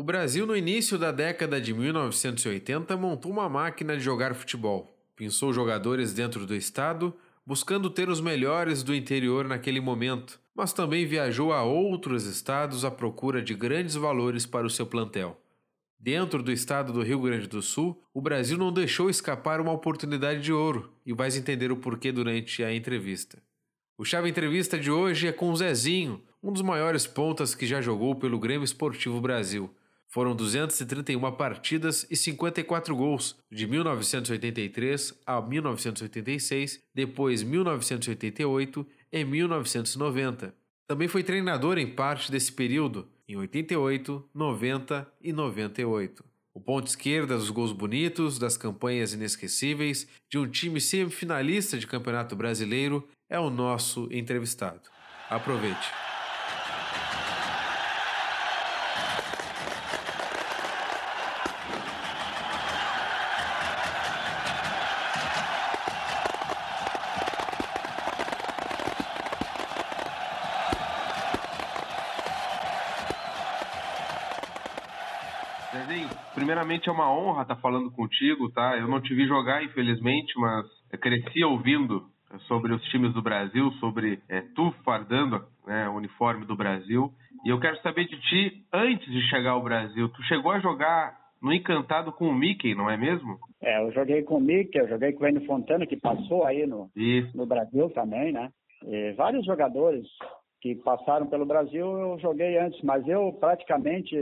O 0.00 0.02
Brasil, 0.02 0.46
no 0.46 0.56
início 0.56 0.96
da 0.96 1.12
década 1.12 1.60
de 1.60 1.74
1980, 1.74 2.96
montou 2.96 3.30
uma 3.30 3.50
máquina 3.50 3.94
de 3.94 4.02
jogar 4.02 4.34
futebol. 4.34 4.98
Pensou 5.14 5.52
jogadores 5.52 6.14
dentro 6.14 6.46
do 6.46 6.54
estado, 6.54 7.14
buscando 7.44 7.90
ter 7.90 8.08
os 8.08 8.18
melhores 8.18 8.82
do 8.82 8.94
interior 8.94 9.46
naquele 9.46 9.78
momento, 9.78 10.40
mas 10.54 10.72
também 10.72 11.04
viajou 11.04 11.52
a 11.52 11.64
outros 11.64 12.24
estados 12.24 12.82
à 12.82 12.90
procura 12.90 13.42
de 13.42 13.52
grandes 13.52 13.94
valores 13.94 14.46
para 14.46 14.66
o 14.66 14.70
seu 14.70 14.86
plantel. 14.86 15.38
Dentro 15.98 16.42
do 16.42 16.50
estado 16.50 16.94
do 16.94 17.02
Rio 17.02 17.20
Grande 17.20 17.46
do 17.46 17.60
Sul, 17.60 18.02
o 18.14 18.22
Brasil 18.22 18.56
não 18.56 18.72
deixou 18.72 19.10
escapar 19.10 19.60
uma 19.60 19.72
oportunidade 19.72 20.40
de 20.40 20.50
ouro, 20.50 20.94
e 21.04 21.12
vais 21.12 21.36
entender 21.36 21.70
o 21.70 21.76
porquê 21.76 22.10
durante 22.10 22.64
a 22.64 22.74
entrevista. 22.74 23.36
O 23.98 24.04
Chave 24.06 24.30
Entrevista 24.30 24.78
de 24.78 24.90
hoje 24.90 25.26
é 25.26 25.32
com 25.32 25.50
o 25.50 25.56
Zezinho, 25.56 26.22
um 26.42 26.50
dos 26.50 26.62
maiores 26.62 27.06
pontas 27.06 27.54
que 27.54 27.66
já 27.66 27.82
jogou 27.82 28.14
pelo 28.14 28.38
Grêmio 28.38 28.64
Esportivo 28.64 29.20
Brasil. 29.20 29.70
Foram 30.12 30.34
231 30.34 31.20
partidas 31.32 32.04
e 32.10 32.16
54 32.16 32.96
gols, 32.96 33.36
de 33.50 33.64
1983 33.64 35.14
a 35.24 35.40
1986, 35.40 36.80
depois 36.92 37.44
1988 37.44 38.86
e 39.12 39.24
1990. 39.24 40.52
Também 40.88 41.06
foi 41.06 41.22
treinador 41.22 41.78
em 41.78 41.86
parte 41.86 42.32
desse 42.32 42.50
período, 42.50 43.08
em 43.28 43.36
88, 43.36 44.28
90 44.34 45.12
e 45.22 45.32
98. 45.32 46.24
O 46.52 46.60
ponto 46.60 46.88
esquerda 46.88 47.38
dos 47.38 47.50
gols 47.50 47.72
bonitos, 47.72 48.36
das 48.36 48.56
campanhas 48.56 49.12
inesquecíveis, 49.12 50.08
de 50.28 50.36
um 50.36 50.48
time 50.48 50.80
semifinalista 50.80 51.78
de 51.78 51.86
Campeonato 51.86 52.34
Brasileiro, 52.34 53.08
é 53.28 53.38
o 53.38 53.48
nosso 53.48 54.08
entrevistado. 54.10 54.90
Aproveite! 55.28 56.09
Primeiramente 76.60 76.88
é 76.88 76.92
uma 76.92 77.10
honra 77.10 77.42
estar 77.42 77.56
falando 77.56 77.90
contigo, 77.90 78.50
tá? 78.50 78.76
Eu 78.76 78.86
não 78.86 79.00
te 79.00 79.14
vi 79.14 79.26
jogar, 79.26 79.64
infelizmente, 79.64 80.32
mas 80.38 80.66
cresci 81.00 81.42
ouvindo 81.42 82.02
sobre 82.46 82.72
os 82.72 82.82
times 82.90 83.12
do 83.14 83.22
Brasil, 83.22 83.70
sobre 83.72 84.20
é, 84.28 84.42
tu 84.54 84.70
fardando 84.84 85.42
né, 85.66 85.88
o 85.88 85.94
uniforme 85.94 86.44
do 86.44 86.56
Brasil. 86.56 87.10
E 87.44 87.48
eu 87.48 87.58
quero 87.58 87.80
saber 87.80 88.04
de 88.06 88.20
ti, 88.20 88.64
antes 88.72 89.10
de 89.10 89.20
chegar 89.28 89.52
ao 89.52 89.62
Brasil, 89.62 90.08
tu 90.10 90.22
chegou 90.24 90.52
a 90.52 90.60
jogar 90.60 91.18
no 91.42 91.52
Encantado 91.52 92.12
com 92.12 92.28
o 92.28 92.34
Mickey, 92.34 92.74
não 92.74 92.90
é 92.90 92.96
mesmo? 92.96 93.38
É, 93.62 93.82
eu 93.82 93.90
joguei 93.92 94.22
com 94.22 94.36
o 94.36 94.40
Mickey, 94.40 94.78
eu 94.78 94.88
joguei 94.88 95.12
com 95.12 95.24
o 95.24 95.28
Enio 95.28 95.46
Fontana, 95.46 95.86
que 95.86 95.96
passou 95.96 96.44
aí 96.44 96.66
no, 96.66 96.90
no 97.34 97.46
Brasil 97.46 97.88
também, 97.90 98.32
né? 98.32 98.50
E 98.84 99.12
vários 99.12 99.44
jogadores 99.46 100.06
que 100.60 100.74
passaram 100.76 101.26
pelo 101.26 101.46
Brasil 101.46 101.86
eu 101.98 102.18
joguei 102.18 102.58
antes, 102.58 102.80
mas 102.82 103.06
eu 103.08 103.32
praticamente, 103.40 104.14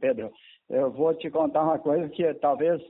Pedro, 0.00 0.32
eu 0.68 0.90
vou 0.90 1.14
te 1.14 1.30
contar 1.30 1.62
uma 1.62 1.78
coisa 1.78 2.08
que 2.08 2.34
talvez 2.34 2.80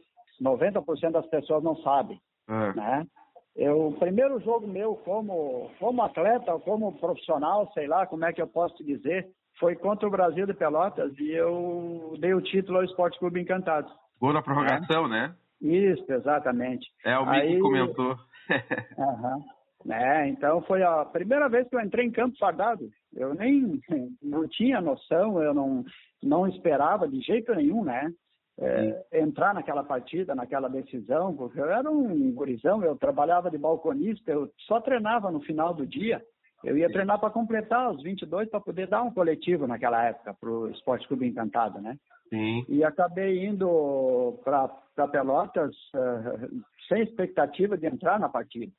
90% 0.42 1.12
das 1.12 1.26
pessoas 1.26 1.62
não 1.62 1.76
sabem, 1.76 2.20
é. 2.48 2.74
né? 2.74 3.06
Eu, 3.54 3.88
o 3.88 3.98
primeiro 3.98 4.38
jogo 4.40 4.66
meu 4.66 4.96
como, 4.96 5.70
como 5.78 6.02
atleta, 6.02 6.58
como 6.58 6.98
profissional, 6.98 7.70
sei 7.72 7.86
lá 7.86 8.06
como 8.06 8.24
é 8.24 8.32
que 8.32 8.42
eu 8.42 8.46
posso 8.46 8.76
te 8.76 8.84
dizer, 8.84 9.26
foi 9.58 9.74
contra 9.74 10.06
o 10.06 10.10
Brasil 10.10 10.46
de 10.46 10.52
Pelotas 10.52 11.18
e 11.18 11.30
eu 11.30 12.14
dei 12.20 12.34
o 12.34 12.42
título 12.42 12.78
ao 12.78 12.84
Esporte 12.84 13.18
Clube 13.18 13.40
Encantado. 13.40 13.90
Gol 14.20 14.34
na 14.34 14.42
prorrogação, 14.42 15.06
é. 15.06 15.08
né? 15.08 15.34
Isso, 15.62 16.04
exatamente. 16.12 16.86
É, 17.04 17.18
o 17.18 17.24
Mickey 17.24 17.54
Aí, 17.54 17.60
comentou. 17.60 18.12
uh 18.98 19.56
né? 19.86 20.28
Então 20.28 20.60
foi 20.62 20.82
a 20.82 21.04
primeira 21.04 21.48
vez 21.48 21.68
que 21.68 21.76
eu 21.76 21.80
entrei 21.80 22.04
em 22.04 22.10
campo 22.10 22.36
fardado. 22.38 22.90
Eu 23.14 23.34
nem 23.34 23.80
não 24.22 24.46
tinha 24.48 24.80
noção, 24.80 25.40
eu 25.42 25.54
não, 25.54 25.84
não 26.22 26.46
esperava 26.46 27.08
de 27.08 27.20
jeito 27.20 27.54
nenhum, 27.54 27.84
né? 27.84 28.12
É, 28.58 29.20
entrar 29.20 29.52
naquela 29.52 29.84
partida, 29.84 30.34
naquela 30.34 30.68
decisão, 30.68 31.36
porque 31.36 31.60
eu 31.60 31.70
era 31.70 31.90
um 31.90 32.32
gurizão, 32.32 32.82
eu 32.82 32.96
trabalhava 32.96 33.50
de 33.50 33.58
balconista, 33.58 34.30
eu 34.30 34.50
só 34.66 34.80
treinava 34.80 35.30
no 35.30 35.40
final 35.40 35.74
do 35.74 35.86
dia. 35.86 36.22
Eu 36.64 36.76
ia 36.76 36.90
treinar 36.90 37.20
para 37.20 37.30
completar 37.30 37.92
os 37.92 38.02
22 38.02 38.48
para 38.48 38.60
poder 38.60 38.88
dar 38.88 39.02
um 39.02 39.12
coletivo 39.12 39.66
naquela 39.66 40.02
época 40.04 40.34
para 40.40 40.50
o 40.50 40.70
Esporte 40.70 41.06
Clube 41.06 41.26
Encantado, 41.26 41.80
né? 41.80 41.98
Sim. 42.30 42.64
E 42.68 42.82
acabei 42.82 43.46
indo 43.46 44.40
para 44.42 45.08
Pelotas 45.08 45.76
uh, 45.94 46.64
sem 46.88 47.02
expectativa 47.02 47.76
de 47.76 47.86
entrar 47.86 48.18
na 48.18 48.28
partida. 48.28 48.72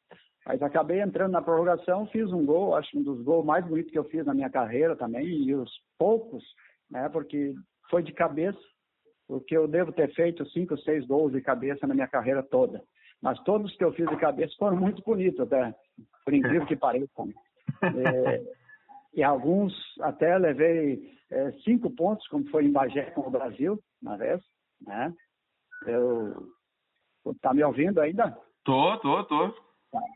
Mas 0.46 0.62
acabei 0.62 1.02
entrando 1.02 1.34
na 1.34 1.42
prorrogação, 1.42 2.08
fiz 2.08 2.32
um 2.32 2.46
gol, 2.46 2.76
acho 2.76 2.98
um 2.98 3.04
dos 3.04 3.22
gols 3.22 3.46
mais 3.46 3.66
bonitos 3.66 3.92
que 3.92 4.00
eu 4.00 4.06
fiz 4.06 4.26
na 4.26 4.34
minha 4.34 4.50
carreira 4.50 4.96
também, 4.96 5.26
e 5.26 5.54
os 5.54 5.70
poucos, 5.98 6.44
né, 6.90 7.10
porque 7.10 7.54
foi 7.90 8.04
de 8.04 8.14
cabeça, 8.14 8.60
porque 9.28 9.56
eu 9.56 9.68
devo 9.68 9.92
ter 9.92 10.14
feito 10.14 10.46
cinco, 10.50 10.78
seis 10.80 11.06
gols 11.06 11.32
de 11.32 11.42
cabeça 11.42 11.86
na 11.86 11.94
minha 11.94 12.08
carreira 12.08 12.44
toda. 12.44 12.82
Mas 13.22 13.40
todos 13.44 13.76
que 13.76 13.84
eu 13.84 13.94
fiz 13.94 14.08
de 14.08 14.18
cabeça 14.18 14.54
foram 14.58 14.78
muito 14.78 15.02
bonitos, 15.04 15.40
até, 15.40 15.74
por 16.24 16.34
incrível 16.34 16.66
que 16.66 16.76
pareça. 16.76 17.26
Né. 17.26 17.34
É, 17.84 18.44
e 19.14 19.22
alguns 19.22 19.74
até 20.00 20.36
levei 20.38 21.12
é, 21.30 21.52
cinco 21.64 21.92
pontos, 21.92 22.28
como 22.28 22.50
foi 22.50 22.66
em 22.66 22.72
Bagé 22.72 23.12
com 23.12 23.22
o 23.22 23.30
Brasil, 23.30 23.78
uma 24.02 24.18
vez, 24.18 24.42
né? 24.82 25.14
Eu, 25.86 26.34
tá 27.42 27.54
me 27.54 27.64
ouvindo 27.64 28.00
ainda? 28.00 28.36
Tô, 28.64 28.98
tô, 28.98 29.24
tô. 29.26 29.54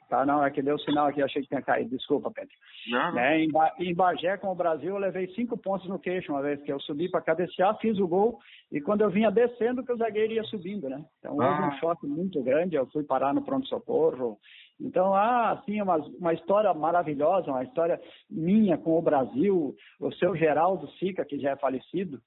Tá, 0.10 0.26
não, 0.26 0.44
é 0.44 0.52
que 0.52 0.62
deu 0.62 0.78
sinal 0.80 1.08
aqui, 1.08 1.22
achei 1.22 1.42
que 1.42 1.48
tinha 1.48 1.62
caído, 1.62 1.92
desculpa, 1.92 2.30
Pedro. 2.30 2.52
Não. 2.90 3.14
Né, 3.14 3.40
em, 3.40 3.50
ba 3.50 3.74
em 3.80 3.96
Bagé, 3.96 4.36
com 4.38 4.52
o 4.52 4.56
Brasil, 4.56 4.90
eu 4.90 4.98
levei 4.98 5.28
cinco 5.34 5.58
pontos 5.58 5.88
no 5.88 5.98
queixo 5.98 6.34
uma 6.34 6.42
vez 6.42 6.62
que 6.62 6.72
eu 6.72 6.80
subi 6.82 7.10
para 7.10 7.22
cabecear, 7.22 7.78
fiz 7.80 7.98
o 7.98 8.08
gol, 8.08 8.38
e 8.70 8.82
quando 8.82 9.02
eu 9.02 9.10
vinha 9.10 9.32
descendo, 9.32 9.84
que 9.84 9.92
o 9.92 9.98
zagueiro 9.98 10.34
ia 10.34 10.44
subindo, 10.44 10.90
né? 10.90 11.04
Então 11.20 11.42
ah. 11.42 11.50
houve 11.50 11.64
um 11.64 11.80
choque 11.80 12.06
muito 12.06 12.44
grande, 12.44 12.76
eu 12.76 12.86
fui 12.88 13.04
parar 13.04 13.34
no 13.34 13.42
pronto-socorro. 13.42 14.38
Então, 14.80 15.14
ah, 15.14 15.52
assim, 15.52 15.82
uma, 15.82 15.98
uma 15.98 16.34
história 16.34 16.74
maravilhosa, 16.74 17.52
uma 17.52 17.64
história 17.64 18.02
minha 18.30 18.78
com 18.78 18.98
o 18.98 19.02
Brasil, 19.02 19.74
o 20.00 20.12
seu 20.14 20.36
Geraldo 20.36 20.90
Sica, 20.94 21.24
que 21.24 21.40
já 21.40 21.52
é 21.52 21.56
falecido, 21.56 22.20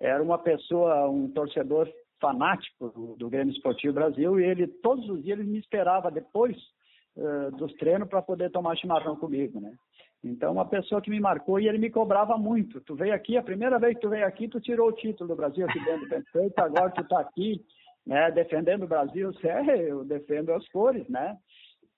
era 0.00 0.22
uma 0.22 0.38
pessoa, 0.38 1.08
um 1.08 1.28
torcedor 1.28 1.88
fanático 2.20 2.90
do, 2.90 3.16
do 3.16 3.28
Grêmio 3.28 3.52
Esportivo 3.52 3.94
Brasil, 3.94 4.38
e 4.38 4.44
ele, 4.44 4.68
todos 4.68 5.08
os 5.08 5.24
dias, 5.24 5.40
ele 5.40 5.50
me 5.50 5.58
esperava 5.58 6.08
depois 6.08 6.56
uh, 7.16 7.50
dos 7.56 7.72
treinos 7.74 8.08
para 8.08 8.22
poder 8.22 8.50
tomar 8.50 8.76
chimarrão 8.76 9.16
comigo, 9.16 9.60
né? 9.60 9.72
Então, 10.24 10.52
uma 10.52 10.64
pessoa 10.64 11.02
que 11.02 11.10
me 11.10 11.18
marcou 11.18 11.58
e 11.58 11.66
ele 11.66 11.78
me 11.78 11.90
cobrava 11.90 12.36
muito. 12.38 12.80
Tu 12.82 12.94
veio 12.94 13.12
aqui, 13.12 13.36
a 13.36 13.42
primeira 13.42 13.78
vez 13.78 13.94
que 13.94 14.02
tu 14.02 14.08
veio 14.08 14.24
aqui, 14.24 14.46
tu 14.46 14.60
tirou 14.60 14.88
o 14.88 14.92
título 14.92 15.28
do 15.28 15.36
Brasil 15.36 15.66
aqui 15.66 15.84
dentro 15.84 16.02
do 16.02 16.08
Perfeito, 16.08 16.58
agora 16.60 16.90
tu 16.90 17.00
está 17.00 17.18
aqui, 17.18 17.60
né, 18.06 18.30
defendendo 18.30 18.84
o 18.84 18.88
Brasil. 18.88 19.32
É, 19.42 19.90
eu 19.90 20.04
defendo 20.04 20.52
as 20.52 20.66
cores, 20.68 21.08
né? 21.08 21.36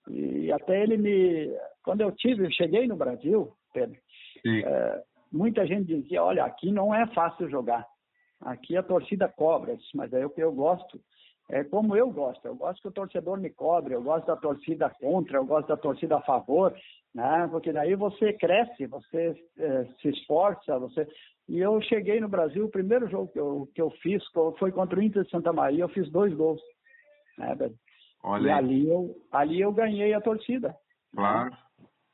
E 0.08 0.50
até 0.52 0.82
ele 0.82 0.96
me... 0.96 1.50
Quando 1.82 2.00
eu 2.00 2.12
tive, 2.12 2.46
eu 2.46 2.50
cheguei 2.50 2.86
no 2.86 2.96
Brasil, 2.96 3.52
Pedro, 3.74 3.98
uh, 4.46 5.02
muita 5.30 5.66
gente 5.66 5.86
dizia, 5.86 6.22
olha, 6.22 6.44
aqui 6.44 6.72
não 6.72 6.94
é 6.94 7.06
fácil 7.08 7.48
jogar. 7.50 7.86
Aqui 8.40 8.74
a 8.76 8.82
torcida 8.82 9.28
cobra, 9.28 9.76
mas 9.94 10.12
é 10.14 10.24
o 10.24 10.30
que 10.30 10.42
eu 10.42 10.52
gosto 10.52 10.98
é 11.50 11.62
como 11.64 11.94
eu 11.96 12.10
gosto. 12.10 12.46
Eu 12.46 12.56
gosto 12.56 12.80
que 12.80 12.88
o 12.88 12.92
torcedor 12.92 13.38
me 13.38 13.50
cobre, 13.50 13.94
eu 13.94 14.02
gosto 14.02 14.26
da 14.26 14.36
torcida 14.36 14.90
contra, 15.00 15.38
eu 15.38 15.44
gosto 15.44 15.68
da 15.68 15.76
torcida 15.76 16.16
a 16.16 16.22
favor, 16.22 16.74
né? 17.14 17.46
Porque 17.50 17.72
daí 17.72 17.94
você 17.94 18.32
cresce, 18.32 18.86
você 18.86 19.36
é, 19.58 19.84
se 20.00 20.08
esforça, 20.08 20.78
você. 20.78 21.06
E 21.48 21.58
eu 21.58 21.80
cheguei 21.82 22.20
no 22.20 22.28
Brasil, 22.28 22.64
o 22.64 22.70
primeiro 22.70 23.08
jogo 23.08 23.28
que 23.28 23.38
eu, 23.38 23.68
que 23.74 23.82
eu 23.82 23.90
fiz 24.02 24.22
foi 24.58 24.72
contra 24.72 24.98
o 24.98 25.02
Inter 25.02 25.24
de 25.24 25.30
Santa 25.30 25.52
Maria, 25.52 25.84
eu 25.84 25.88
fiz 25.88 26.10
dois 26.10 26.32
gols. 26.34 26.60
Né, 27.36 27.54
Olha. 28.22 28.48
E 28.48 28.50
ali 28.50 28.88
eu, 28.88 29.14
ali 29.30 29.60
eu 29.60 29.72
ganhei 29.72 30.14
a 30.14 30.20
torcida. 30.20 30.74
Claro. 31.14 31.50
Né? 31.50 31.56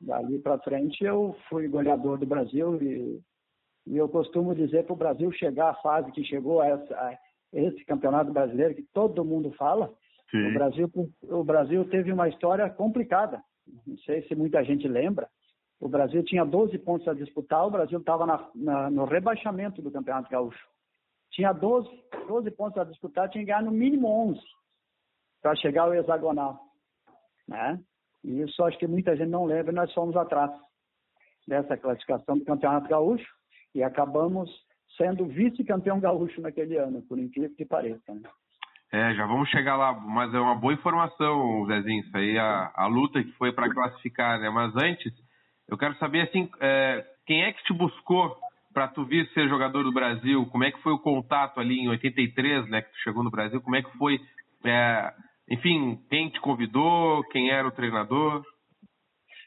Dali 0.01 0.39
para 0.39 0.59
frente 0.59 1.05
eu 1.05 1.37
fui 1.49 1.69
goleador 1.69 2.19
do 2.19 2.27
Brasil 2.27 2.83
e, 2.83 3.21
e 3.87 3.97
eu 3.97 4.09
costumo 4.09 4.55
dizer 4.55 4.85
para 4.85 4.95
o 4.95 4.97
Brasil 4.97 5.31
chegar 5.33 5.71
à 5.71 5.75
fase 5.75 6.11
que 6.11 6.25
chegou 6.25 6.61
a 6.61 6.69
essa 6.69 7.19
esse 7.53 7.85
campeonato 7.85 8.33
brasileiro 8.33 8.75
que 8.75 8.83
todo 8.93 9.25
mundo 9.25 9.53
fala, 9.53 9.93
o 10.33 10.55
Brasil, 10.55 10.91
o 11.23 11.45
Brasil 11.45 11.85
teve 11.89 12.13
uma 12.13 12.29
história 12.29 12.69
complicada. 12.71 13.43
Não 13.87 13.97
sei 13.99 14.23
se 14.23 14.35
muita 14.35 14.63
gente 14.65 14.87
lembra. 14.87 15.29
O 15.81 15.89
Brasil 15.89 16.23
tinha 16.25 16.45
12 16.45 16.79
pontos 16.79 17.09
a 17.09 17.15
disputar, 17.15 17.67
o 17.67 17.71
Brasil 17.71 17.99
estava 17.99 18.51
no 18.55 19.05
rebaixamento 19.07 19.81
do 19.83 19.91
Campeonato 19.91 20.31
Gaúcho. 20.31 20.69
Tinha 21.31 21.53
12, 21.53 21.89
12 22.29 22.51
pontos 22.53 22.79
a 22.79 22.85
disputar, 22.85 23.29
tinha 23.29 23.43
que 23.43 23.51
ganhar 23.51 23.63
no 23.63 23.71
mínimo 23.71 24.09
11 24.09 24.41
para 25.41 25.57
chegar 25.57 25.85
ao 25.85 25.95
hexagonal. 25.95 26.61
Né? 27.49 27.81
E 28.23 28.43
isso 28.43 28.63
acho 28.63 28.79
que 28.79 28.87
muita 28.87 29.17
gente 29.17 29.31
não 29.31 29.47
lembra, 29.47 29.73
nós 29.73 29.93
fomos 29.95 30.17
atrás 30.17 30.51
dessa 31.49 31.77
classificação 31.77 32.39
do 32.39 32.45
Campeonato 32.45 32.89
Gaúcho 32.89 33.27
e 33.75 33.83
acabamos 33.83 34.51
sendo 35.01 35.25
vice-campeão 35.25 35.99
gaúcho 35.99 36.43
naquele 36.43 36.77
ano, 36.77 37.01
por 37.09 37.19
incrível 37.19 37.57
que 37.57 37.65
pareça. 37.65 38.13
Né? 38.13 38.21
É, 38.93 39.15
já 39.15 39.25
vamos 39.25 39.49
chegar 39.49 39.77
lá, 39.77 39.95
mas 39.95 40.35
é 40.35 40.39
uma 40.39 40.55
boa 40.55 40.75
informação, 40.75 41.65
Zezinho, 41.67 42.03
isso 42.03 42.15
aí, 42.15 42.37
a, 42.39 42.71
a 42.75 42.87
luta 42.87 43.23
que 43.23 43.33
foi 43.33 43.51
para 43.51 43.73
classificar, 43.73 44.39
né? 44.39 44.51
Mas 44.51 44.77
antes, 44.77 45.11
eu 45.69 45.79
quero 45.79 45.97
saber, 45.97 46.29
assim, 46.29 46.51
é, 46.61 47.03
quem 47.27 47.45
é 47.45 47.53
que 47.53 47.63
te 47.63 47.73
buscou 47.73 48.37
para 48.75 48.89
tu 48.89 49.07
vir 49.07 49.27
ser 49.29 49.49
jogador 49.49 49.85
do 49.85 49.93
Brasil? 49.93 50.45
Como 50.47 50.65
é 50.65 50.71
que 50.71 50.83
foi 50.83 50.93
o 50.93 50.99
contato 50.99 51.61
ali 51.61 51.79
em 51.79 51.89
83, 51.89 52.69
né, 52.69 52.83
que 52.83 52.91
tu 52.91 52.99
chegou 52.99 53.25
no 53.25 53.31
Brasil? 53.31 53.61
Como 53.63 53.77
é 53.77 53.83
que 53.83 53.97
foi, 53.97 54.21
é, 54.67 55.13
enfim, 55.49 55.99
quem 56.11 56.29
te 56.29 56.41
convidou, 56.41 57.23
quem 57.31 57.51
era 57.51 57.67
o 57.67 57.73
treinador? 57.73 58.45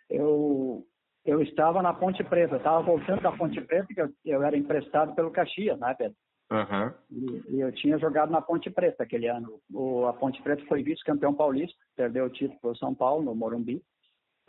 Eu, 0.10 0.84
eu 1.25 1.42
estava 1.42 1.81
na 1.81 1.94
Ponte 1.94 2.24
Preta, 2.24 2.58
estava 2.58 2.81
voltando 2.81 3.22
da 3.22 3.31
Ponte 3.31 3.60
Preta, 3.62 3.88
que 3.94 4.02
eu, 4.02 4.10
eu 4.25 4.44
era 4.44 4.58
emprestado 4.58 5.16
pelo 5.16 5.31
Caxias, 5.31 5.80
né, 5.80 5.94
Pedro? 5.98 6.18
Uhum. 6.52 6.94
E, 7.10 7.56
e, 7.56 7.60
eu 7.62 7.72
tinha 7.72 7.98
jogado 7.98 8.31
na 8.31 8.42
Ponte 8.42 8.70
Preta 8.70 9.04
aquele 9.04 9.28
ano. 9.28 9.60
O, 9.74 10.06
a 10.06 10.14
Ponte 10.14 10.42
Preta 10.42 10.64
foi 10.66 10.84
vice-campeão 10.84 11.34
paulista, 11.34 11.78
perdeu 11.96 12.25
o 12.25 12.30
título 12.30 12.60
para 12.60 12.72
o 12.72 12.78
São 12.78 12.94
Paulo, 12.94 13.24
no 13.24 13.34
Morumbi. 13.34 13.81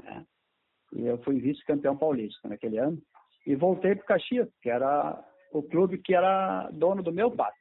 Né? 0.03 0.25
E 0.93 1.07
eu 1.07 1.19
fui 1.19 1.41
vice-campeão 1.41 1.97
paulista 1.97 2.49
naquele 2.49 2.79
ano. 2.79 2.99
E 3.47 3.55
voltei 3.55 3.95
para 3.95 4.03
o 4.03 4.07
Caxias, 4.07 4.49
que 4.61 4.69
era 4.69 5.23
o 5.53 5.63
clube 5.63 5.99
que 5.99 6.15
era 6.15 6.69
dono 6.73 7.03
do 7.03 7.13
meu 7.13 7.31
pai. 7.31 7.53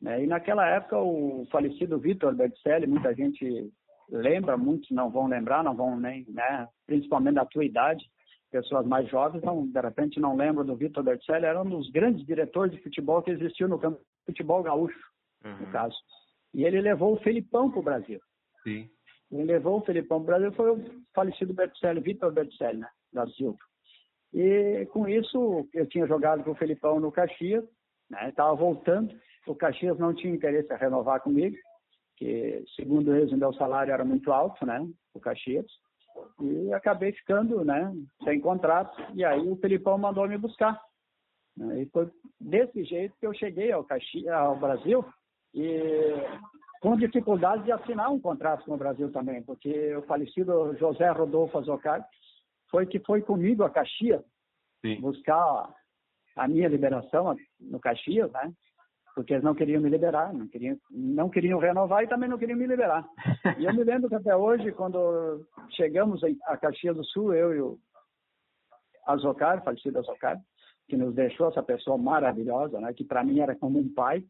Né? 0.00 0.24
E 0.24 0.26
naquela 0.26 0.68
época, 0.68 0.98
o 0.98 1.46
falecido 1.50 1.98
Vitor 1.98 2.34
Berticelli, 2.34 2.86
muita 2.86 3.14
gente 3.14 3.72
lembra, 4.10 4.56
muitos 4.56 4.90
não 4.90 5.10
vão 5.10 5.26
lembrar, 5.26 5.64
não 5.64 5.74
vão 5.74 5.98
nem, 5.98 6.24
né? 6.28 6.68
principalmente 6.86 7.34
da 7.34 7.44
tua 7.44 7.64
idade, 7.64 8.04
pessoas 8.50 8.86
mais 8.86 9.08
jovens, 9.08 9.42
não, 9.42 9.66
de 9.66 9.80
repente 9.80 10.20
não 10.20 10.36
lembram 10.36 10.64
do 10.64 10.76
Vitor 10.76 11.02
Berticelli, 11.04 11.44
era 11.44 11.62
um 11.62 11.68
dos 11.68 11.90
grandes 11.90 12.24
diretores 12.26 12.74
de 12.74 12.82
futebol 12.82 13.22
que 13.22 13.30
existiu 13.30 13.68
no 13.68 13.78
campo 13.78 13.98
de 13.98 14.26
futebol 14.26 14.62
gaúcho, 14.62 14.98
uhum. 15.44 15.58
no 15.58 15.66
caso. 15.72 15.96
E 16.54 16.64
ele 16.64 16.80
levou 16.80 17.14
o 17.14 17.20
Felipão 17.20 17.70
para 17.70 17.80
o 17.80 17.82
Brasil. 17.82 18.20
Sim. 18.62 18.88
Ele 19.30 19.44
levou 19.44 19.78
o 19.78 19.84
Felipão 19.84 20.24
para 20.24 20.36
o 20.36 20.38
Brasil 20.38 20.52
foi 20.52 20.70
o 20.70 21.02
falecido 21.14 21.52
Berticelli, 21.52 22.00
Vitor 22.00 22.32
Berticelli, 22.32 22.78
né, 22.78 22.88
da 23.12 23.26
Silva. 23.28 23.58
E 24.32 24.86
com 24.92 25.08
isso, 25.08 25.68
eu 25.74 25.86
tinha 25.86 26.06
jogado 26.06 26.42
com 26.42 26.50
o 26.50 26.56
Felipão 26.56 26.98
no 27.00 27.12
Caxias, 27.12 27.64
né, 28.10 28.30
estava 28.30 28.54
voltando, 28.54 29.14
o 29.46 29.54
Caxias 29.54 29.98
não 29.98 30.14
tinha 30.14 30.34
interesse 30.34 30.72
em 30.72 30.76
renovar 30.76 31.20
comigo, 31.20 31.56
que 32.16 32.64
segundo 32.74 33.14
eles 33.14 33.32
o 33.32 33.36
meu 33.36 33.52
salário 33.54 33.92
era 33.92 34.04
muito 34.04 34.32
alto, 34.32 34.64
né, 34.64 34.86
o 35.14 35.20
Caxias. 35.20 35.66
E 36.40 36.72
acabei 36.72 37.12
ficando, 37.12 37.64
né, 37.64 37.92
sem 38.24 38.40
contrato. 38.40 39.00
E 39.14 39.24
aí 39.24 39.48
o 39.48 39.56
Felipão 39.56 39.98
mandou 39.98 40.28
me 40.28 40.38
buscar. 40.38 40.80
Né, 41.56 41.82
e 41.82 41.86
foi 41.86 42.10
desse 42.40 42.84
jeito 42.84 43.16
que 43.18 43.26
eu 43.26 43.34
cheguei 43.34 43.72
ao, 43.72 43.84
Caxi, 43.84 44.28
ao 44.28 44.56
Brasil 44.56 45.04
e 45.54 46.14
com 46.80 46.96
dificuldade 46.96 47.64
de 47.64 47.72
assinar 47.72 48.10
um 48.10 48.20
contrato 48.20 48.64
com 48.64 48.74
o 48.74 48.78
Brasil 48.78 49.10
também, 49.10 49.42
porque 49.42 49.96
o 49.96 50.02
falecido 50.02 50.76
José 50.76 51.10
Rodolfo 51.10 51.58
Azocar 51.58 52.06
foi 52.70 52.86
que 52.86 53.00
foi 53.00 53.22
comigo 53.22 53.64
a 53.64 53.70
Caxias 53.70 54.22
Sim. 54.80 55.00
buscar 55.00 55.74
a 56.36 56.46
minha 56.48 56.68
liberação 56.68 57.36
no 57.58 57.80
Caxias, 57.80 58.30
né? 58.30 58.52
Porque 59.18 59.32
eles 59.32 59.42
não 59.42 59.52
queriam 59.52 59.82
me 59.82 59.90
liberar, 59.90 60.32
não 60.32 60.46
queriam, 60.46 60.78
não 60.88 61.28
queriam 61.28 61.58
renovar 61.58 62.04
e 62.04 62.06
também 62.06 62.28
não 62.28 62.38
queriam 62.38 62.56
me 62.56 62.68
liberar. 62.68 63.04
E 63.58 63.64
eu 63.64 63.74
me 63.74 63.82
lembro 63.82 64.08
que 64.08 64.14
até 64.14 64.36
hoje, 64.36 64.70
quando 64.70 65.44
chegamos 65.70 66.22
a 66.44 66.56
Caxias 66.56 66.94
do 66.94 67.04
Sul, 67.04 67.34
eu 67.34 67.52
e 67.52 67.60
o 67.60 67.78
Azocar, 69.04 69.64
falecido 69.64 69.98
Azocar, 69.98 70.40
que 70.86 70.96
nos 70.96 71.16
deixou 71.16 71.48
essa 71.48 71.64
pessoa 71.64 71.98
maravilhosa, 71.98 72.80
né, 72.80 72.92
que 72.92 73.02
para 73.02 73.24
mim 73.24 73.40
era 73.40 73.56
como 73.56 73.80
um 73.80 73.92
pai, 73.92 74.24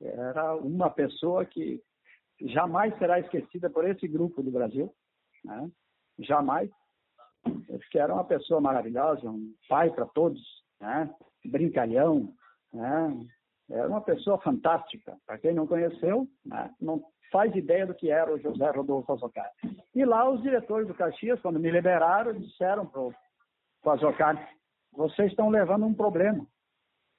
era 0.00 0.56
uma 0.56 0.90
pessoa 0.90 1.44
que 1.44 1.80
jamais 2.40 2.98
será 2.98 3.20
esquecida 3.20 3.70
por 3.70 3.88
esse 3.88 4.08
grupo 4.08 4.42
do 4.42 4.50
Brasil, 4.50 4.92
né? 5.44 5.70
jamais. 6.18 6.68
Que 7.92 7.98
era 8.00 8.12
uma 8.12 8.24
pessoa 8.24 8.60
maravilhosa, 8.60 9.30
um 9.30 9.54
pai 9.68 9.88
para 9.92 10.06
todos, 10.06 10.42
né? 10.80 11.14
brincalhão, 11.44 12.34
né? 12.72 13.24
Era 13.70 13.88
uma 13.88 14.00
pessoa 14.00 14.38
fantástica. 14.38 15.16
Para 15.26 15.38
quem 15.38 15.54
não 15.54 15.66
conheceu, 15.66 16.26
né, 16.44 16.70
não 16.80 17.02
faz 17.30 17.54
ideia 17.56 17.86
do 17.86 17.94
que 17.94 18.10
era 18.10 18.32
o 18.32 18.38
José 18.38 18.70
Rodolfo 18.70 19.12
Azocar. 19.12 19.50
E 19.94 20.04
lá 20.04 20.28
os 20.28 20.42
diretores 20.42 20.86
do 20.86 20.94
Caxias, 20.94 21.40
quando 21.40 21.58
me 21.58 21.70
liberaram, 21.70 22.34
disseram 22.34 22.86
para 22.86 23.00
o 23.00 23.14
Azocar, 23.86 24.48
vocês 24.92 25.30
estão 25.30 25.48
levando 25.48 25.86
um 25.86 25.94
problema. 25.94 26.46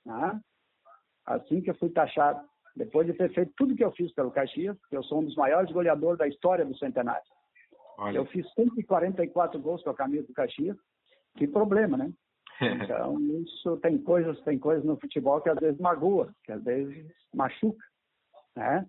Né? 0.06 0.40
Assim 1.26 1.62
que 1.62 1.72
eu 1.72 1.76
fui 1.76 1.90
taxado, 1.90 2.48
depois 2.76 3.08
de 3.08 3.14
ter 3.14 3.34
feito 3.34 3.54
tudo 3.58 3.76
que 3.76 3.84
eu 3.84 3.92
fiz 3.92 4.14
pelo 4.14 4.32
Caxias, 4.32 4.78
que 4.90 4.96
eu 4.96 5.04
sou 5.04 5.20
um 5.20 5.26
dos 5.26 5.36
maiores 5.36 5.72
goleadores 5.72 6.20
da 6.20 6.28
história 6.28 6.66
do 6.66 6.78
Centenário. 6.78 7.24
Olha. 7.98 8.18
Eu 8.18 8.26
fiz 8.26 8.48
144 8.54 9.60
gols 9.60 9.84
com 9.84 9.90
a 9.90 9.96
camisa 9.96 10.28
do 10.28 10.34
Caxias. 10.34 10.78
Que 11.36 11.48
problema, 11.48 11.98
né? 11.98 12.12
Então, 12.72 13.20
isso 13.20 13.78
tem 13.78 13.98
coisas, 13.98 14.40
tem 14.42 14.58
coisas 14.58 14.84
no 14.84 14.98
futebol 14.98 15.42
que 15.42 15.50
às 15.50 15.60
vezes 15.60 15.80
magoa, 15.80 16.34
que 16.44 16.52
às 16.52 16.64
vezes 16.64 17.06
machuca, 17.34 17.84
né? 18.56 18.86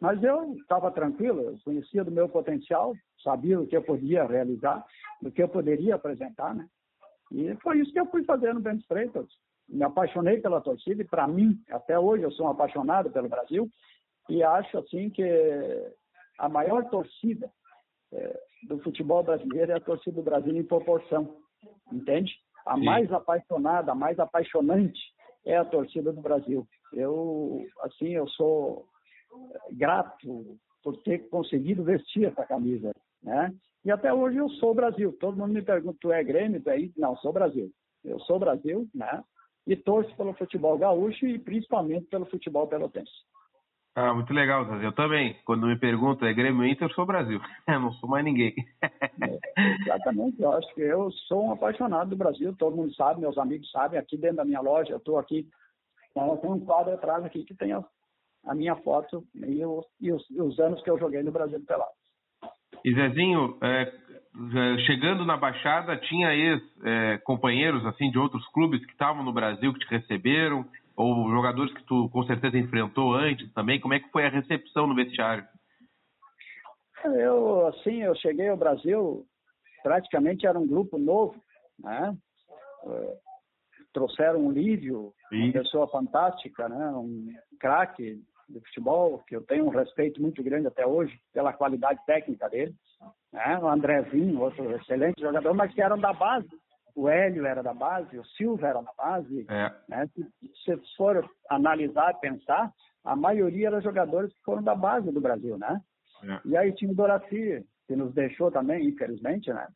Mas 0.00 0.22
eu 0.22 0.54
estava 0.54 0.90
tranquilo, 0.92 1.40
eu 1.42 1.58
conhecia 1.64 2.04
do 2.04 2.10
meu 2.10 2.28
potencial, 2.28 2.94
sabia 3.22 3.60
o 3.60 3.66
que 3.66 3.76
eu 3.76 3.82
podia 3.82 4.24
realizar, 4.24 4.84
o 5.22 5.30
que 5.30 5.42
eu 5.42 5.48
poderia 5.48 5.96
apresentar, 5.96 6.54
né? 6.54 6.68
E 7.32 7.54
foi 7.56 7.80
isso 7.80 7.92
que 7.92 8.00
eu 8.00 8.06
fui 8.06 8.24
fazer 8.24 8.54
no 8.54 8.60
Bento 8.60 8.86
Freitas. 8.86 9.26
Me 9.68 9.82
apaixonei 9.82 10.40
pela 10.40 10.60
torcida 10.60 11.02
e, 11.02 11.04
para 11.04 11.26
mim, 11.26 11.60
até 11.70 11.98
hoje, 11.98 12.22
eu 12.22 12.30
sou 12.30 12.46
um 12.46 12.50
apaixonado 12.50 13.10
pelo 13.10 13.28
Brasil 13.28 13.68
e 14.28 14.42
acho, 14.42 14.78
assim, 14.78 15.10
que 15.10 15.22
a 16.38 16.48
maior 16.48 16.88
torcida 16.88 17.50
é, 18.12 18.40
do 18.68 18.78
futebol 18.78 19.22
brasileiro 19.22 19.72
é 19.72 19.74
a 19.76 19.80
torcida 19.80 20.16
do 20.16 20.22
Brasil 20.22 20.56
em 20.56 20.62
proporção, 20.62 21.36
entende? 21.92 22.32
A 22.68 22.74
Sim. 22.74 22.84
mais 22.84 23.12
apaixonada, 23.12 23.92
a 23.92 23.94
mais 23.94 24.18
apaixonante 24.18 25.00
é 25.44 25.56
a 25.56 25.64
torcida 25.64 26.12
do 26.12 26.20
Brasil. 26.20 26.66
Eu, 26.92 27.66
assim, 27.80 28.10
eu 28.10 28.28
sou 28.28 28.86
grato 29.72 30.58
por 30.82 30.96
ter 31.02 31.28
conseguido 31.28 31.82
vestir 31.82 32.26
essa 32.26 32.44
camisa, 32.46 32.92
né? 33.22 33.52
E 33.84 33.90
até 33.90 34.12
hoje 34.12 34.36
eu 34.36 34.48
sou 34.50 34.74
Brasil. 34.74 35.16
Todo 35.18 35.36
mundo 35.36 35.52
me 35.52 35.62
pergunta, 35.62 35.98
tu 36.00 36.12
é 36.12 36.22
Grêmio, 36.22 36.62
tu 36.62 36.70
é 36.70 36.78
isso? 36.78 37.00
Não, 37.00 37.16
sou 37.16 37.32
Brasil. 37.32 37.70
Eu 38.04 38.20
sou 38.20 38.38
Brasil, 38.38 38.86
né? 38.94 39.22
E 39.66 39.76
torço 39.76 40.14
pelo 40.16 40.34
futebol 40.34 40.76
gaúcho 40.78 41.26
e 41.26 41.38
principalmente 41.38 42.06
pelo 42.06 42.26
futebol 42.26 42.66
pelotense. 42.66 43.10
Ah, 43.94 44.14
muito 44.14 44.32
legal, 44.32 44.64
Zé. 44.66 44.86
Eu 44.86 44.92
também. 44.92 45.36
Quando 45.44 45.66
me 45.66 45.76
perguntam 45.76 46.28
é 46.28 46.32
Grêmio 46.32 46.64
Inter, 46.64 46.88
eu 46.88 46.94
sou 46.94 47.04
Brasil. 47.04 47.40
Eu 47.66 47.80
não 47.80 47.92
sou 47.94 48.08
mais 48.08 48.24
ninguém. 48.24 48.54
É, 48.80 49.74
exatamente. 49.82 50.40
Eu 50.40 50.52
acho 50.52 50.74
que 50.74 50.82
eu 50.82 51.10
sou 51.26 51.46
um 51.46 51.52
apaixonado 51.52 52.10
do 52.10 52.16
Brasil. 52.16 52.54
Todo 52.56 52.76
mundo 52.76 52.94
sabe, 52.94 53.20
meus 53.20 53.36
amigos 53.36 53.68
sabem. 53.70 53.98
Aqui 53.98 54.16
dentro 54.16 54.36
da 54.36 54.44
minha 54.44 54.60
loja, 54.60 54.92
eu 54.92 54.98
estou 54.98 55.18
aqui. 55.18 55.48
Então, 56.10 56.36
tem 56.36 56.50
um 56.50 56.60
quadro 56.60 56.94
atrás 56.94 57.24
aqui 57.24 57.44
que 57.44 57.54
tem 57.54 57.72
a, 57.72 57.82
a 58.46 58.54
minha 58.54 58.76
foto 58.76 59.24
e, 59.34 59.60
e, 59.60 59.64
os, 59.64 59.86
e, 60.30 60.42
os, 60.42 60.58
anos 60.58 60.82
que 60.82 60.90
eu 60.90 60.98
joguei 60.98 61.22
no 61.22 61.32
Brasil 61.32 61.60
pelado. 61.66 61.90
E 62.84 62.94
Zezinho, 62.94 63.58
é, 63.62 63.92
chegando 64.86 65.24
na 65.24 65.36
Baixada, 65.36 65.96
tinha 65.96 66.34
ex-companheiros 66.34 67.84
é, 67.84 67.88
assim 67.88 68.10
de 68.10 68.18
outros 68.18 68.46
clubes 68.52 68.84
que 68.86 68.92
estavam 68.92 69.22
no 69.22 69.32
Brasil, 69.32 69.72
que 69.72 69.80
te 69.80 69.90
receberam? 69.90 70.64
Ou 70.98 71.30
jogadores 71.30 71.72
que 71.72 71.84
tu 71.84 72.08
com 72.10 72.24
certeza 72.24 72.58
enfrentou 72.58 73.14
antes 73.14 73.52
também? 73.52 73.78
Como 73.80 73.94
é 73.94 74.00
que 74.00 74.10
foi 74.10 74.26
a 74.26 74.28
recepção 74.28 74.84
no 74.84 74.96
vestiário? 74.96 75.46
Eu, 77.04 77.68
assim, 77.68 78.02
eu 78.02 78.16
cheguei 78.16 78.48
ao 78.48 78.56
Brasil, 78.56 79.24
praticamente 79.84 80.44
era 80.44 80.58
um 80.58 80.66
grupo 80.66 80.98
novo, 80.98 81.40
né? 81.78 82.16
Trouxeram 83.92 84.40
um 84.40 84.50
Lívio, 84.50 85.12
uma 85.30 85.52
pessoa 85.52 85.86
fantástica, 85.86 86.68
né? 86.68 86.90
Um 86.90 87.28
craque 87.60 88.20
de 88.48 88.60
futebol, 88.60 89.22
que 89.28 89.36
eu 89.36 89.42
tenho 89.42 89.66
um 89.66 89.70
respeito 89.70 90.20
muito 90.20 90.42
grande 90.42 90.66
até 90.66 90.84
hoje 90.84 91.16
pela 91.32 91.52
qualidade 91.52 92.04
técnica 92.06 92.48
dele. 92.48 92.74
Né? 93.32 93.56
O 93.58 93.68
Andrezinho, 93.68 94.40
outro 94.40 94.68
excelente 94.74 95.20
jogador, 95.20 95.54
mas 95.54 95.72
que 95.72 95.80
eram 95.80 95.98
da 95.98 96.12
base 96.12 96.48
o 96.98 97.08
Hélio 97.08 97.46
era 97.46 97.62
da 97.62 97.72
base, 97.72 98.18
o 98.18 98.24
Silva 98.24 98.66
era 98.66 98.82
da 98.82 98.92
base. 98.98 99.46
É. 99.48 99.72
Né? 99.88 100.08
Se, 100.08 100.26
se 100.64 100.96
for 100.96 101.24
analisar, 101.48 102.18
pensar, 102.18 102.72
a 103.04 103.14
maioria 103.14 103.68
eram 103.68 103.80
jogadores 103.80 104.32
que 104.32 104.42
foram 104.42 104.64
da 104.64 104.74
base 104.74 105.12
do 105.12 105.20
Brasil, 105.20 105.56
né? 105.56 105.80
É. 106.24 106.40
E 106.44 106.56
aí 106.56 106.72
tinha 106.72 106.90
o 106.90 106.94
Doraci, 106.94 107.64
que 107.86 107.94
nos 107.94 108.12
deixou 108.12 108.50
também, 108.50 108.88
infelizmente, 108.88 109.48
né? 109.52 109.68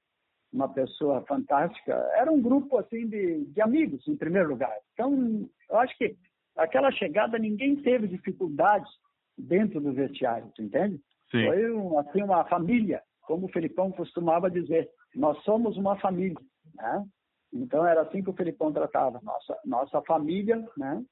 Uma 0.53 0.69
pessoa 0.69 1.23
fantástica. 1.23 1.93
Era 2.17 2.31
um 2.33 2.43
grupo, 2.43 2.77
assim, 2.77 3.07
de, 3.09 3.45
de 3.45 3.61
amigos, 3.63 4.07
em 4.09 4.17
primeiro 4.17 4.49
lugar. 4.49 4.77
Então, 4.93 5.49
eu 5.71 5.79
acho 5.79 5.97
que 5.97 6.17
aquela 6.57 6.91
chegada, 6.91 7.39
ninguém 7.39 7.77
teve 7.77 8.09
dificuldades 8.09 8.91
dentro 9.39 9.81
do 9.81 9.93
vestiário, 9.93 10.51
tu 10.57 10.63
entende? 10.63 11.01
Sim. 11.31 11.47
Foi, 11.47 11.71
um, 11.71 11.99
assim, 12.01 12.23
uma 12.23 12.45
família, 12.47 13.01
como 13.23 13.47
o 13.47 13.53
Felipão 13.53 13.93
costumava 13.93 14.51
dizer. 14.51 14.91
Nós 15.15 15.41
somos 15.45 15.77
uma 15.77 15.97
família. 16.01 16.37
Né? 16.75 17.05
Então 17.53 17.87
era 17.87 18.03
assim 18.03 18.23
que 18.23 18.31
o 18.31 18.35
Felipão 18.35 18.73
tratava 18.73 19.21
nossa 19.23 19.59
nossa 19.65 20.03
família, 20.03 20.65
né? 20.77 21.03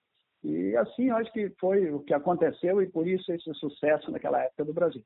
E 0.43 0.75
assim, 0.77 1.11
acho 1.11 1.31
que 1.33 1.51
foi 1.61 1.91
o 1.91 2.01
que 2.01 2.15
aconteceu 2.15 2.81
e 2.81 2.91
por 2.91 3.07
isso 3.07 3.31
esse 3.33 3.53
sucesso 3.55 4.11
naquela 4.11 4.41
época 4.41 4.65
do 4.65 4.73
Brasil. 4.73 5.03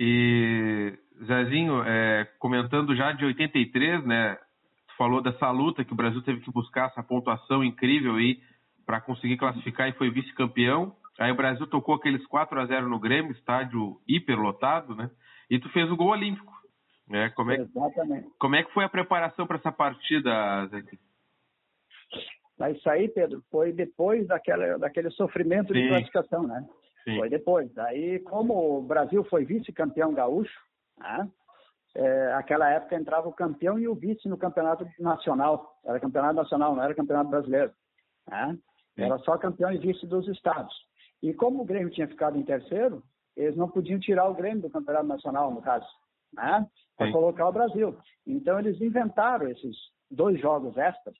E, 0.00 0.98
Zezinho, 1.24 1.82
é, 1.84 2.24
comentando 2.38 2.96
já 2.96 3.12
de 3.12 3.24
83, 3.24 4.04
né? 4.04 4.36
Tu 4.88 4.96
falou 4.96 5.22
dessa 5.22 5.50
luta 5.50 5.84
que 5.84 5.92
o 5.92 5.96
Brasil 5.96 6.22
teve 6.22 6.40
que 6.40 6.50
buscar 6.50 6.88
essa 6.88 7.02
pontuação 7.02 7.62
incrível 7.62 8.16
aí 8.16 8.40
para 8.86 9.00
conseguir 9.00 9.36
classificar 9.36 9.88
e 9.88 9.92
foi 9.92 10.10
vice-campeão. 10.10 10.96
Aí 11.18 11.30
o 11.30 11.36
Brasil 11.36 11.66
tocou 11.66 11.94
aqueles 11.94 12.26
4 12.26 12.60
a 12.60 12.66
0 12.66 12.88
no 12.88 12.98
Grêmio, 12.98 13.32
estádio 13.32 14.00
hiperlotado, 14.08 14.96
né? 14.96 15.10
E 15.48 15.58
tu 15.58 15.68
fez 15.68 15.90
o 15.90 15.96
gol 15.96 16.08
olímpico. 16.08 16.52
Né? 17.08 17.30
Como, 17.30 17.50
é, 17.50 17.56
Exatamente. 17.56 18.30
como 18.38 18.56
é 18.56 18.62
que 18.62 18.72
foi 18.72 18.84
a 18.84 18.88
preparação 18.88 19.46
para 19.46 19.58
essa 19.58 19.72
partida, 19.72 20.66
Zezinho? 20.68 21.02
Mas 22.58 22.76
isso 22.76 22.88
aí, 22.88 23.08
Pedro, 23.08 23.42
foi 23.50 23.72
depois 23.72 24.26
daquela, 24.26 24.78
daquele 24.78 25.10
sofrimento 25.10 25.72
Sim. 25.72 25.82
de 25.82 25.88
classificação, 25.88 26.42
né? 26.44 26.66
Sim. 27.02 27.18
Foi 27.18 27.28
depois. 27.28 27.76
Aí, 27.78 28.20
como 28.20 28.78
o 28.78 28.82
Brasil 28.82 29.24
foi 29.24 29.44
vice-campeão 29.44 30.14
gaúcho, 30.14 30.58
né? 30.98 31.28
é, 31.94 32.32
aquela 32.34 32.68
época 32.70 32.96
entrava 32.96 33.28
o 33.28 33.32
campeão 33.32 33.78
e 33.78 33.86
o 33.86 33.94
vice 33.94 34.28
no 34.28 34.36
campeonato 34.36 34.86
nacional. 34.98 35.78
Era 35.84 36.00
campeonato 36.00 36.34
nacional, 36.34 36.74
não 36.74 36.82
era 36.82 36.94
campeonato 36.94 37.30
brasileiro. 37.30 37.72
Né? 38.28 38.58
Era 38.96 39.18
só 39.18 39.38
campeão 39.38 39.72
e 39.72 39.78
vice 39.78 40.06
dos 40.06 40.26
estados. 40.28 40.74
E 41.22 41.32
como 41.32 41.62
o 41.62 41.64
Grêmio 41.64 41.90
tinha 41.90 42.08
ficado 42.08 42.36
em 42.36 42.42
terceiro, 42.42 43.02
eles 43.36 43.56
não 43.56 43.68
podiam 43.68 43.98
tirar 43.98 44.28
o 44.28 44.34
Grêmio 44.34 44.62
do 44.62 44.70
campeonato 44.70 45.06
nacional, 45.06 45.50
no 45.52 45.62
caso, 45.62 45.86
né? 46.34 46.66
para 46.96 47.12
colocar 47.12 47.48
o 47.48 47.52
Brasil. 47.52 47.96
Então, 48.26 48.58
eles 48.58 48.80
inventaram 48.80 49.48
esses 49.48 49.76
dois 50.10 50.40
jogos 50.40 50.76
extras 50.76 51.14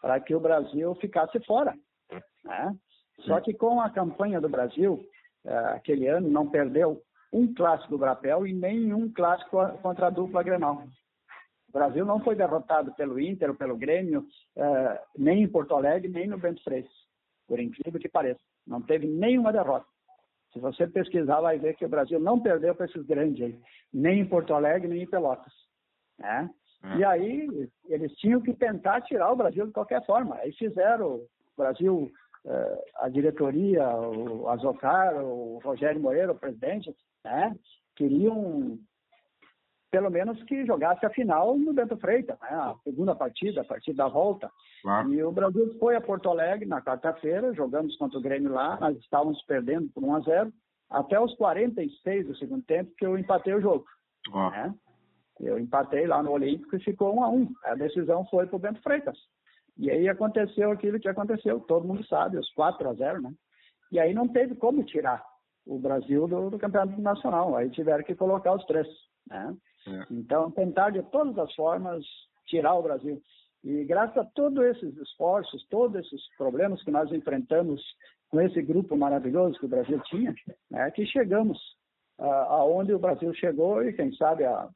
para 0.00 0.20
que 0.20 0.34
o 0.34 0.40
Brasil 0.40 0.94
ficasse 0.96 1.38
fora. 1.44 1.74
Né? 2.44 2.76
Só 3.20 3.40
que 3.40 3.52
com 3.52 3.80
a 3.80 3.90
campanha 3.90 4.40
do 4.40 4.48
Brasil, 4.48 5.04
eh, 5.44 5.72
aquele 5.74 6.06
ano 6.06 6.28
não 6.28 6.48
perdeu 6.48 7.02
um 7.32 7.52
clássico 7.52 7.90
do 7.90 7.98
Brapel 7.98 8.46
e 8.46 8.52
nenhum 8.52 9.12
clássico 9.12 9.56
contra 9.82 10.06
a 10.06 10.10
dupla 10.10 10.42
Grenal. 10.42 10.84
O 11.68 11.72
Brasil 11.72 12.04
não 12.06 12.20
foi 12.20 12.34
derrotado 12.34 12.94
pelo 12.94 13.20
Inter 13.20 13.50
ou 13.50 13.56
pelo 13.56 13.76
Grêmio, 13.76 14.24
eh, 14.56 15.02
nem 15.16 15.42
em 15.42 15.48
Porto 15.48 15.74
Alegre, 15.74 16.08
nem 16.08 16.26
no 16.26 16.38
Bento 16.38 16.62
Freitas, 16.62 16.92
por 17.46 17.60
incrível 17.60 18.00
que 18.00 18.08
pareça. 18.08 18.40
Não 18.66 18.80
teve 18.80 19.06
nenhuma 19.06 19.52
derrota. 19.52 19.86
Se 20.52 20.58
você 20.58 20.86
pesquisar, 20.86 21.40
vai 21.40 21.58
ver 21.58 21.76
que 21.76 21.84
o 21.84 21.88
Brasil 21.88 22.18
não 22.18 22.40
perdeu 22.40 22.74
para 22.74 22.86
esses 22.86 23.04
grandes 23.04 23.44
aí, 23.44 23.60
nem 23.92 24.20
em 24.20 24.28
Porto 24.28 24.54
Alegre, 24.54 24.88
nem 24.88 25.02
em 25.02 25.06
Pelotas. 25.06 25.52
Né? 26.18 26.50
É. 26.84 26.96
E 26.96 27.04
aí, 27.04 27.70
eles 27.86 28.12
tinham 28.14 28.40
que 28.40 28.54
tentar 28.54 29.02
tirar 29.02 29.32
o 29.32 29.36
Brasil 29.36 29.66
de 29.66 29.72
qualquer 29.72 30.04
forma. 30.06 30.36
Aí 30.36 30.52
fizeram 30.52 31.16
o 31.16 31.28
Brasil, 31.56 32.10
eh, 32.46 32.84
a 32.96 33.08
diretoria, 33.08 33.86
o 33.88 34.48
Azocar, 34.48 35.16
o 35.16 35.58
Rogério 35.58 36.00
Moreira, 36.00 36.32
o 36.32 36.38
presidente, 36.38 36.94
né? 37.24 37.54
queriam 37.96 38.78
pelo 39.90 40.10
menos 40.10 40.42
que 40.44 40.66
jogasse 40.66 41.04
a 41.04 41.10
final 41.10 41.56
no 41.56 41.72
Bento 41.72 41.96
Freitas, 41.96 42.38
né? 42.40 42.48
a 42.50 42.74
segunda 42.84 43.14
partida, 43.14 43.62
a 43.62 43.64
partida 43.64 44.04
da 44.04 44.08
volta. 44.08 44.50
Claro. 44.82 45.12
E 45.12 45.22
o 45.22 45.32
Brasil 45.32 45.74
foi 45.78 45.96
a 45.96 46.00
Porto 46.00 46.28
Alegre 46.28 46.66
na 46.66 46.82
quarta-feira, 46.82 47.54
jogamos 47.54 47.96
contra 47.96 48.18
o 48.18 48.22
Grêmio 48.22 48.52
lá, 48.52 48.78
nós 48.80 48.96
estávamos 48.98 49.42
perdendo 49.42 49.88
por 49.90 50.04
1 50.04 50.14
a 50.14 50.20
0 50.20 50.52
até 50.90 51.20
os 51.20 51.34
46 51.34 52.26
do 52.26 52.36
segundo 52.36 52.64
tempo 52.64 52.94
que 52.96 53.06
eu 53.06 53.18
empatei 53.18 53.54
o 53.54 53.60
jogo. 53.60 53.84
Ó, 54.32 54.50
Né? 54.50 54.74
Eu 55.40 55.56
empatei 55.58 56.04
lá 56.04 56.20
no 56.20 56.32
Olímpico 56.32 56.74
e 56.74 56.82
ficou 56.82 57.14
1 57.16 57.22
a 57.22 57.28
1 57.28 57.48
A 57.64 57.74
decisão 57.76 58.26
foi 58.26 58.46
para 58.46 58.56
o 58.56 58.58
Bento 58.58 58.82
Freitas. 58.82 59.16
E 59.76 59.88
aí 59.90 60.08
aconteceu 60.08 60.72
aquilo 60.72 60.98
que 60.98 61.08
aconteceu, 61.08 61.60
todo 61.60 61.86
mundo 61.86 62.04
sabe, 62.06 62.36
os 62.36 62.50
4 62.54 62.88
a 62.88 62.94
0 62.94 63.22
né? 63.22 63.32
E 63.92 64.00
aí 64.00 64.12
não 64.12 64.28
teve 64.28 64.56
como 64.56 64.82
tirar 64.82 65.24
o 65.64 65.78
Brasil 65.78 66.26
do, 66.26 66.50
do 66.50 66.58
Campeonato 66.58 67.00
Nacional, 67.00 67.56
aí 67.56 67.70
tiveram 67.70 68.02
que 68.02 68.14
colocar 68.14 68.52
os 68.54 68.64
três, 68.64 68.86
né? 69.28 69.56
É. 69.88 70.06
Então, 70.10 70.50
tentar 70.50 70.90
de 70.90 71.02
todas 71.04 71.38
as 71.38 71.54
formas 71.54 72.04
tirar 72.46 72.74
o 72.74 72.82
Brasil. 72.82 73.20
E 73.64 73.84
graças 73.84 74.16
a 74.16 74.24
todos 74.24 74.64
esses 74.64 74.96
esforços, 74.96 75.66
todos 75.68 75.96
esses 75.96 76.20
problemas 76.36 76.82
que 76.82 76.90
nós 76.90 77.10
enfrentamos 77.12 77.82
com 78.28 78.40
esse 78.40 78.62
grupo 78.62 78.96
maravilhoso 78.96 79.58
que 79.58 79.66
o 79.66 79.68
Brasil 79.68 80.00
tinha, 80.04 80.34
né, 80.70 80.90
que 80.90 81.04
chegamos 81.06 81.58
ah, 82.18 82.46
aonde 82.50 82.92
o 82.92 82.98
Brasil 82.98 83.32
chegou 83.34 83.82
e, 83.82 83.92
quem 83.92 84.12
sabe, 84.14 84.44
a, 84.44 84.68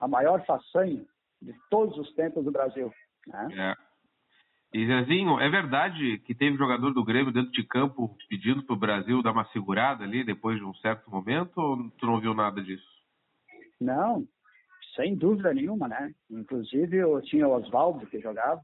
a 0.00 0.08
maior 0.08 0.44
façanha 0.44 1.04
de 1.40 1.54
todos 1.70 1.96
os 1.98 2.12
tempos 2.14 2.44
do 2.44 2.52
Brasil. 2.52 2.92
Né? 3.26 3.48
É. 3.52 3.92
E 4.74 4.86
Zezinho, 4.86 5.38
é 5.38 5.50
verdade 5.50 6.18
que 6.20 6.34
teve 6.34 6.56
jogador 6.56 6.92
do 6.94 7.04
Grêmio 7.04 7.32
dentro 7.32 7.52
de 7.52 7.62
campo 7.64 8.16
pedindo 8.28 8.64
pro 8.64 8.76
Brasil 8.76 9.22
dar 9.22 9.32
uma 9.32 9.44
segurada 9.46 10.02
ali 10.04 10.24
depois 10.24 10.56
de 10.56 10.64
um 10.64 10.74
certo 10.76 11.10
momento 11.10 11.58
ou 11.58 11.90
tu 11.98 12.06
não 12.06 12.20
viu 12.20 12.32
nada 12.32 12.62
disso? 12.62 12.86
Não, 13.78 14.24
sem 14.94 15.14
dúvida 15.14 15.52
nenhuma, 15.52 15.88
né? 15.88 16.12
Inclusive, 16.30 16.96
eu 16.96 17.20
tinha 17.22 17.48
o 17.48 17.52
Oswaldo 17.52 18.06
que 18.06 18.20
jogava, 18.20 18.60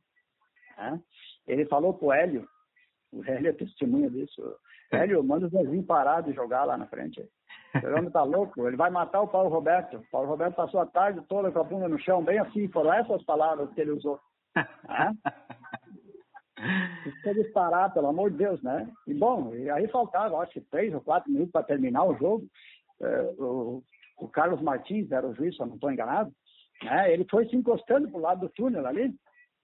né? 0.77 1.01
Ele 1.47 1.65
falou 1.67 1.95
pro 1.95 2.13
Hélio, 2.13 2.47
o 3.13 3.25
Hélio 3.25 3.51
é 3.51 3.53
testemunha 3.53 4.11
disso. 4.11 4.43
Hélio, 4.93 5.23
manda 5.25 5.47
o 5.47 5.51
Zezinho 5.51 5.83
parar 5.83 6.23
de 6.23 6.33
jogar 6.33 6.65
lá 6.65 6.77
na 6.77 6.87
frente. 6.87 7.27
O 7.75 7.99
homem 7.99 8.11
tá 8.11 8.23
louco, 8.23 8.67
ele 8.67 8.77
vai 8.77 8.91
matar 8.91 9.21
o 9.23 9.29
Paulo 9.29 9.51
Roberto. 9.51 9.99
O 9.99 10.11
Paulo 10.11 10.29
Roberto 10.29 10.57
passou 10.57 10.81
a 10.81 10.87
tarde 10.87 11.21
toda 11.29 11.51
com 11.51 11.61
a 11.61 11.65
bunda 11.65 11.89
no 11.89 11.99
chão, 11.99 12.23
bem 12.23 12.39
assim, 12.39 12.69
foram 12.69 12.93
essas 12.93 13.23
palavras 13.25 13.71
que 13.73 13.81
ele 13.81 13.93
usou. 13.93 14.19
Né? 14.55 15.15
Parar, 17.55 17.91
pelo 17.91 18.09
amor 18.09 18.31
de 18.31 18.39
Deus, 18.39 18.61
né? 18.63 18.91
E 19.07 19.15
bom, 19.15 19.53
aí 19.75 19.87
faltava, 19.89 20.39
acho 20.39 20.55
que 20.55 20.61
três 20.61 20.93
ou 20.93 21.01
quatro 21.01 21.31
minutos 21.31 21.53
para 21.53 21.63
terminar 21.63 22.05
o 22.05 22.17
jogo. 22.17 22.47
É, 23.01 23.23
o, 23.39 23.83
o 24.19 24.29
Carlos 24.29 24.61
Martins 24.61 25.11
era 25.11 25.27
o 25.27 25.35
juiz, 25.35 25.55
se 25.55 25.63
eu 25.63 25.67
não 25.67 25.75
estou 25.75 25.91
enganado, 25.91 26.33
né? 26.83 27.13
Ele 27.13 27.27
foi 27.31 27.47
se 27.49 27.57
encostando 27.57 28.09
pro 28.11 28.21
lado 28.21 28.41
do 28.41 28.49
túnel 28.51 28.87
ali, 28.87 29.15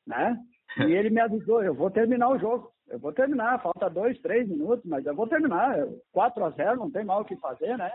né? 0.07 0.37
E 0.79 0.93
ele 0.93 1.11
me 1.11 1.21
avisou, 1.21 1.63
eu 1.63 1.75
vou 1.75 1.91
terminar 1.91 2.31
o 2.31 2.39
jogo. 2.39 2.73
Eu 2.89 2.99
vou 2.99 3.13
terminar, 3.13 3.63
falta 3.63 3.89
dois, 3.89 4.21
três 4.21 4.47
minutos, 4.49 4.85
mas 4.85 5.07
eu 5.07 5.15
vou 5.15 5.27
terminar. 5.27 5.87
4 6.13 6.45
a 6.45 6.51
0 6.51 6.77
não 6.77 6.91
tem 6.91 7.05
mal 7.05 7.23
o 7.23 7.25
que 7.25 7.37
fazer, 7.37 7.79
né? 7.79 7.91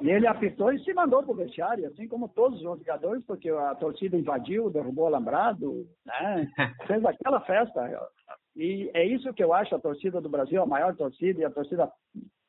E 0.00 0.10
ele 0.10 0.26
apitou 0.26 0.72
e 0.72 0.82
se 0.82 0.92
mandou 0.94 1.22
pro 1.22 1.34
vestiário, 1.34 1.86
assim 1.86 2.08
como 2.08 2.28
todos 2.28 2.58
os 2.58 2.64
jogadores, 2.64 3.22
porque 3.26 3.50
a 3.50 3.74
torcida 3.74 4.16
invadiu, 4.16 4.70
derrubou 4.70 5.04
o 5.04 5.06
alambrado, 5.08 5.86
né? 6.04 6.48
Fez 6.86 7.04
aquela 7.04 7.40
festa. 7.42 8.10
E 8.56 8.90
é 8.94 9.04
isso 9.04 9.32
que 9.34 9.44
eu 9.44 9.52
acho 9.52 9.74
a 9.74 9.80
torcida 9.80 10.20
do 10.20 10.28
Brasil, 10.28 10.62
a 10.62 10.66
maior 10.66 10.96
torcida 10.96 11.40
e 11.40 11.44
a 11.44 11.50
torcida 11.50 11.90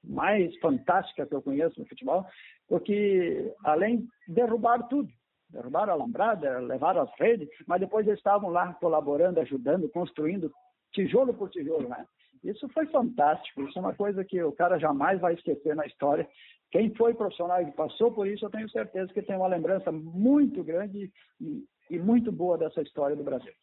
mais 0.03 0.55
fantástica 0.59 1.25
que 1.25 1.33
eu 1.33 1.41
conheço 1.41 1.79
no 1.79 1.85
futebol, 1.87 2.25
porque 2.67 3.53
além 3.63 4.07
derrubaram 4.27 4.87
tudo, 4.87 5.09
derrubaram 5.49 5.93
a 5.93 5.95
alambrada, 5.95 6.59
levaram 6.59 7.01
as 7.01 7.19
redes, 7.19 7.47
mas 7.67 7.79
depois 7.79 8.05
eles 8.07 8.19
estavam 8.19 8.49
lá 8.49 8.73
colaborando, 8.73 9.39
ajudando, 9.39 9.89
construindo 9.89 10.51
tijolo 10.91 11.33
por 11.33 11.49
tijolo, 11.49 11.87
né? 11.87 12.05
Isso 12.43 12.67
foi 12.69 12.85
fantástico, 12.87 13.61
isso 13.63 13.79
é 13.79 13.81
uma 13.81 13.93
coisa 13.93 14.23
que 14.25 14.41
o 14.43 14.51
cara 14.51 14.77
jamais 14.77 15.19
vai 15.21 15.33
esquecer 15.33 15.75
na 15.75 15.85
história. 15.85 16.27
Quem 16.71 16.93
foi 16.95 17.13
profissional 17.13 17.61
e 17.61 17.71
passou 17.71 18.11
por 18.11 18.27
isso, 18.27 18.45
eu 18.45 18.49
tenho 18.49 18.69
certeza 18.69 19.13
que 19.13 19.21
tem 19.21 19.35
uma 19.37 19.47
lembrança 19.47 19.91
muito 19.91 20.63
grande 20.63 21.09
e, 21.39 21.63
e 21.89 21.99
muito 21.99 22.31
boa 22.31 22.57
dessa 22.57 22.81
história 22.81 23.15
do 23.15 23.23
Brasil. 23.23 23.53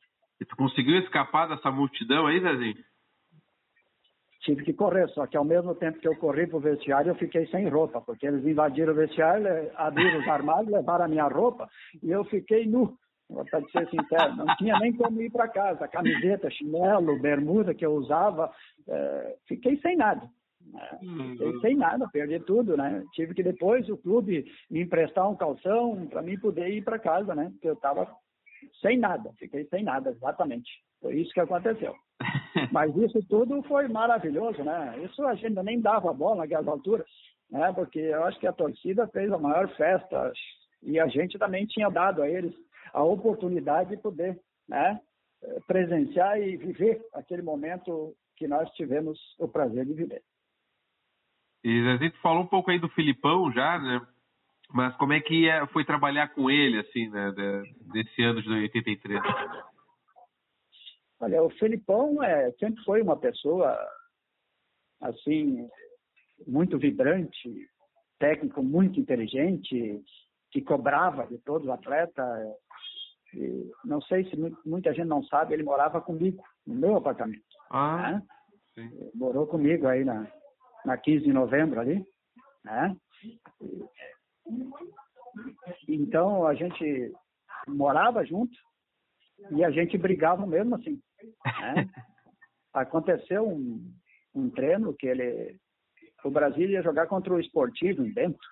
E 0.40 0.44
tu 0.44 0.56
conseguiu 0.56 0.98
escapar 1.00 1.48
dessa 1.48 1.70
multidão 1.70 2.26
aí, 2.26 2.40
Zezinho? 2.40 2.82
Tive 4.40 4.64
que 4.64 4.72
correr, 4.72 5.08
só 5.10 5.26
que 5.26 5.36
ao 5.36 5.44
mesmo 5.44 5.74
tempo 5.74 5.98
que 5.98 6.08
eu 6.08 6.16
corri 6.16 6.46
para 6.46 6.56
o 6.56 6.60
vestiário, 6.60 7.10
eu 7.10 7.14
fiquei 7.14 7.46
sem 7.48 7.68
roupa, 7.68 8.00
porque 8.00 8.26
eles 8.26 8.44
invadiram 8.46 8.92
o 8.92 8.96
vestiário, 8.96 9.46
abriram 9.76 10.20
os 10.20 10.28
armários, 10.28 10.72
levaram 10.72 11.04
a 11.04 11.08
minha 11.08 11.28
roupa 11.28 11.68
e 12.02 12.10
eu 12.10 12.24
fiquei 12.24 12.66
nu. 12.66 12.96
Para 13.48 13.60
ser 13.70 13.88
sincero, 13.88 14.34
não 14.36 14.46
tinha 14.56 14.76
nem 14.80 14.92
como 14.92 15.22
ir 15.22 15.30
para 15.30 15.46
casa. 15.46 15.86
Camiseta, 15.86 16.50
chinelo, 16.50 17.20
bermuda 17.20 17.72
que 17.72 17.86
eu 17.86 17.92
usava, 17.92 18.50
eh, 18.88 19.36
fiquei 19.46 19.76
sem 19.78 19.96
nada. 19.96 20.28
né? 20.72 20.98
Fiquei 21.38 21.60
sem 21.60 21.76
nada, 21.76 22.08
perdi 22.08 22.40
tudo, 22.40 22.76
né? 22.76 23.04
Tive 23.12 23.32
que 23.32 23.42
depois 23.44 23.88
o 23.88 23.96
clube 23.96 24.44
me 24.68 24.82
emprestar 24.82 25.30
um 25.30 25.36
calção 25.36 26.08
para 26.08 26.22
mim 26.22 26.38
poder 26.40 26.70
ir 26.70 26.82
para 26.82 26.98
casa, 26.98 27.32
né? 27.34 27.50
Porque 27.52 27.68
eu 27.68 27.74
estava 27.74 28.12
sem 28.82 28.98
nada, 28.98 29.30
fiquei 29.38 29.64
sem 29.66 29.84
nada, 29.84 30.10
exatamente. 30.10 30.70
Foi 31.00 31.14
isso 31.16 31.32
que 31.32 31.40
aconteceu. 31.40 31.94
Mas 32.72 32.94
isso 32.96 33.18
tudo 33.28 33.62
foi 33.64 33.88
maravilhoso, 33.88 34.62
né? 34.62 35.02
Isso 35.04 35.24
a 35.26 35.34
gente 35.34 35.54
nem 35.62 35.80
dava 35.80 36.12
bola 36.12 36.36
naquelas 36.36 36.68
alturas, 36.68 37.06
né? 37.50 37.72
Porque 37.72 37.98
eu 37.98 38.24
acho 38.24 38.38
que 38.38 38.46
a 38.46 38.52
torcida 38.52 39.08
fez 39.08 39.32
a 39.32 39.38
maior 39.38 39.68
festa 39.76 40.32
e 40.82 40.98
a 40.98 41.06
gente 41.08 41.38
também 41.38 41.66
tinha 41.66 41.88
dado 41.88 42.22
a 42.22 42.28
eles 42.28 42.54
a 42.92 43.02
oportunidade 43.02 43.90
de 43.90 43.96
poder, 44.02 44.38
né? 44.68 45.00
Presenciar 45.66 46.38
e 46.40 46.56
viver 46.56 47.00
aquele 47.14 47.42
momento 47.42 48.14
que 48.36 48.46
nós 48.46 48.68
tivemos 48.72 49.18
o 49.38 49.48
prazer 49.48 49.86
de 49.86 49.94
viver. 49.94 50.22
E 51.62 51.82
Zezinho, 51.82 52.12
tu 52.12 52.20
falou 52.20 52.42
um 52.42 52.46
pouco 52.46 52.70
aí 52.70 52.78
do 52.78 52.88
Filipão 52.90 53.52
já, 53.52 53.78
né? 53.78 54.00
Mas 54.72 54.96
como 54.96 55.12
é 55.12 55.20
que 55.20 55.48
é- 55.48 55.66
foi 55.68 55.84
trabalhar 55.84 56.28
com 56.28 56.50
ele, 56.50 56.78
assim, 56.78 57.08
né? 57.08 57.32
de- 57.32 57.74
desse 57.92 58.22
ano 58.22 58.40
de 58.40 58.48
83? 58.48 59.20
Olha, 61.20 61.42
o 61.42 61.50
Felipão 61.50 62.22
é, 62.22 62.50
sempre 62.52 62.82
foi 62.84 63.02
uma 63.02 63.16
pessoa, 63.16 63.78
assim, 65.02 65.68
muito 66.46 66.78
vibrante, 66.78 67.68
técnico 68.18 68.62
muito 68.62 68.98
inteligente, 68.98 70.02
que 70.50 70.62
cobrava 70.62 71.26
de 71.26 71.38
todos 71.38 71.68
os 71.68 71.72
atletas. 71.72 72.26
E 73.34 73.70
não 73.84 74.00
sei 74.02 74.28
se 74.28 74.36
muita 74.64 74.92
gente 74.94 75.06
não 75.06 75.22
sabe, 75.24 75.54
ele 75.54 75.62
morava 75.62 76.00
comigo, 76.00 76.42
no 76.66 76.74
meu 76.74 76.96
apartamento. 76.96 77.42
Ah, 77.70 78.12
né? 78.76 78.90
Morou 79.14 79.46
comigo 79.46 79.86
aí 79.86 80.04
na, 80.04 80.26
na 80.84 80.96
15 80.96 81.24
de 81.24 81.32
novembro 81.32 81.80
ali. 81.80 82.04
Né? 82.64 82.96
Então 85.86 86.46
a 86.46 86.54
gente 86.54 87.12
morava 87.68 88.24
junto 88.24 88.56
e 89.50 89.64
a 89.64 89.70
gente 89.70 89.96
brigava 89.96 90.46
mesmo 90.46 90.74
assim. 90.74 91.00
Né? 91.44 91.88
Aconteceu 92.72 93.48
um, 93.48 93.92
um 94.34 94.50
treino 94.50 94.94
que 94.94 95.06
ele, 95.06 95.56
o 96.24 96.30
Brasil 96.30 96.68
ia 96.68 96.82
jogar 96.82 97.06
contra 97.06 97.32
o 97.32 97.40
Esportivo 97.40 98.04
em 98.04 98.12
Bento 98.12 98.46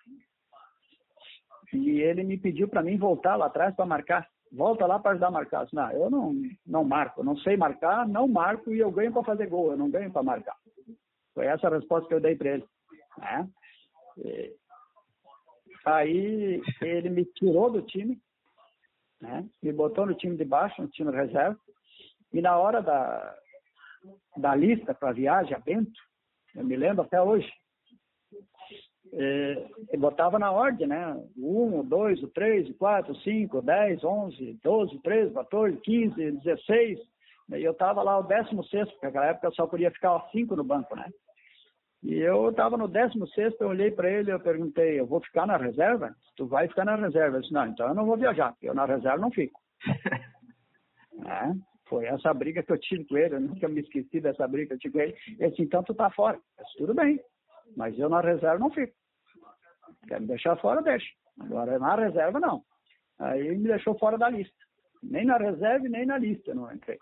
e 1.72 2.00
ele 2.00 2.24
me 2.24 2.38
pediu 2.38 2.68
para 2.68 2.82
mim 2.82 2.96
voltar 2.96 3.36
lá 3.36 3.46
atrás 3.46 3.74
para 3.74 3.86
marcar. 3.86 4.28
Volta 4.50 4.86
lá 4.86 4.98
para 4.98 5.12
ajudar 5.12 5.28
a 5.28 5.32
marcar. 5.32 5.64
Disse, 5.64 5.76
não, 5.76 5.90
eu 5.90 6.10
não, 6.10 6.34
não 6.66 6.84
marco, 6.84 7.22
não 7.22 7.36
sei 7.36 7.56
marcar, 7.56 8.08
não 8.08 8.26
marco 8.26 8.72
e 8.72 8.78
eu 8.78 8.90
ganho 8.90 9.12
para 9.12 9.24
fazer 9.24 9.46
gol, 9.46 9.72
eu 9.72 9.76
não 9.76 9.90
ganho 9.90 10.10
para 10.10 10.22
marcar. 10.22 10.56
Foi 11.34 11.46
essa 11.46 11.68
a 11.68 11.70
resposta 11.70 12.08
que 12.08 12.14
eu 12.14 12.20
dei 12.20 12.34
para 12.34 12.54
ele. 12.54 12.64
Né? 13.18 13.48
E, 14.18 14.54
aí 15.84 16.62
ele 16.80 17.10
me 17.10 17.24
tirou 17.24 17.70
do 17.70 17.82
time, 17.82 18.18
né? 19.20 19.46
me 19.62 19.72
botou 19.72 20.06
no 20.06 20.14
time 20.14 20.36
de 20.36 20.44
baixo, 20.44 20.80
no 20.80 20.88
time 20.88 21.10
reserva, 21.10 21.58
e 22.32 22.40
na 22.40 22.56
hora 22.56 22.82
da, 22.82 23.34
da 24.36 24.54
lista 24.54 24.94
para 24.94 25.12
viagem 25.12 25.54
a 25.54 25.58
Bento, 25.58 26.00
eu 26.54 26.64
me 26.64 26.76
lembro 26.76 27.02
até 27.02 27.20
hoje, 27.20 27.50
é, 29.12 29.96
botava 29.96 30.38
na 30.38 30.50
ordem, 30.52 30.86
né? 30.86 31.14
O 31.36 31.64
1, 31.66 31.80
o 31.80 31.82
2, 31.82 32.22
o 32.22 32.28
3, 32.28 32.70
o 32.70 32.74
4, 32.74 33.12
o 33.12 33.16
5, 33.16 33.58
o 33.58 33.62
10, 33.62 34.04
11, 34.04 34.60
12, 34.62 34.98
13, 34.98 35.34
14, 35.34 35.76
15, 35.78 36.30
16. 36.32 36.98
E 37.50 37.62
eu 37.62 37.72
estava 37.72 38.02
lá 38.02 38.18
o 38.18 38.22
16, 38.22 38.90
porque 38.90 39.06
naquela 39.06 39.26
época 39.26 39.46
eu 39.46 39.54
só 39.54 39.66
podia 39.66 39.90
ficar 39.90 40.20
5 40.30 40.54
no 40.54 40.64
banco, 40.64 40.94
né? 40.94 41.06
E 42.02 42.14
eu 42.14 42.50
estava 42.50 42.76
no 42.76 42.86
16, 42.86 43.54
eu 43.58 43.68
olhei 43.68 43.90
para 43.90 44.10
ele 44.10 44.30
e 44.30 44.38
perguntei, 44.38 45.00
eu 45.00 45.06
vou 45.06 45.20
ficar 45.20 45.46
na 45.46 45.56
reserva? 45.56 46.14
Tu 46.36 46.46
vai 46.46 46.68
ficar 46.68 46.84
na 46.84 46.94
reserva. 46.94 47.36
Ele 47.36 47.42
disse, 47.42 47.52
não, 47.52 47.66
então 47.66 47.88
eu 47.88 47.94
não 47.94 48.06
vou 48.06 48.16
viajar, 48.16 48.54
eu 48.62 48.74
na 48.74 48.84
reserva 48.84 49.18
não 49.18 49.30
fico. 49.30 49.60
é, 51.26 51.52
foi 51.88 52.06
essa 52.06 52.32
briga 52.32 52.62
que 52.62 52.72
eu 52.72 52.78
tive 52.78 53.04
com 53.04 53.16
ele, 53.16 53.36
eu 53.36 53.40
nunca 53.40 53.68
me 53.68 53.80
esqueci 53.80 54.20
dessa 54.20 54.46
briga 54.46 54.68
que 54.68 54.74
eu 54.74 54.78
tive 54.78 54.92
com 54.92 55.00
ele. 55.00 55.16
Ele 55.38 55.50
disse, 55.50 55.62
então 55.62 55.82
tu 55.82 55.94
tá 55.94 56.10
fora. 56.10 56.38
Eu 56.58 56.64
disse, 56.64 56.78
tudo 56.78 56.94
bem, 56.94 57.20
mas 57.76 57.98
eu 57.98 58.08
na 58.08 58.20
reserva 58.20 58.58
não 58.58 58.70
fico. 58.70 58.94
Quer 60.06 60.20
me 60.20 60.26
deixar 60.26 60.56
fora, 60.56 60.82
deixa. 60.82 61.08
Agora, 61.40 61.78
na 61.78 61.94
reserva, 61.94 62.40
não. 62.40 62.62
Aí 63.18 63.56
me 63.56 63.68
deixou 63.68 63.98
fora 63.98 64.16
da 64.16 64.28
lista. 64.28 64.54
Nem 65.02 65.24
na 65.24 65.36
reserva 65.36 65.88
nem 65.88 66.06
na 66.06 66.18
lista 66.18 66.54
não 66.54 66.72
entrei. 66.72 66.98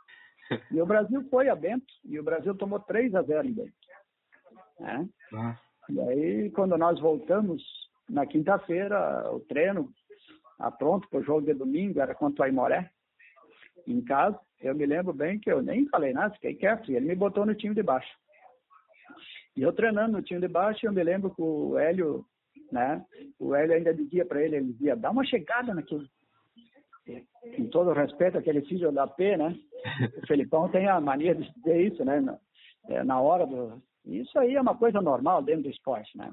E 0.70 0.80
o 0.80 0.86
Brasil 0.86 1.28
foi 1.28 1.48
a 1.48 1.56
Bento, 1.56 1.92
e 2.04 2.20
o 2.20 2.22
Brasil 2.22 2.54
tomou 2.54 2.78
3 2.78 3.16
a 3.16 3.22
0 3.22 3.48
em 3.48 3.52
Bento. 3.52 3.72
Né? 4.78 5.08
Ah. 5.34 5.58
E 5.88 6.00
aí, 6.00 6.50
quando 6.52 6.78
nós 6.78 7.00
voltamos 7.00 7.64
na 8.08 8.24
quinta-feira, 8.26 9.28
o 9.32 9.40
treino, 9.40 9.90
a 10.60 10.70
pronto 10.70 11.08
para 11.08 11.18
o 11.18 11.24
jogo 11.24 11.46
de 11.46 11.52
domingo, 11.52 12.00
era 12.00 12.14
contra 12.14 12.42
o 12.42 12.44
Aimoré, 12.44 12.88
em 13.88 14.00
casa, 14.02 14.38
eu 14.60 14.74
me 14.74 14.86
lembro 14.86 15.12
bem 15.12 15.38
que 15.38 15.50
eu 15.50 15.62
nem 15.62 15.88
falei 15.88 16.12
nada, 16.12 16.34
fiquei 16.34 16.54
quieto, 16.54 16.90
e 16.90 16.96
ele 16.96 17.06
me 17.06 17.14
botou 17.14 17.44
no 17.44 17.54
time 17.54 17.74
de 17.74 17.82
baixo. 17.82 18.12
E 19.56 19.62
eu 19.62 19.72
treinando 19.72 20.12
no 20.12 20.22
time 20.22 20.40
de 20.40 20.48
baixo, 20.48 20.84
eu 20.84 20.92
me 20.92 21.02
lembro 21.02 21.34
que 21.34 21.42
o 21.42 21.78
Hélio 21.78 22.24
né? 22.70 23.04
O 23.38 23.54
Hélio 23.54 23.74
ainda 23.74 23.94
dizia 23.94 24.24
para 24.24 24.42
ele, 24.42 24.56
ele 24.56 24.72
dizia, 24.72 24.96
dá 24.96 25.10
uma 25.10 25.24
chegada 25.24 25.74
naquele, 25.74 26.08
com 27.56 27.68
todo 27.68 27.92
respeito 27.92 28.38
aquele 28.38 28.62
filho 28.62 28.90
da 28.92 29.06
P, 29.06 29.36
né? 29.36 29.56
O 30.22 30.26
Felipão 30.26 30.68
tem 30.68 30.88
a 30.88 31.00
mania 31.00 31.34
de 31.34 31.50
dizer 31.54 31.92
isso, 31.92 32.04
né? 32.04 32.20
Na, 32.20 32.38
é, 32.88 33.04
na 33.04 33.20
hora 33.20 33.46
do... 33.46 33.82
Isso 34.04 34.38
aí 34.38 34.54
é 34.54 34.60
uma 34.60 34.76
coisa 34.76 35.00
normal 35.00 35.42
dentro 35.42 35.64
do 35.64 35.70
esporte, 35.70 36.16
né? 36.16 36.32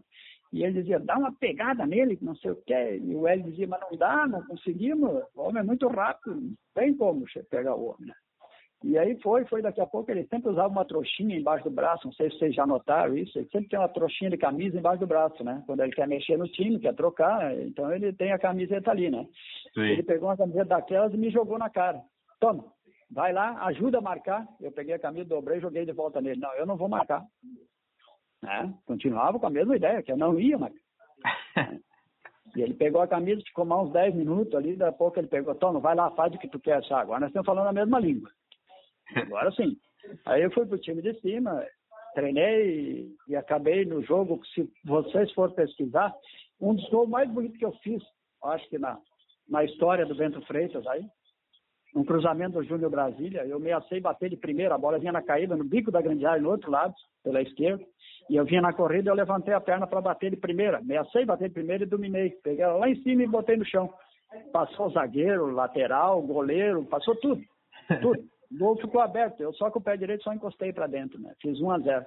E 0.53 0.63
ele 0.63 0.81
dizia, 0.81 0.99
dá 0.99 1.17
uma 1.17 1.33
pegada 1.33 1.83
nele, 1.83 2.15
não 2.21 2.35
sei 2.35 2.51
o 2.51 2.61
quê. 2.63 3.01
E 3.03 3.15
o 3.15 3.27
Hélio 3.27 3.45
dizia, 3.45 3.67
mas 3.67 3.81
não 3.81 3.97
dá, 3.97 4.27
não 4.27 4.45
conseguimos. 4.45 5.23
O 5.35 5.41
homem 5.41 5.61
é 5.61 5.65
muito 5.65 5.87
rápido, 5.87 6.35
não 6.35 6.53
tem 6.75 6.95
como 6.95 7.25
pegar 7.49 7.75
o 7.75 7.87
homem. 7.87 8.13
E 8.83 8.95
aí 8.97 9.19
foi, 9.21 9.45
foi 9.45 9.61
daqui 9.63 9.81
a 9.81 9.87
pouco, 9.87 10.11
ele 10.11 10.27
sempre 10.27 10.51
usava 10.51 10.67
uma 10.67 10.85
trouxinha 10.85 11.37
embaixo 11.37 11.63
do 11.63 11.71
braço, 11.71 12.05
não 12.05 12.13
sei 12.13 12.29
se 12.29 12.37
vocês 12.37 12.53
já 12.53 12.67
notaram 12.67 13.17
isso, 13.17 13.39
ele 13.39 13.47
sempre 13.47 13.69
tem 13.69 13.79
uma 13.79 13.87
trouxinha 13.87 14.29
de 14.29 14.37
camisa 14.37 14.77
embaixo 14.77 14.99
do 14.99 15.07
braço, 15.07 15.41
né? 15.43 15.63
Quando 15.65 15.81
ele 15.81 15.93
quer 15.93 16.05
mexer 16.05 16.37
no 16.37 16.47
time, 16.49 16.79
quer 16.79 16.93
trocar, 16.93 17.57
então 17.61 17.91
ele 17.91 18.11
tem 18.11 18.33
a 18.33 18.37
camiseta 18.37 18.91
ali, 18.91 19.09
né? 19.09 19.25
Sim. 19.73 19.81
Ele 19.81 20.03
pegou 20.03 20.27
uma 20.27 20.37
camiseta 20.37 20.65
daquelas 20.65 21.13
e 21.13 21.17
me 21.17 21.31
jogou 21.31 21.57
na 21.57 21.69
cara. 21.69 22.01
Toma, 22.41 22.65
vai 23.09 23.31
lá, 23.31 23.65
ajuda 23.67 23.99
a 23.99 24.01
marcar. 24.01 24.45
Eu 24.59 24.71
peguei 24.71 24.93
a 24.93 24.99
camisa, 24.99 25.29
dobrei 25.29 25.59
e 25.59 25.61
joguei 25.61 25.85
de 25.85 25.93
volta 25.93 26.21
nele. 26.21 26.41
Não, 26.41 26.53
eu 26.55 26.65
não 26.65 26.75
vou 26.75 26.89
marcar. 26.89 27.23
Né? 28.43 28.73
Continuava 28.85 29.39
com 29.39 29.47
a 29.47 29.49
mesma 29.49 29.75
ideia, 29.75 30.03
que 30.03 30.11
eu 30.11 30.17
não 30.17 30.39
ia 30.39 30.57
marcar. 30.57 30.79
E 32.55 32.61
ele 32.61 32.75
pegou 32.75 33.01
a 33.01 33.07
camisa, 33.07 33.41
ficou 33.41 33.65
mais 33.65 33.87
uns 33.87 33.93
10 33.93 34.13
minutos 34.13 34.53
ali, 34.53 34.75
daqui 34.75 34.93
a 34.93 34.95
pouco 34.95 35.17
ele 35.17 35.27
pegou, 35.27 35.55
toma, 35.55 35.79
vai 35.79 35.95
lá, 35.95 36.11
faz 36.11 36.31
o 36.35 36.37
que 36.37 36.47
tu 36.47 36.59
quer, 36.59 36.83
agora 36.91 37.21
nós 37.21 37.29
estamos 37.29 37.47
falando 37.47 37.67
a 37.67 37.73
mesma 37.73 37.99
língua. 37.99 38.29
Agora 39.15 39.51
sim. 39.53 39.75
Aí 40.23 40.43
eu 40.43 40.51
fui 40.51 40.63
pro 40.63 40.77
time 40.77 41.01
de 41.01 41.19
cima, 41.19 41.65
treinei 42.13 43.09
e 43.27 43.35
acabei 43.35 43.85
no 43.85 44.03
jogo, 44.03 44.39
se 44.53 44.69
vocês 44.85 45.31
forem 45.31 45.55
pesquisar, 45.55 46.13
um 46.61 46.75
dos 46.75 46.87
gols 46.89 47.09
mais 47.09 47.27
bonitos 47.27 47.57
que 47.57 47.65
eu 47.65 47.71
fiz, 47.77 48.03
acho 48.43 48.69
que 48.69 48.77
na, 48.77 48.99
na 49.49 49.63
história 49.63 50.05
do 50.05 50.13
Bento 50.13 50.39
Freitas 50.45 50.85
aí, 50.85 51.07
um 51.95 52.03
cruzamento 52.03 52.53
do 52.53 52.63
Júnior 52.63 52.89
Brasília, 52.89 53.45
eu 53.45 53.57
ameacei 53.57 53.99
bater 53.99 54.29
de 54.29 54.37
primeira, 54.37 54.75
a 54.75 54.77
bola 54.77 54.97
vinha 54.97 55.11
na 55.11 55.21
caída 55.21 55.55
no 55.55 55.63
bico 55.63 55.91
da 55.91 56.01
grande 56.01 56.25
área, 56.25 56.41
no 56.41 56.49
outro 56.49 56.71
lado, 56.71 56.93
pela 57.23 57.41
esquerda, 57.41 57.83
e 58.29 58.35
eu 58.35 58.45
vinha 58.45 58.61
na 58.61 58.73
corrida, 58.73 59.11
eu 59.11 59.15
levantei 59.15 59.53
a 59.53 59.61
perna 59.61 59.85
para 59.85 60.01
bater 60.01 60.31
de 60.31 60.37
primeira, 60.37 60.79
ameacei 60.79 61.25
bater 61.25 61.49
de 61.49 61.53
primeira 61.53 61.83
e 61.83 61.87
dominei, 61.87 62.31
peguei 62.43 62.63
ela 62.63 62.77
lá 62.77 62.89
em 62.89 63.01
cima 63.03 63.23
e 63.23 63.27
botei 63.27 63.57
no 63.57 63.65
chão. 63.65 63.93
Passou 64.51 64.87
o 64.87 64.91
zagueiro, 64.91 65.51
lateral, 65.51 66.19
goleiro, 66.21 66.83
passou 66.85 67.15
tudo, 67.17 67.41
tudo. 68.01 68.23
O 68.51 68.57
gol 68.57 68.75
ficou 68.77 69.01
aberto, 69.01 69.41
eu 69.41 69.53
só 69.53 69.69
com 69.69 69.79
o 69.79 69.83
pé 69.83 69.95
direito 69.95 70.23
só 70.23 70.33
encostei 70.33 70.73
para 70.73 70.87
dentro, 70.87 71.19
né? 71.19 71.33
Fiz 71.39 71.59
1 71.61 71.71
a 71.71 71.79
0 71.79 72.05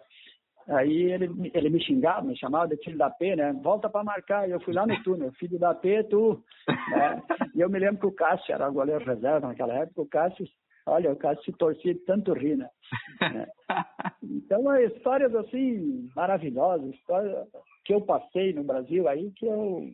Aí 0.68 1.12
ele, 1.12 1.50
ele 1.54 1.70
me 1.70 1.80
xingava, 1.80 2.26
me 2.26 2.36
chamava 2.36 2.68
de 2.68 2.76
filho 2.82 2.98
da 2.98 3.08
P, 3.08 3.36
né? 3.36 3.52
Volta 3.62 3.88
para 3.88 4.02
marcar. 4.02 4.48
E 4.48 4.52
eu 4.52 4.60
fui 4.60 4.74
lá 4.74 4.86
no 4.86 5.00
túnel, 5.04 5.32
filho 5.32 5.58
da 5.58 5.74
P, 5.74 6.02
tu. 6.04 6.42
Né? 6.90 7.22
E 7.54 7.60
eu 7.60 7.70
me 7.70 7.78
lembro 7.78 8.00
que 8.00 8.06
o 8.06 8.12
Cássio 8.12 8.52
era 8.52 8.68
o 8.68 8.72
goleiro 8.72 9.04
reserva 9.04 9.46
naquela 9.46 9.74
época. 9.74 10.02
O 10.02 10.08
Cássio, 10.08 10.44
olha, 10.86 11.12
o 11.12 11.16
Cássio 11.16 11.44
se 11.44 11.52
torcia 11.52 11.94
de 11.94 12.00
tanto 12.00 12.32
rir, 12.32 12.56
né? 12.56 12.68
Então, 14.22 14.72
é 14.72 14.84
histórias 14.84 15.34
assim 15.34 16.10
maravilhosas, 16.16 16.94
histórias 16.94 17.46
que 17.84 17.94
eu 17.94 18.00
passei 18.00 18.52
no 18.52 18.64
Brasil 18.64 19.06
aí, 19.08 19.30
que 19.32 19.46
eu, 19.46 19.88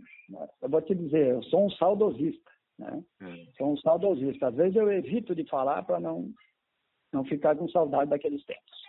eu 0.63 0.69
vou 0.69 0.81
te 0.81 0.95
dizer, 0.95 1.29
eu 1.29 1.43
sou 1.45 1.67
um 1.67 1.71
saudosista. 1.71 2.51
Né? 2.79 3.03
É. 3.21 3.53
Sou 3.59 3.73
um 3.73 3.77
saudosista. 3.77 4.49
Às 4.49 4.55
vezes 4.55 4.77
eu 4.77 4.91
evito 4.91 5.35
de 5.35 5.45
falar 5.45 5.83
para 5.83 6.01
não, 6.01 6.31
não 7.13 7.25
ficar 7.25 7.57
com 7.57 7.69
saudade 7.69 8.11
daqueles 8.11 8.45
tempos. 8.45 8.82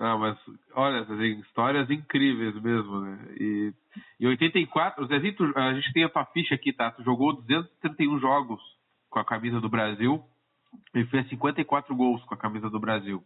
Ah, 0.00 0.16
mas 0.18 0.36
olha, 0.74 1.06
histórias 1.40 1.88
incríveis 1.90 2.54
mesmo, 2.60 3.00
né? 3.00 3.26
E 3.38 3.72
em 4.20 4.26
84, 4.26 5.06
Zezinho, 5.06 5.52
a 5.56 5.74
gente 5.74 5.92
tem 5.92 6.04
a 6.04 6.08
tua 6.08 6.24
ficha 6.26 6.54
aqui, 6.54 6.72
tá? 6.72 6.90
Tu 6.90 7.02
jogou 7.04 7.34
231 7.34 8.18
jogos 8.18 8.60
com 9.08 9.18
a 9.20 9.24
camisa 9.24 9.60
do 9.60 9.68
Brasil 9.68 10.22
e 10.94 11.04
fez 11.04 11.28
54 11.28 11.94
gols 11.94 12.22
com 12.24 12.34
a 12.34 12.38
camisa 12.38 12.68
do 12.68 12.80
Brasil. 12.80 13.22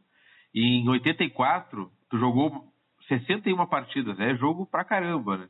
E 0.54 0.81
em 0.81 0.88
84, 0.88 1.90
tu 2.11 2.18
jogou 2.18 2.70
61 3.09 3.66
partidas, 3.66 4.20
é 4.20 4.35
jogo 4.37 4.66
pra 4.66 4.85
caramba, 4.85 5.38
né? 5.38 5.48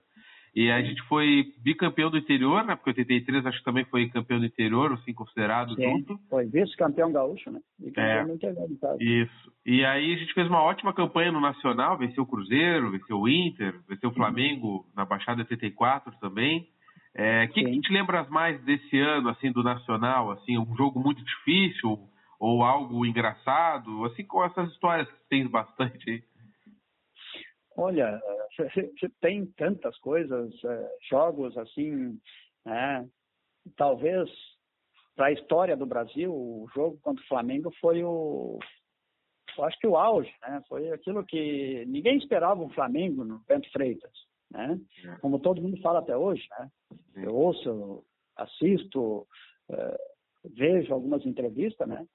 E 0.58 0.72
a 0.72 0.82
gente 0.82 1.00
foi 1.04 1.54
bicampeão 1.62 2.10
do 2.10 2.18
interior, 2.18 2.64
né? 2.64 2.74
Porque 2.74 2.90
83 2.90 3.46
acho 3.46 3.58
que 3.58 3.64
também 3.64 3.84
foi 3.84 4.08
campeão 4.08 4.40
do 4.40 4.46
interior, 4.46 4.92
assim, 4.92 5.14
considerado 5.14 5.72
Sim, 5.76 5.84
junto. 5.84 6.18
Foi 6.28 6.46
vice-campeão 6.46 7.12
gaúcho, 7.12 7.48
né? 7.48 7.60
É, 7.96 8.22
interior, 8.22 8.68
isso. 8.98 9.52
E 9.64 9.84
aí 9.84 10.14
a 10.14 10.16
gente 10.16 10.34
fez 10.34 10.48
uma 10.48 10.60
ótima 10.60 10.92
campanha 10.92 11.30
no 11.30 11.40
Nacional, 11.40 11.96
venceu 11.96 12.24
o 12.24 12.26
Cruzeiro, 12.26 12.90
venceu 12.90 13.20
o 13.20 13.28
Inter, 13.28 13.72
venceu 13.88 14.10
o 14.10 14.14
Flamengo 14.14 14.84
na 14.96 15.04
Baixada 15.04 15.42
84 15.42 16.12
também. 16.18 16.62
O 16.62 16.66
é, 17.14 17.46
que, 17.46 17.62
que 17.62 17.80
te 17.80 17.92
lembras 17.92 18.28
mais 18.28 18.60
desse 18.64 18.98
ano, 18.98 19.28
assim, 19.28 19.52
do 19.52 19.62
Nacional? 19.62 20.32
Assim, 20.32 20.58
um 20.58 20.74
jogo 20.74 20.98
muito 20.98 21.24
difícil 21.24 22.00
ou 22.40 22.64
algo 22.64 23.06
engraçado? 23.06 24.04
Assim, 24.06 24.24
com 24.24 24.44
essas 24.44 24.72
histórias 24.72 25.08
que 25.08 25.28
tens 25.30 25.48
bastante 25.48 26.10
aí. 26.10 26.22
Olha, 27.76 28.20
tem 29.20 29.46
tantas 29.56 29.96
coisas, 29.98 30.52
é, 30.64 30.96
jogos 31.08 31.56
assim, 31.56 32.18
né? 32.64 33.08
talvez 33.76 34.28
para 35.14 35.26
a 35.26 35.32
história 35.32 35.76
do 35.76 35.86
Brasil, 35.86 36.32
o 36.32 36.68
jogo 36.74 36.98
contra 37.02 37.22
o 37.22 37.28
Flamengo 37.28 37.72
foi 37.80 38.04
o, 38.04 38.58
eu 39.58 39.64
acho 39.64 39.78
que 39.78 39.86
o 39.86 39.96
auge, 39.96 40.32
né? 40.42 40.62
Foi 40.68 40.90
aquilo 40.92 41.24
que 41.24 41.84
ninguém 41.86 42.16
esperava 42.16 42.62
um 42.62 42.70
Flamengo 42.70 43.24
no 43.24 43.40
Bento 43.40 43.68
Freitas, 43.72 44.12
né? 44.50 44.80
É. 45.04 45.16
Como 45.16 45.40
todo 45.40 45.60
mundo 45.60 45.80
fala 45.82 45.98
até 45.98 46.16
hoje, 46.16 46.46
né? 46.58 46.70
Eu 47.16 47.34
ouço, 47.34 48.04
assisto, 48.36 49.26
uh, 49.68 49.98
vejo 50.54 50.94
algumas 50.94 51.26
entrevistas, 51.26 51.88
né? 51.88 52.06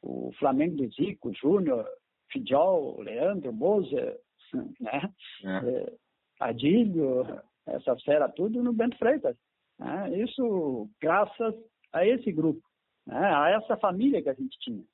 O 0.00 0.32
Flamengo 0.38 0.76
do 0.76 0.90
Zico, 0.90 1.34
Júnior, 1.34 1.86
Fidjol, 2.32 3.00
Leandro, 3.02 3.52
Moser, 3.52 4.18
né? 4.80 5.12
É. 5.44 5.58
Uh, 5.58 5.98
Adílio, 6.40 7.24
essa 7.66 7.96
fera 7.98 8.28
tudo 8.28 8.62
no 8.62 8.72
Bento 8.72 8.96
Freitas. 8.96 9.36
Né? 9.78 10.18
Isso 10.22 10.88
graças 11.00 11.54
a 11.92 12.06
esse 12.06 12.30
grupo, 12.32 12.62
né? 13.06 13.18
a 13.18 13.50
essa 13.50 13.76
família 13.76 14.22
que 14.22 14.28
a 14.28 14.34
gente 14.34 14.58
tinha. 14.60 14.84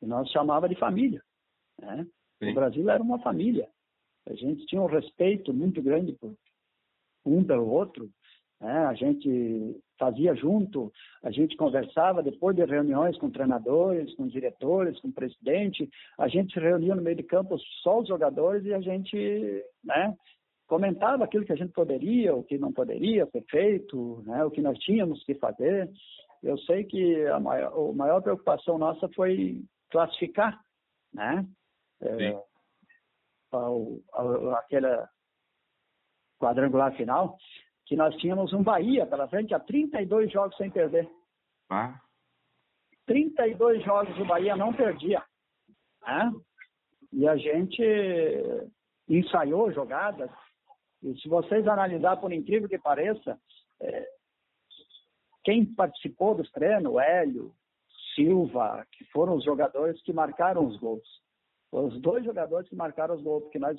E 0.00 0.06
nós 0.06 0.28
chamava 0.30 0.68
de 0.68 0.74
família. 0.76 1.22
Né? 1.80 2.06
O 2.42 2.54
Brasil 2.54 2.88
era 2.88 3.02
uma 3.02 3.20
família. 3.20 3.68
A 4.28 4.34
gente 4.34 4.66
tinha 4.66 4.80
um 4.80 4.86
respeito 4.86 5.52
muito 5.52 5.82
grande 5.82 6.12
por 6.12 6.34
um 7.24 7.44
pelo 7.44 7.68
outro. 7.68 8.10
Né? 8.60 8.72
A 8.86 8.94
gente 8.94 9.80
fazia 10.02 10.34
junto, 10.34 10.92
a 11.22 11.30
gente 11.30 11.56
conversava 11.56 12.24
depois 12.24 12.56
de 12.56 12.64
reuniões 12.64 13.16
com 13.18 13.30
treinadores, 13.30 14.12
com 14.16 14.26
diretores, 14.26 14.98
com 15.00 15.12
presidente. 15.12 15.88
A 16.18 16.26
gente 16.26 16.52
se 16.52 16.58
reunia 16.58 16.96
no 16.96 17.02
meio 17.02 17.14
de 17.14 17.22
campo 17.22 17.56
só 17.84 18.00
os 18.00 18.08
jogadores 18.08 18.64
e 18.64 18.74
a 18.74 18.80
gente 18.80 19.64
né, 19.84 20.12
comentava 20.66 21.22
aquilo 21.22 21.44
que 21.44 21.52
a 21.52 21.56
gente 21.56 21.72
poderia, 21.72 22.34
o 22.34 22.42
que 22.42 22.58
não 22.58 22.72
poderia 22.72 23.26
ser 23.26 23.44
feito, 23.48 24.24
né, 24.26 24.44
o 24.44 24.50
que 24.50 24.60
nós 24.60 24.76
tínhamos 24.78 25.22
que 25.22 25.36
fazer. 25.36 25.88
Eu 26.42 26.58
sei 26.58 26.82
que 26.82 27.24
a 27.26 27.38
maior, 27.38 27.72
a 27.72 27.92
maior 27.92 28.20
preocupação 28.20 28.78
nossa 28.78 29.08
foi 29.10 29.62
classificar, 29.88 30.58
né? 31.14 31.46
É, 32.00 32.42
ao, 33.52 34.00
ao, 34.12 34.50
aquela 34.56 35.08
quadrangular 36.40 36.92
final, 36.96 37.36
que 37.92 37.96
nós 37.96 38.16
tínhamos 38.16 38.54
um 38.54 38.62
Bahia 38.62 39.04
pela 39.04 39.28
frente, 39.28 39.52
há 39.52 39.60
32 39.60 40.32
jogos 40.32 40.56
sem 40.56 40.70
perder. 40.70 41.06
Ah. 41.68 42.00
32 43.04 43.84
jogos 43.84 44.18
o 44.18 44.24
Bahia 44.24 44.56
não 44.56 44.72
perdia. 44.72 45.22
Né? 46.00 46.32
E 47.12 47.28
a 47.28 47.36
gente 47.36 47.82
ensaiou 49.06 49.70
jogadas. 49.72 50.30
E 51.02 51.14
se 51.20 51.28
vocês 51.28 51.68
analisar, 51.68 52.16
por 52.16 52.32
incrível 52.32 52.66
que 52.66 52.78
pareça, 52.78 53.38
é, 53.82 54.08
quem 55.44 55.66
participou 55.66 56.34
dos 56.34 56.50
treinos, 56.50 56.96
Hélio, 56.96 57.52
Silva, 58.14 58.86
que 58.92 59.04
foram 59.12 59.34
os 59.34 59.44
jogadores 59.44 60.00
que 60.00 60.14
marcaram 60.14 60.64
os 60.66 60.78
gols. 60.78 61.06
Os 61.70 62.00
dois 62.00 62.24
jogadores 62.24 62.66
que 62.70 62.74
marcaram 62.74 63.14
os 63.14 63.22
gols, 63.22 63.42
porque 63.42 63.58
nós 63.58 63.76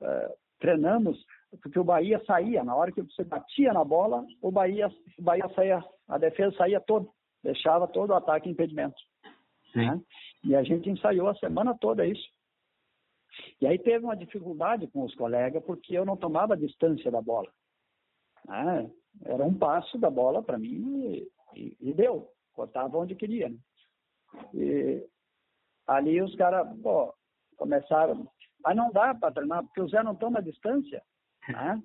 uh, 0.00 0.34
treinamos, 0.58 1.16
porque 1.60 1.78
o 1.78 1.84
Bahia 1.84 2.22
saía, 2.24 2.64
na 2.64 2.74
hora 2.74 2.92
que 2.92 3.02
você 3.02 3.24
batia 3.24 3.72
na 3.72 3.84
bola, 3.84 4.24
o 4.40 4.50
Bahia, 4.50 4.88
o 5.18 5.22
Bahia 5.22 5.48
saía, 5.54 5.84
a 6.08 6.18
defesa 6.18 6.56
saía 6.56 6.80
toda, 6.80 7.08
deixava 7.42 7.86
todo 7.86 8.10
o 8.10 8.14
ataque 8.14 8.48
em 8.48 8.52
impedimento. 8.52 8.96
Né? 9.74 10.00
E 10.44 10.54
a 10.54 10.62
gente 10.62 10.88
ensaiou 10.88 11.28
a 11.28 11.34
semana 11.34 11.76
toda 11.78 12.06
isso. 12.06 12.26
E 13.60 13.66
aí 13.66 13.78
teve 13.78 14.04
uma 14.04 14.16
dificuldade 14.16 14.86
com 14.88 15.04
os 15.04 15.14
colegas, 15.14 15.62
porque 15.64 15.96
eu 15.96 16.04
não 16.04 16.16
tomava 16.16 16.56
distância 16.56 17.10
da 17.10 17.20
bola. 17.20 17.50
Né? 18.46 18.90
Era 19.24 19.44
um 19.44 19.54
passo 19.54 19.98
da 19.98 20.10
bola 20.10 20.42
para 20.42 20.58
mim 20.58 21.26
e, 21.54 21.76
e, 21.80 21.92
deu. 21.94 22.30
Cortava 22.52 22.98
onde 22.98 23.14
queria. 23.14 23.48
Né? 23.48 23.58
E 24.54 25.06
ali 25.86 26.20
os 26.20 26.34
caras, 26.36 26.66
começaram. 27.56 28.28
Mas 28.62 28.76
não 28.76 28.90
dá 28.90 29.14
para 29.14 29.32
treinar, 29.32 29.64
porque 29.64 29.80
o 29.80 29.88
Zé 29.88 30.02
não 30.02 30.14
toma 30.14 30.42
distância. 30.42 31.02
Né? 31.48 31.82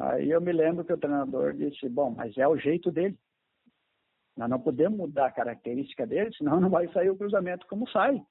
Aí 0.00 0.30
eu 0.30 0.40
me 0.40 0.52
lembro 0.52 0.84
que 0.84 0.92
o 0.92 0.98
treinador 0.98 1.54
disse, 1.54 1.88
bom, 1.88 2.10
mas 2.10 2.36
é 2.36 2.46
o 2.48 2.56
jeito 2.56 2.90
dele. 2.90 3.18
Nós 4.36 4.48
não 4.48 4.60
podemos 4.60 4.98
mudar 4.98 5.26
a 5.26 5.32
característica 5.32 6.06
dele, 6.06 6.34
senão 6.34 6.60
não 6.60 6.70
vai 6.70 6.90
sair 6.92 7.10
o 7.10 7.16
cruzamento 7.16 7.66
como 7.66 7.88
sai. 7.88 8.22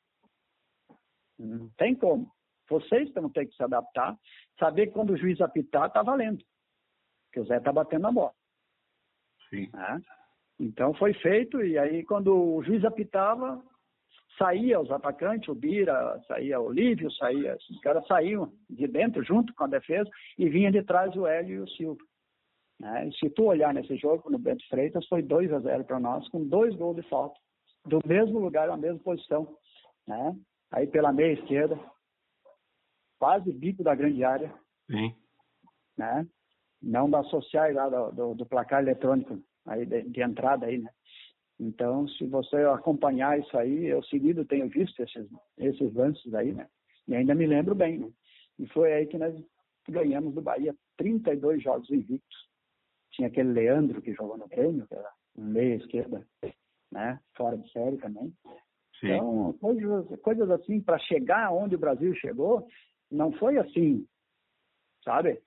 Não 1.37 1.69
tem 1.77 1.95
como. 1.95 2.31
Vocês 2.67 3.11
vão 3.13 3.29
ter 3.29 3.45
que 3.45 3.55
se 3.55 3.63
adaptar, 3.63 4.17
saber 4.57 4.87
que 4.87 4.93
quando 4.93 5.11
o 5.11 5.17
juiz 5.17 5.39
apitar, 5.41 5.87
está 5.87 6.01
valendo. 6.01 6.43
Porque 7.25 7.41
o 7.41 7.45
Zé 7.45 7.57
está 7.57 7.71
batendo 7.71 8.03
na 8.03 8.11
bola. 8.11 8.33
Sim. 9.49 9.69
Né? 9.73 10.01
Então 10.59 10.93
foi 10.93 11.13
feito, 11.15 11.63
e 11.63 11.77
aí 11.77 12.03
quando 12.03 12.35
o 12.35 12.63
juiz 12.63 12.83
apitava, 12.85 13.63
saía 14.37 14.79
os 14.79 14.91
atacantes, 14.91 15.49
o 15.49 15.55
Bira, 15.55 16.21
saía 16.27 16.59
o 16.59 16.71
Lívio, 16.71 17.11
saía, 17.11 17.55
esses 17.55 17.79
caras 17.81 18.05
saíam 18.07 18.51
de 18.69 18.87
dentro 18.87 19.23
junto 19.23 19.53
com 19.53 19.63
a 19.63 19.67
defesa 19.67 20.09
e 20.37 20.49
vinha 20.49 20.71
de 20.71 20.83
trás 20.83 21.15
o 21.15 21.27
Hélio 21.27 21.55
e 21.55 21.59
o 21.59 21.67
Silva. 21.69 22.01
Né? 22.79 23.07
E 23.07 23.13
se 23.13 23.29
tu 23.29 23.45
olhar 23.45 23.73
nesse 23.73 23.95
jogo 23.97 24.29
no 24.29 24.39
Bento 24.39 24.67
Freitas, 24.67 25.05
foi 25.07 25.21
2 25.21 25.53
a 25.53 25.59
0 25.59 25.83
para 25.85 25.99
nós, 25.99 26.27
com 26.29 26.43
dois 26.47 26.75
gols 26.75 26.95
de 26.95 27.03
falta, 27.03 27.39
do 27.85 27.99
mesmo 28.05 28.39
lugar, 28.39 28.67
na 28.67 28.77
mesma 28.77 28.99
posição. 28.99 29.55
Né? 30.07 30.35
Aí 30.71 30.87
pela 30.87 31.13
meia 31.13 31.33
esquerda, 31.33 31.79
quase 33.19 33.51
bico 33.51 33.83
da 33.83 33.93
grande 33.93 34.23
área. 34.23 34.53
Sim. 34.89 35.15
Né? 35.97 36.27
Não 36.81 37.09
da 37.09 37.23
social 37.25 37.71
lá 37.73 37.89
do, 37.89 38.11
do, 38.11 38.33
do 38.35 38.45
placar 38.45 38.81
eletrônico 38.81 39.39
aí 39.65 39.85
de, 39.85 40.03
de 40.03 40.21
entrada 40.21 40.65
aí, 40.65 40.77
né? 40.77 40.89
Então, 41.61 42.07
se 42.07 42.25
você 42.25 42.55
acompanhar 42.57 43.39
isso 43.39 43.55
aí, 43.55 43.85
eu 43.85 44.01
seguido 44.05 44.43
tenho 44.43 44.67
visto 44.67 44.99
esses, 44.99 45.29
esses 45.59 45.93
lances 45.93 46.33
aí, 46.33 46.51
né? 46.51 46.67
E 47.07 47.15
ainda 47.15 47.35
me 47.35 47.45
lembro 47.45 47.75
bem, 47.75 47.99
né? 47.99 48.11
E 48.57 48.67
foi 48.69 48.91
aí 48.91 49.05
que 49.05 49.15
nós 49.15 49.39
ganhamos 49.87 50.33
do 50.33 50.41
Bahia 50.41 50.75
32 50.97 51.61
jogos 51.61 51.87
invictos. 51.91 52.49
Tinha 53.11 53.27
aquele 53.27 53.51
Leandro 53.51 54.01
que 54.01 54.11
jogou 54.13 54.39
no 54.39 54.47
Grêmio, 54.47 54.87
que 54.87 54.95
era 54.95 55.07
um 55.37 55.45
meia 55.45 55.75
esquerda, 55.75 56.25
né? 56.91 57.19
Fora 57.37 57.55
de 57.55 57.71
série 57.71 57.97
também. 57.97 58.33
Sim. 58.99 59.11
Então, 59.11 59.53
coisas, 59.61 60.19
coisas 60.21 60.49
assim, 60.49 60.81
para 60.81 60.97
chegar 60.97 61.51
onde 61.51 61.75
o 61.75 61.79
Brasil 61.79 62.15
chegou, 62.15 62.67
não 63.11 63.31
foi 63.33 63.59
assim, 63.59 64.07
sabe? 65.03 65.39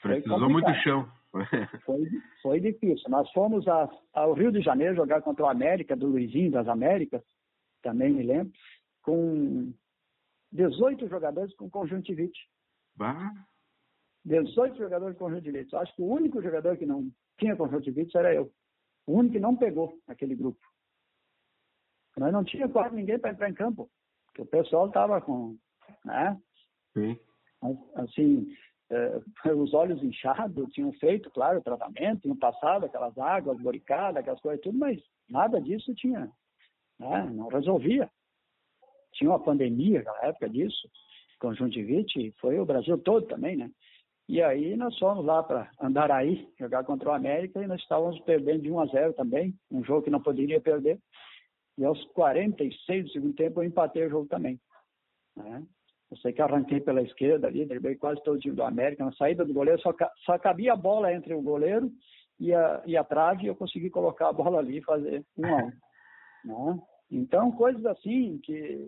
Precisou 0.00 0.48
muito 0.48 0.72
chão. 0.84 1.10
Foi, 1.84 2.08
foi 2.42 2.60
difícil. 2.60 3.10
Nós 3.10 3.30
fomos 3.32 3.66
a, 3.66 3.90
ao 4.12 4.34
Rio 4.34 4.52
de 4.52 4.60
Janeiro 4.60 4.94
jogar 4.94 5.20
contra 5.20 5.44
o 5.44 5.48
América, 5.48 5.96
do 5.96 6.06
Luizinho 6.06 6.52
das 6.52 6.68
Américas, 6.68 7.22
também 7.82 8.12
me 8.12 8.22
lembro, 8.22 8.52
com 9.02 9.72
18 10.52 11.08
jogadores 11.08 11.54
com 11.56 11.68
conjuntivite. 11.68 12.38
Bah. 12.96 13.32
18 14.24 14.78
jogadores 14.78 15.18
com 15.18 15.26
conjuntivite. 15.26 15.74
Acho 15.76 15.94
que 15.96 16.02
o 16.02 16.06
único 16.06 16.40
jogador 16.40 16.76
que 16.76 16.86
não 16.86 17.10
tinha 17.38 17.56
conjuntivite 17.56 18.16
era 18.16 18.32
eu. 18.32 18.50
O 19.06 19.18
único 19.18 19.34
que 19.34 19.40
não 19.40 19.56
pegou 19.56 19.98
naquele 20.06 20.34
grupo. 20.34 20.60
Nós 22.16 22.32
não 22.32 22.44
tinha 22.44 22.68
quase 22.68 22.94
ninguém 22.94 23.18
para 23.18 23.32
entrar 23.32 23.50
em 23.50 23.54
campo, 23.54 23.90
porque 24.26 24.42
o 24.42 24.46
pessoal 24.46 24.86
estava 24.86 25.20
com, 25.20 25.58
né? 26.04 26.40
Sim. 26.92 27.18
Assim, 27.96 28.56
eh, 28.94 29.52
os 29.54 29.74
olhos 29.74 30.02
inchados, 30.02 30.72
tinham 30.72 30.92
feito, 30.94 31.30
claro, 31.30 31.58
o 31.58 31.62
tratamento, 31.62 32.22
tinham 32.22 32.36
passado 32.36 32.86
aquelas 32.86 33.16
águas 33.18 33.60
boricadas, 33.60 34.16
aquelas 34.18 34.40
coisas 34.40 34.62
tudo, 34.62 34.78
mas 34.78 35.02
nada 35.28 35.60
disso 35.60 35.94
tinha, 35.94 36.30
né? 36.98 37.30
não 37.32 37.48
resolvia. 37.48 38.10
Tinha 39.12 39.30
uma 39.30 39.42
pandemia 39.42 39.98
naquela 39.98 40.26
época 40.26 40.48
disso, 40.48 40.88
conjuntivite, 41.38 42.34
foi 42.40 42.58
o 42.58 42.64
Brasil 42.64 42.98
todo 42.98 43.26
também, 43.26 43.56
né? 43.56 43.70
E 44.26 44.42
aí 44.42 44.74
nós 44.74 44.98
fomos 44.98 45.24
lá 45.24 45.42
para 45.42 45.70
Andaraí, 45.78 46.48
jogar 46.58 46.82
contra 46.84 47.10
o 47.10 47.12
América, 47.12 47.62
e 47.62 47.66
nós 47.66 47.80
estávamos 47.80 48.18
perdendo 48.20 48.62
de 48.62 48.70
1 48.70 48.80
a 48.80 48.86
0 48.86 49.12
também, 49.12 49.54
um 49.70 49.84
jogo 49.84 50.02
que 50.02 50.10
não 50.10 50.22
poderia 50.22 50.60
perder. 50.60 50.98
E 51.76 51.84
aos 51.84 52.02
46 52.12 53.04
do 53.04 53.10
segundo 53.10 53.34
tempo 53.34 53.60
eu 53.60 53.66
empatei 53.66 54.06
o 54.06 54.10
jogo 54.10 54.26
também. 54.26 54.58
Né? 55.36 55.62
Eu 56.14 56.18
sei 56.18 56.32
que 56.32 56.40
arranquei 56.40 56.80
pela 56.80 57.02
esquerda 57.02 57.48
ali, 57.48 57.66
derrubei 57.66 57.96
quase 57.96 58.22
todo 58.22 58.36
o 58.36 58.38
time 58.38 58.54
do 58.54 58.62
América. 58.62 59.04
Na 59.04 59.12
saída 59.14 59.44
do 59.44 59.52
goleiro, 59.52 59.80
só, 59.80 59.92
só 60.24 60.38
cabia 60.38 60.72
a 60.72 60.76
bola 60.76 61.12
entre 61.12 61.34
o 61.34 61.42
goleiro 61.42 61.90
e 62.38 62.54
a, 62.54 62.82
e 62.86 62.96
a 62.96 63.02
trave 63.02 63.42
e 63.42 63.46
eu 63.48 63.56
consegui 63.56 63.90
colocar 63.90 64.28
a 64.28 64.32
bola 64.32 64.60
ali 64.60 64.78
e 64.78 64.84
fazer 64.84 65.24
um 65.36 65.46
a 65.46 65.64
um. 65.64 65.72
Né? 66.44 66.78
Então, 67.10 67.50
coisas 67.52 67.84
assim 67.86 68.38
que 68.44 68.86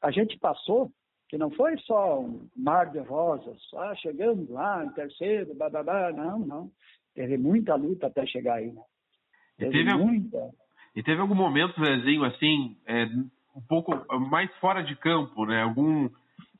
a 0.00 0.12
gente 0.12 0.38
passou, 0.38 0.92
que 1.28 1.36
não 1.36 1.50
foi 1.50 1.76
só 1.78 2.20
um 2.20 2.48
mar 2.56 2.92
de 2.92 3.00
rosas, 3.00 3.60
ah, 3.74 3.94
chegando 3.96 4.52
lá 4.52 4.84
em 4.84 4.90
terceiro, 4.90 5.54
blá, 5.54 6.12
não, 6.12 6.38
não. 6.38 6.70
Teve 7.14 7.36
muita 7.36 7.74
luta 7.74 8.06
até 8.06 8.24
chegar 8.26 8.58
aí. 8.58 8.72
Né? 8.72 8.82
Teve, 9.58 9.72
teve 9.72 9.94
muita. 9.96 10.50
E 10.94 11.02
teve 11.02 11.20
algum 11.20 11.34
momento, 11.34 11.84
Zezinho, 11.84 12.24
assim, 12.24 12.76
é, 12.86 13.06
um 13.56 13.62
pouco 13.66 13.92
mais 14.28 14.54
fora 14.56 14.82
de 14.82 14.94
campo, 14.96 15.46
né? 15.46 15.62
Algum, 15.62 16.10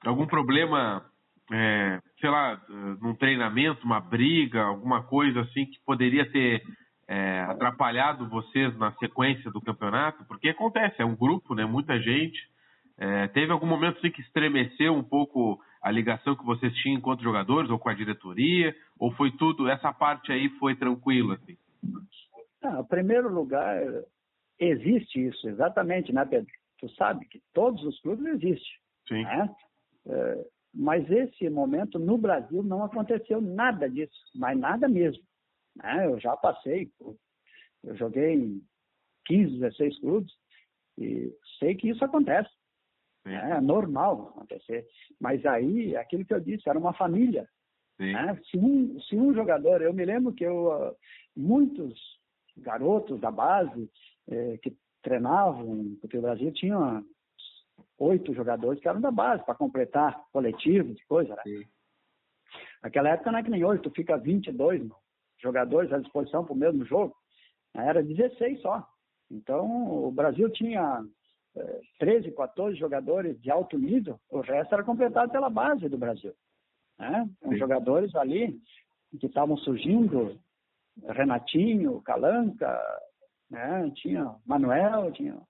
algum 0.05 0.27
problema, 0.27 1.05
é, 1.53 2.01
sei 2.19 2.31
lá, 2.31 2.61
num 3.01 3.15
treinamento, 3.15 3.85
uma 3.85 4.01
briga, 4.01 4.63
alguma 4.63 5.03
coisa 5.03 5.43
assim 5.43 5.67
que 5.67 5.79
poderia 5.85 6.31
ter 6.31 6.63
é, 7.07 7.41
atrapalhado 7.43 8.29
vocês 8.29 8.77
na 8.79 8.93
sequência 8.93 9.51
do 9.51 9.61
campeonato? 9.61 10.25
Porque 10.25 10.49
acontece, 10.49 11.03
é 11.03 11.05
um 11.05 11.15
grupo, 11.15 11.55
né? 11.55 11.67
Muita 11.67 12.01
gente. 12.01 12.39
É, 12.99 13.29
teve 13.29 13.53
algum 13.53 13.67
momento 13.67 13.99
assim, 13.99 14.11
que 14.11 14.23
estremeceu 14.23 14.95
um 14.95 15.05
pouco 15.05 15.61
a 15.83 15.91
ligação 15.91 16.35
que 16.35 16.45
vocês 16.47 16.75
tinham 16.77 17.01
outros 17.05 17.23
jogadores 17.23 17.71
ou 17.71 17.79
com 17.79 17.91
a 17.91 17.95
diretoria? 17.95 18.75
Ou 18.99 19.13
foi 19.13 19.31
tudo, 19.33 19.69
essa 19.69 19.93
parte 19.93 20.33
aí 20.33 20.49
foi 20.59 20.75
tranquila? 20.75 21.35
Assim? 21.35 21.57
Ah, 22.65 22.81
em 22.81 22.85
primeiro 22.85 23.33
lugar, 23.33 23.77
existe 24.59 25.29
isso, 25.29 25.47
exatamente, 25.47 26.11
né, 26.11 26.25
Pedro? 26.25 26.51
Tu 26.79 26.89
sabe 26.91 27.27
que 27.27 27.43
todos 27.53 27.83
os 27.85 28.01
clubes 28.01 28.27
existem. 28.27 28.73
Sim. 29.09 29.23
Né? 29.23 29.57
É, 30.07 30.47
mas 30.75 31.11
esse 31.11 31.49
momento 31.49 31.99
no 31.99 32.19
Brasil 32.19 32.63
não 32.63 32.85
aconteceu 32.85 33.41
nada 33.41 33.89
disso, 33.89 34.15
mas 34.35 34.59
nada 34.59 34.89
mesmo. 34.89 35.23
Né? 35.75 36.07
Eu 36.07 36.21
já 36.21 36.37
passei, 36.37 36.91
eu 37.01 37.97
joguei 37.97 38.35
em 38.35 38.63
15, 39.27 39.59
16 39.59 40.01
clubes 40.01 40.33
e 40.99 41.33
sei 41.59 41.75
que 41.75 41.89
isso 41.89 42.05
acontece. 42.05 42.51
Né? 43.25 43.57
É 43.57 43.61
normal 43.61 44.29
acontecer. 44.29 44.87
Mas 45.21 45.45
aí, 45.47 45.97
aquilo 45.97 46.25
que 46.25 46.35
eu 46.35 46.41
disse, 46.41 46.69
era 46.69 46.79
uma 46.79 46.93
família. 46.93 47.49
Né? 47.99 48.39
Se, 48.51 48.59
um, 48.59 49.01
se 49.01 49.17
um 49.17 49.35
jogador, 49.35 49.81
eu 49.81 49.93
me 49.93 50.05
lembro 50.05 50.33
que 50.33 50.45
eu, 50.45 50.73
ah, 50.73 50.95
muitos 51.35 51.99
garotos 52.59 53.21
da 53.21 53.31
base 53.31 53.91
eh, 54.29 54.59
que 54.63 54.77
treinavam, 55.07 55.97
porque 56.01 56.19
o 56.19 56.23
Brasil 56.23 56.53
tinha 56.53 57.01
oito 57.97 58.35
jogadores 58.35 58.81
que 58.81 58.89
eram 58.89 59.01
da 59.01 59.13
base 59.13 59.45
para 59.45 59.55
completar 59.55 60.21
coletivo 60.33 60.93
de 60.93 61.07
coisa, 61.07 61.37
né? 61.37 61.43
Sim. 61.45 61.65
Naquela 62.83 63.11
época 63.11 63.31
não 63.31 63.39
é 63.39 63.43
que 63.45 63.51
nem 63.51 63.65
hoje, 63.65 63.83
tu 63.83 63.91
fica 63.93 64.17
22 64.17 64.85
não, 64.85 64.97
jogadores 65.41 65.93
à 65.93 65.99
disposição 65.99 66.45
para 66.45 66.53
o 66.53 66.57
mesmo 66.57 66.85
jogo. 66.85 67.15
Era 67.73 68.03
16 68.03 68.61
só. 68.61 68.85
Então, 69.31 70.05
o 70.05 70.11
Brasil 70.11 70.51
tinha 70.51 71.05
13, 72.01 72.33
14 72.33 72.77
jogadores 72.77 73.41
de 73.41 73.49
alto 73.49 73.79
nível, 73.79 74.19
o 74.29 74.41
resto 74.41 74.75
era 74.75 74.83
completado 74.83 75.31
pela 75.31 75.49
base 75.49 75.89
do 75.89 75.97
Brasil. 75.97 76.35
Né? 76.99 77.31
Os 77.45 77.57
jogadores 77.57 78.13
ali 78.17 78.61
que 79.21 79.27
estavam 79.27 79.57
surgindo, 79.59 80.37
Renatinho, 81.05 82.03
Calanca, 82.03 82.83
né? 83.51 83.91
tinha 83.95 84.35
Manuel, 84.45 85.13
tinha 85.13 85.41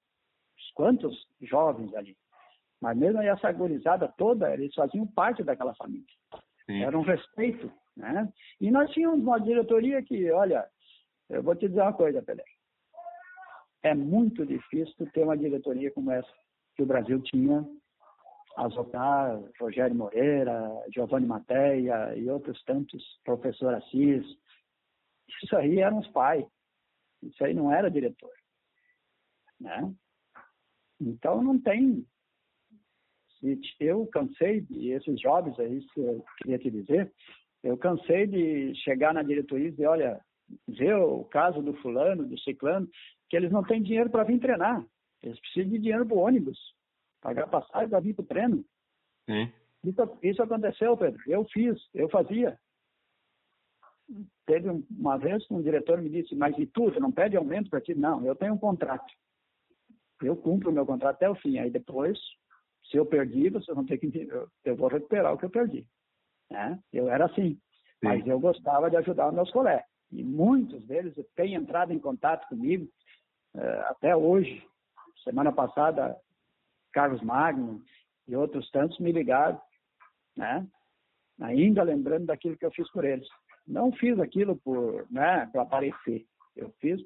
quantos 0.77 1.17
jovens 1.41 1.93
ali. 1.95 2.17
Mas 2.81 2.97
mesmo 2.97 3.21
essa 3.23 3.51
gurizada 3.51 4.13
toda, 4.19 4.53
eles 4.53 4.75
faziam 4.75 5.07
parte 5.07 5.43
daquela 5.43 5.75
família. 5.75 6.07
Sim. 6.67 6.83
Era 6.83 6.97
um 6.99 7.03
respeito, 7.03 7.73
né? 7.97 8.31
E 8.61 8.71
nós 8.71 8.91
tínhamos 8.91 9.21
uma 9.21 9.41
diretoria 9.41 10.03
que, 10.03 10.31
olha, 10.31 10.69
eu 11.31 11.43
vou 11.43 11.57
te 11.57 11.67
dizer 11.67 11.81
uma 11.81 11.95
coisa, 11.95 12.23
Pelé. 12.23 12.45
É 13.83 13.95
muito 13.95 14.45
difícil 14.45 15.11
ter 15.13 15.23
uma 15.23 15.37
diretoria 15.37 15.91
como 15.93 16.11
essa 16.11 16.31
que 16.75 16.83
o 16.83 16.87
Brasil 16.87 17.21
tinha. 17.23 17.65
Azocar, 18.57 19.39
Rogério 19.61 19.95
Moreira, 19.95 20.71
Giovanni 20.93 21.27
Mateia 21.27 22.15
e 22.17 22.29
outros 22.31 22.63
tantos, 22.65 23.03
professor 23.23 23.75
Assis. 23.75 24.25
Isso 25.43 25.57
aí 25.57 25.81
eram 25.81 25.99
os 25.99 26.09
pais. 26.09 26.45
Isso 27.29 27.45
aí 27.45 27.55
não 27.55 27.73
era 27.73 27.91
diretor. 27.91 28.33
Né? 29.61 29.95
Então 31.01 31.43
não 31.43 31.59
tem 31.59 32.07
eu 33.79 34.07
cansei, 34.07 34.67
e 34.71 34.91
esses 34.91 35.21
jovens, 35.21 35.59
é 35.59 35.69
isso 35.69 35.89
que 35.93 36.01
eu 36.01 36.25
queria 36.39 36.59
te 36.59 36.71
dizer, 36.71 37.13
eu 37.63 37.77
cansei 37.77 38.27
de 38.27 38.75
chegar 38.77 39.13
na 39.15 39.23
diretoria 39.23 39.69
e 39.69 39.71
dizer, 39.71 39.87
olha, 39.87 40.21
ver 40.69 40.95
o 40.97 41.25
caso 41.25 41.63
do 41.63 41.75
fulano, 41.75 42.27
do 42.27 42.39
ciclano, 42.41 42.89
que 43.29 43.37
eles 43.37 43.51
não 43.51 43.63
têm 43.63 43.83
dinheiro 43.83 44.11
para 44.11 44.25
vir 44.25 44.39
treinar. 44.39 44.85
Eles 45.23 45.39
precisam 45.41 45.71
de 45.71 45.79
dinheiro 45.79 46.07
para 46.07 46.17
o 46.17 46.21
ônibus, 46.21 46.59
pagar 47.21 47.49
passagem 47.49 47.89
para 47.89 48.01
vir 48.01 48.15
para 48.15 48.23
o 48.23 48.27
treino. 48.27 48.65
Sim. 49.27 49.53
Isso, 49.85 50.19
isso 50.23 50.43
aconteceu, 50.43 50.97
Pedro. 50.97 51.21
Eu 51.27 51.45
fiz, 51.47 51.77
eu 51.95 52.09
fazia. 52.09 52.59
Teve 54.47 54.71
uma 54.91 55.19
vez 55.19 55.45
um 55.51 55.61
diretor 55.61 56.01
me 56.01 56.09
disse, 56.09 56.35
mas 56.35 56.57
e 56.59 56.67
tu, 56.67 56.85
você 56.85 57.01
não 57.01 57.11
pede 57.11 57.37
aumento 57.37 57.69
para 57.69 57.81
ti? 57.81 57.95
Não, 57.95 58.25
eu 58.25 58.37
tenho 58.37 58.55
um 58.55 58.59
contrato. 58.59 59.13
Eu 60.23 60.37
cumpro 60.37 60.71
o 60.71 60.73
meu 60.73 60.87
contrato 60.87 61.17
até 61.17 61.29
o 61.29 61.35
fim. 61.35 61.59
Aí 61.59 61.71
depois 61.71 62.19
se 62.91 62.97
eu 62.97 63.07
perdi, 63.07 63.51
você 63.51 63.73
não 63.75 63.85
tem 63.85 63.99
que. 63.99 64.29
Eu, 64.29 64.49
eu 64.65 64.77
vou 64.77 64.89
recuperar 64.89 65.33
o 65.33 65.39
que 65.39 65.45
eu 65.45 65.51
perdi. 65.51 65.87
Né? 66.51 66.79
Eu 66.93 67.09
era 67.11 67.27
assim. 67.27 67.55
Sim. 67.55 67.61
Mas 68.03 68.27
eu 68.27 68.39
gostava 68.39 68.89
de 68.91 68.97
ajudar 68.97 69.29
os 69.29 69.35
meus 69.35 69.51
colegas. 69.51 69.85
E 70.13 70.23
muitos 70.23 70.85
deles 70.87 71.15
têm 71.35 71.55
entrado 71.55 71.93
em 71.93 71.99
contato 71.99 72.47
comigo 72.49 72.89
uh, 73.55 73.81
até 73.87 74.15
hoje. 74.15 74.65
Semana 75.25 75.53
passada, 75.53 76.17
Carlos 76.93 77.21
Magno 77.23 77.83
e 78.29 78.37
outros 78.37 78.71
tantos 78.71 78.99
me 79.01 79.11
ligaram, 79.11 79.61
né? 80.37 80.67
ainda 81.41 81.83
lembrando 81.83 82.27
daquilo 82.27 82.57
que 82.57 82.65
eu 82.65 82.71
fiz 82.71 82.89
por 82.93 83.05
eles. 83.05 83.29
Não 83.67 83.93
fiz 83.93 84.19
aquilo 84.19 84.57
por 84.57 85.07
né, 85.11 85.49
para 85.53 85.63
aparecer. 85.63 86.25
Eu 86.55 86.71
fiz 86.81 87.01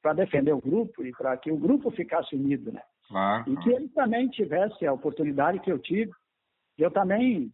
para 0.00 0.14
defender 0.14 0.52
o 0.52 0.60
grupo 0.60 1.04
e 1.04 1.12
para 1.12 1.36
que 1.36 1.50
o 1.50 1.58
grupo 1.58 1.90
ficasse 1.90 2.34
unido, 2.34 2.72
né? 2.72 2.82
Claro. 3.08 3.50
E 3.50 3.56
que 3.58 3.70
ele 3.70 3.88
também 3.88 4.28
tivesse 4.28 4.86
a 4.86 4.92
oportunidade 4.92 5.60
que 5.60 5.70
eu 5.70 5.78
tive. 5.78 6.10
Eu 6.78 6.90
também, 6.90 7.52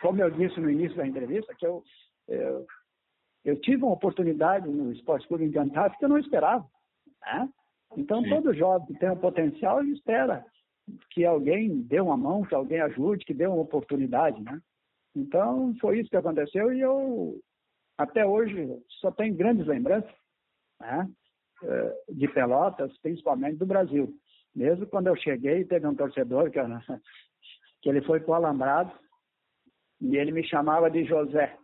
como 0.00 0.20
eu 0.20 0.30
disse 0.30 0.58
no 0.60 0.70
início 0.70 0.96
da 0.96 1.06
entrevista, 1.06 1.54
que 1.54 1.66
eu, 1.66 1.82
eu, 2.28 2.66
eu 3.44 3.60
tive 3.60 3.82
uma 3.82 3.92
oportunidade 3.92 4.68
no 4.68 4.92
Esporte 4.92 5.26
Clube 5.28 5.44
Encantado 5.44 5.96
que 5.98 6.04
eu 6.04 6.08
não 6.08 6.18
esperava. 6.18 6.66
Né? 7.22 7.48
Então, 7.96 8.22
Sim. 8.22 8.30
todo 8.30 8.54
jovem 8.54 8.86
que 8.86 8.98
tem 8.98 9.10
um 9.10 9.16
potencial, 9.16 9.80
ele 9.80 9.92
espera 9.92 10.44
que 11.10 11.24
alguém 11.24 11.82
dê 11.82 12.00
uma 12.00 12.16
mão, 12.16 12.44
que 12.44 12.54
alguém 12.54 12.80
ajude, 12.80 13.24
que 13.24 13.34
dê 13.34 13.46
uma 13.46 13.60
oportunidade, 13.60 14.40
né? 14.42 14.60
Então, 15.14 15.74
foi 15.80 15.98
isso 16.00 16.10
que 16.10 16.16
aconteceu 16.16 16.72
e 16.72 16.80
eu, 16.80 17.40
até 17.98 18.26
hoje, 18.26 18.68
só 19.00 19.10
tenho 19.10 19.34
grandes 19.34 19.66
lembranças 19.66 20.12
né? 20.80 21.08
Eh, 21.62 22.04
de 22.10 22.28
Pelotas, 22.28 22.96
principalmente 22.98 23.56
do 23.56 23.66
Brasil. 23.66 24.12
Mesmo 24.54 24.86
quando 24.86 25.06
eu 25.06 25.16
cheguei, 25.16 25.64
teve 25.64 25.86
um 25.86 25.94
torcedor 25.94 26.50
que, 26.50 26.58
eu, 26.58 26.66
que 27.80 27.88
ele 27.88 28.02
foi 28.02 28.20
para 28.20 28.30
o 28.30 28.34
Alambrado 28.34 28.92
e 30.00 30.16
ele 30.16 30.32
me 30.32 30.46
chamava 30.46 30.90
de 30.90 31.04
José. 31.04 31.56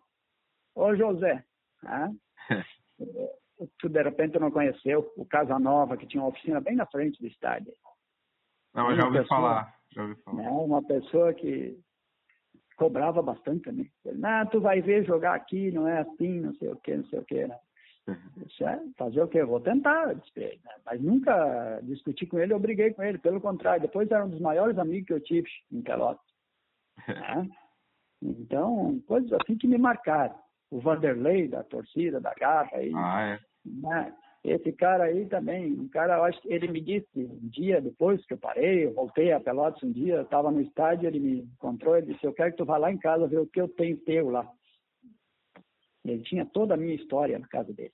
Ô 0.74 0.94
José, 0.96 1.44
né? 1.82 2.14
tu 3.78 3.88
de 3.88 4.02
repente 4.02 4.38
não 4.38 4.50
conheceu 4.50 5.12
o 5.16 5.26
Casanova, 5.26 5.96
que 5.96 6.06
tinha 6.06 6.22
uma 6.22 6.30
oficina 6.30 6.60
bem 6.60 6.74
na 6.74 6.86
frente 6.86 7.20
do 7.20 7.26
estádio. 7.26 7.72
Não, 8.74 8.90
eu 8.90 8.96
já 8.96 9.04
ouvi, 9.04 9.18
pessoa, 9.18 9.40
falar, 9.40 9.78
já 9.90 10.02
ouvi 10.02 10.22
falar. 10.22 10.42
Né, 10.42 10.48
uma 10.48 10.82
pessoa 10.82 11.34
que 11.34 11.78
cobrava 12.76 13.22
bastante 13.22 13.64
também. 13.64 13.90
Ele, 14.04 14.18
não, 14.18 14.46
tu 14.46 14.60
vai 14.60 14.80
ver 14.80 15.04
jogar 15.04 15.34
aqui, 15.34 15.70
não 15.70 15.86
é 15.86 16.00
assim, 16.00 16.40
não 16.40 16.54
sei 16.54 16.68
o 16.68 16.76
que, 16.76 16.96
não 16.96 17.04
sei 17.06 17.18
o 17.18 17.24
que. 17.24 17.46
Né? 17.46 17.58
Isso 18.46 18.66
é 18.66 18.80
fazer 18.96 19.22
o 19.22 19.28
quê? 19.28 19.44
Vou 19.44 19.60
tentar, 19.60 20.08
né? 20.08 20.20
mas 20.84 21.00
nunca 21.00 21.80
discuti 21.82 22.26
com 22.26 22.38
ele, 22.38 22.52
eu 22.52 22.58
briguei 22.58 22.92
com 22.92 23.02
ele, 23.02 23.18
pelo 23.18 23.40
contrário, 23.40 23.82
depois 23.82 24.10
era 24.10 24.24
um 24.24 24.30
dos 24.30 24.40
maiores 24.40 24.76
amigos 24.78 25.06
que 25.06 25.12
eu 25.12 25.20
tive 25.20 25.48
em 25.70 25.82
Pelotas. 25.82 26.24
Né? 27.08 27.48
Então, 28.22 29.02
coisas 29.08 29.32
assim 29.32 29.56
que 29.56 29.66
me 29.66 29.76
marcaram. 29.76 30.38
O 30.70 30.78
Vanderlei, 30.78 31.48
da 31.48 31.64
torcida, 31.64 32.20
da 32.20 32.32
garra, 32.34 32.70
aí, 32.74 32.92
ah, 32.94 33.22
é. 33.22 33.40
né? 33.66 34.14
Esse 34.44 34.72
cara 34.72 35.04
aí 35.04 35.26
também, 35.26 35.72
um 35.72 35.88
cara, 35.88 36.16
eu 36.16 36.24
acho 36.24 36.40
que 36.42 36.52
ele 36.52 36.66
me 36.66 36.80
disse 36.80 37.06
um 37.16 37.48
dia 37.48 37.80
depois 37.80 38.24
que 38.26 38.34
eu 38.34 38.38
parei, 38.38 38.86
eu 38.86 38.92
voltei 38.92 39.30
a 39.32 39.38
Pelotas 39.38 39.82
um 39.84 39.92
dia, 39.92 40.22
estava 40.22 40.50
no 40.50 40.60
estádio, 40.60 41.06
ele 41.06 41.20
me 41.20 41.38
encontrou 41.42 41.96
e 41.96 42.02
disse, 42.02 42.24
eu 42.24 42.32
quero 42.32 42.50
que 42.50 42.56
tu 42.56 42.64
vá 42.64 42.76
lá 42.76 42.90
em 42.90 42.98
casa 42.98 43.28
ver 43.28 43.38
o 43.38 43.46
que 43.46 43.60
eu 43.60 43.68
tenho 43.68 43.96
teu 43.98 44.30
lá. 44.30 44.50
Ele 46.04 46.22
tinha 46.24 46.44
toda 46.44 46.74
a 46.74 46.76
minha 46.76 46.94
história 46.94 47.38
na 47.38 47.46
casa 47.46 47.72
dele. 47.72 47.92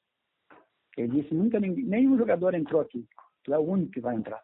Ele 0.96 1.22
disse, 1.22 1.34
nunca 1.34 1.60
ninguém, 1.60 1.84
nenhum 1.84 2.16
jogador 2.16 2.54
entrou 2.54 2.80
aqui. 2.80 3.06
Tu 3.44 3.52
é 3.52 3.58
o 3.58 3.62
único 3.62 3.92
que 3.92 4.00
vai 4.00 4.16
entrar. 4.16 4.42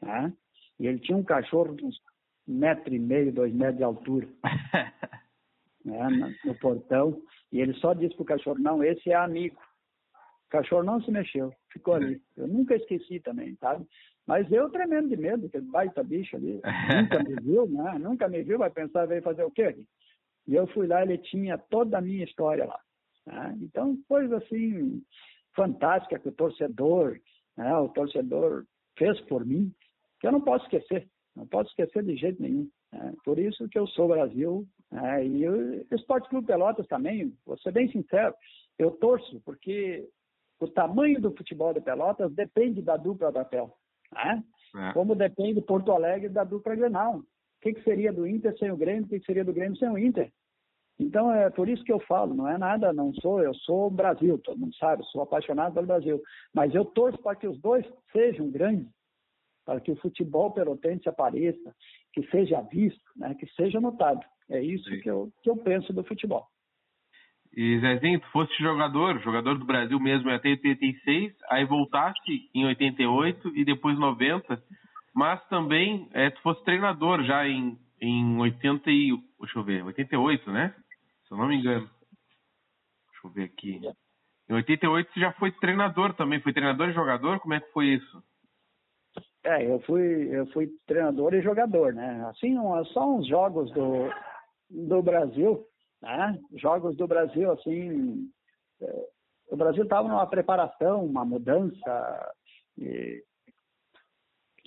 Tá? 0.00 0.32
E 0.80 0.86
ele 0.88 0.98
tinha 0.98 1.16
um 1.16 1.22
cachorro 1.22 1.76
de 1.76 1.84
uns 1.84 1.96
metro 2.46 2.92
e 2.92 2.98
meio, 2.98 3.32
dois 3.32 3.54
metros 3.54 3.78
de 3.78 3.84
altura. 3.84 4.28
né, 5.84 6.36
no 6.44 6.54
portão. 6.56 7.22
E 7.52 7.60
ele 7.60 7.72
só 7.74 7.94
disse 7.94 8.16
pro 8.16 8.24
cachorro, 8.24 8.58
não, 8.58 8.82
esse 8.82 9.10
é 9.10 9.14
amigo. 9.14 9.56
O 10.46 10.50
cachorro 10.50 10.84
não 10.84 11.00
se 11.02 11.10
mexeu, 11.10 11.52
ficou 11.72 11.94
ali. 11.94 12.20
Eu 12.36 12.46
nunca 12.46 12.76
esqueci 12.76 13.18
também, 13.20 13.56
sabe? 13.56 13.84
Mas 14.26 14.50
eu 14.50 14.70
tremendo 14.70 15.08
de 15.08 15.16
medo, 15.16 15.46
aquele 15.46 15.64
baita 15.64 16.02
bicho 16.02 16.36
ali. 16.36 16.60
nunca 17.02 17.22
me 17.22 17.34
viu, 17.42 17.68
né? 17.68 17.98
Nunca 17.98 18.28
me 18.28 18.42
viu, 18.42 18.58
vai 18.58 18.70
pensar, 18.70 19.06
veio 19.06 19.22
fazer 19.22 19.44
o 19.44 19.50
quê 19.50 19.62
aqui? 19.62 19.86
E 20.46 20.54
eu 20.54 20.66
fui 20.68 20.86
lá, 20.86 21.02
ele 21.02 21.18
tinha 21.18 21.58
toda 21.58 21.98
a 21.98 22.00
minha 22.00 22.24
história 22.24 22.64
lá. 22.64 22.80
Né? 23.26 23.58
Então, 23.62 23.98
coisa 24.08 24.36
assim 24.36 25.02
fantástica 25.54 26.18
que 26.18 26.28
o 26.28 26.32
torcedor, 26.32 27.18
né? 27.56 27.76
o 27.76 27.88
torcedor 27.88 28.64
fez 28.96 29.20
por 29.22 29.44
mim, 29.44 29.72
que 30.20 30.26
eu 30.26 30.32
não 30.32 30.40
posso 30.40 30.64
esquecer, 30.64 31.08
não 31.34 31.46
posso 31.46 31.70
esquecer 31.70 32.04
de 32.04 32.16
jeito 32.16 32.40
nenhum. 32.40 32.68
Né? 32.92 33.14
Por 33.24 33.38
isso 33.38 33.68
que 33.68 33.78
eu 33.78 33.86
sou 33.88 34.08
Brasil, 34.08 34.66
né? 34.90 35.26
e 35.26 35.48
o 35.48 35.86
Esporte 35.92 36.28
Clube 36.28 36.46
Pelotas 36.46 36.86
também, 36.86 37.36
vou 37.44 37.58
ser 37.58 37.72
bem 37.72 37.90
sincero, 37.90 38.34
eu 38.78 38.90
torço, 38.92 39.40
porque 39.44 40.08
o 40.60 40.68
tamanho 40.68 41.20
do 41.20 41.32
futebol 41.32 41.72
de 41.72 41.80
Pelotas 41.80 42.32
depende 42.32 42.82
da 42.82 42.96
dupla 42.96 43.30
da 43.30 43.44
Pel. 43.44 43.74
Né? 44.12 44.42
É. 44.76 44.92
Como 44.92 45.14
depende 45.14 45.60
Porto 45.60 45.92
Alegre 45.92 46.28
da 46.28 46.44
dupla 46.44 46.74
Grenal. 46.74 47.18
O 47.18 47.24
que, 47.60 47.74
que 47.74 47.82
seria 47.82 48.12
do 48.12 48.26
Inter 48.26 48.56
sem 48.58 48.70
o 48.70 48.76
Grêmio? 48.76 49.04
O 49.04 49.08
que, 49.08 49.20
que 49.20 49.26
seria 49.26 49.44
do 49.44 49.52
Grêmio 49.52 49.76
sem 49.76 49.88
o 49.88 49.98
Inter? 49.98 50.30
Então 50.98 51.32
é 51.32 51.50
por 51.50 51.68
isso 51.68 51.84
que 51.84 51.92
eu 51.92 52.00
falo, 52.00 52.34
não 52.34 52.48
é 52.48 52.56
nada, 52.56 52.92
não 52.92 53.12
sou, 53.14 53.42
eu 53.42 53.52
sou 53.54 53.90
Brasil, 53.90 54.38
todo 54.38 54.58
mundo 54.58 54.74
sabe, 54.76 55.04
sou 55.06 55.22
apaixonado 55.22 55.74
pelo 55.74 55.86
Brasil. 55.86 56.22
Mas 56.54 56.74
eu 56.74 56.84
torço 56.84 57.18
para 57.18 57.36
que 57.36 57.46
os 57.46 57.60
dois 57.60 57.84
sejam 58.12 58.50
grandes, 58.50 58.88
para 59.64 59.80
que 59.80 59.90
o 59.90 59.96
futebol 59.96 60.50
pelotense 60.52 61.08
apareça, 61.08 61.74
que 62.12 62.26
seja 62.30 62.62
visto, 62.62 63.04
né, 63.14 63.34
que 63.34 63.46
seja 63.52 63.78
notado. 63.78 64.20
É 64.48 64.60
isso 64.62 64.88
que 65.00 65.10
eu, 65.10 65.30
que 65.42 65.50
eu 65.50 65.56
penso 65.56 65.92
do 65.92 66.04
futebol. 66.04 66.46
E 67.56 67.80
Zezinho, 67.80 68.20
tu 68.20 68.30
foste 68.32 68.62
jogador, 68.62 69.18
jogador 69.20 69.58
do 69.58 69.64
Brasil 69.64 69.98
mesmo 69.98 70.30
até 70.30 70.50
86, 70.50 71.34
aí 71.48 71.64
voltaste 71.64 72.50
em 72.54 72.66
88 72.66 73.56
e 73.56 73.64
depois 73.64 73.98
90, 73.98 74.62
mas 75.14 75.42
também 75.48 76.06
é, 76.12 76.28
tu 76.28 76.42
foste 76.42 76.62
treinador 76.64 77.24
já 77.24 77.48
em, 77.48 77.78
em 77.98 78.38
80 78.38 78.90
e, 78.90 79.16
deixa 79.40 79.58
eu 79.58 79.64
ver, 79.64 79.82
88, 79.84 80.50
né? 80.50 80.74
Se 81.26 81.32
eu 81.32 81.38
não 81.38 81.48
me 81.48 81.56
engano. 81.56 81.88
Deixa 83.10 83.26
eu 83.26 83.30
ver 83.30 83.44
aqui. 83.44 83.80
Em 84.50 84.54
88 84.54 85.10
você 85.14 85.20
já 85.20 85.32
foi 85.32 85.50
treinador 85.52 86.12
também, 86.12 86.40
foi 86.40 86.52
treinador 86.52 86.90
e 86.90 86.92
jogador? 86.92 87.40
Como 87.40 87.54
é 87.54 87.60
que 87.60 87.72
foi 87.72 87.86
isso? 87.86 88.22
É, 89.42 89.64
eu 89.66 89.80
fui, 89.80 90.28
eu 90.30 90.46
fui 90.48 90.68
treinador 90.86 91.32
e 91.32 91.40
jogador, 91.40 91.94
né? 91.94 92.22
Assim, 92.28 92.54
só 92.92 93.16
uns 93.16 93.26
jogos 93.26 93.72
do, 93.72 94.10
do 94.68 95.02
Brasil, 95.02 95.64
né? 96.02 96.38
Jogos 96.54 96.96
do 96.96 97.06
Brasil, 97.06 97.50
assim, 97.52 98.30
é, 98.80 99.08
o 99.50 99.56
Brasil 99.56 99.84
estava 99.84 100.08
numa 100.08 100.26
preparação, 100.26 101.04
uma 101.04 101.24
mudança, 101.24 102.32
e, 102.78 103.22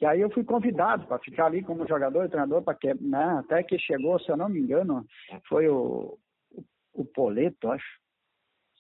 e 0.02 0.06
aí 0.06 0.22
eu 0.22 0.30
fui 0.30 0.44
convidado 0.44 1.06
para 1.08 1.20
ficar 1.20 1.48
ali 1.48 1.62
como 1.64 1.88
jogador 1.88 2.26
e 2.26 2.30
treinador, 2.30 2.64
para 2.64 2.76
que, 2.76 2.94
né? 2.94 3.40
até 3.40 3.64
que 3.64 3.78
chegou, 3.78 4.20
se 4.20 4.30
eu 4.30 4.38
não 4.38 4.50
me 4.50 4.60
engano, 4.60 5.06
foi 5.48 5.68
o, 5.68 6.18
o, 6.52 6.64
o 6.94 7.06
Poleto, 7.06 7.70
acho. 7.72 8.00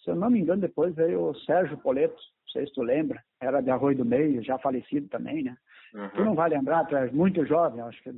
Se 0.04 0.12
eu 0.12 0.16
não 0.16 0.30
me 0.30 0.40
engano, 0.40 0.62
depois 0.62 0.96
veio 0.96 1.22
o 1.24 1.36
Sérgio 1.42 1.78
Poleto, 1.78 2.16
não 2.16 2.52
sei 2.54 2.66
se 2.66 2.74
tu 2.74 2.82
lembra, 2.82 3.22
era 3.42 3.62
de 3.62 3.70
Arroio 3.70 3.98
do 3.98 4.06
Meio, 4.06 4.42
já 4.42 4.58
falecido 4.58 5.10
também, 5.10 5.44
né? 5.44 5.58
Uhum. 5.94 6.10
Tu 6.10 6.24
não 6.24 6.36
vai 6.36 6.50
lembrar, 6.50 6.86
tu 6.86 6.96
és 6.96 7.12
muito 7.12 7.46
jovem, 7.46 7.82
acho 7.82 8.02
que 8.02 8.12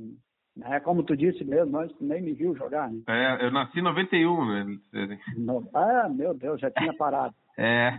é 0.64 0.80
como 0.80 1.02
tu 1.02 1.16
disse 1.16 1.44
mesmo, 1.44 1.78
antes 1.78 1.98
nem 2.00 2.20
me 2.20 2.34
viu 2.34 2.54
jogar, 2.54 2.90
né? 2.90 3.00
É, 3.08 3.46
eu 3.46 3.50
nasci 3.50 3.78
em 3.78 3.82
91, 3.82 4.44
né? 4.46 4.78
No... 5.36 5.68
Ah, 5.74 6.08
meu 6.08 6.34
Deus, 6.34 6.60
já 6.60 6.70
tinha 6.70 6.92
parado. 6.94 7.34
é. 7.56 7.92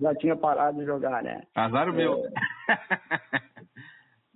já 0.00 0.14
tinha 0.16 0.36
parado 0.36 0.78
de 0.78 0.84
jogar, 0.84 1.22
né? 1.22 1.42
Azar 1.54 1.88
o 1.88 1.92
meu. 1.92 2.24
É... 2.24 2.72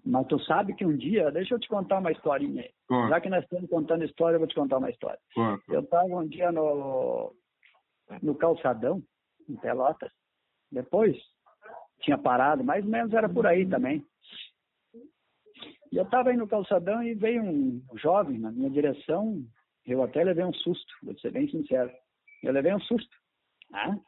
Mas 0.05 0.27
tu 0.29 0.39
sabe 0.45 0.73
que 0.75 0.87
um 0.87 0.97
dia, 0.97 1.33
deixa 1.33 1.55
eu 1.55 1.59
te 1.59 1.69
contar 1.69 1.99
uma 1.99 2.13
historinha 2.13 2.63
aí. 2.63 3.09
Já 3.09 3.21
que 3.21 3.29
nós 3.29 3.43
estamos 3.43 3.69
contando 3.69 4.05
história, 4.05 4.37
eu 4.37 4.39
vou 4.39 4.47
te 4.47 4.55
contar 4.55 4.79
uma 4.79 4.91
história. 4.91 5.19
Eu 5.69 5.81
estava 5.81 6.07
um 6.07 6.29
dia 6.29 6.53
no, 6.53 7.35
no 8.23 8.35
calçadão, 8.37 9.03
em 9.49 9.57
Pelotas. 9.57 10.13
Depois 10.71 11.17
tinha 12.01 12.17
parado, 12.17 12.63
mais 12.63 12.85
ou 12.85 12.91
menos 12.91 13.13
era 13.13 13.29
por 13.29 13.47
aí 13.47 13.67
também. 13.67 14.05
E 15.93 15.97
eu 15.97 16.05
estava 16.05 16.31
aí 16.31 16.37
no 16.37 16.49
calçadão 16.49 17.03
e 17.03 17.15
veio 17.15 17.43
um 17.43 17.83
jovem 17.95 18.39
na 18.39 18.51
minha 18.51 18.71
direção. 18.71 19.45
Eu 19.85 20.03
até 20.03 20.25
levei 20.25 20.45
um 20.45 20.53
susto, 20.53 20.93
vou 21.03 21.17
ser 21.19 21.31
bem 21.31 21.49
sincero. 21.49 21.91
Eu 22.43 22.53
levei 22.53 22.75
um 22.75 22.81
susto. 22.81 23.17
Né? 23.71 24.01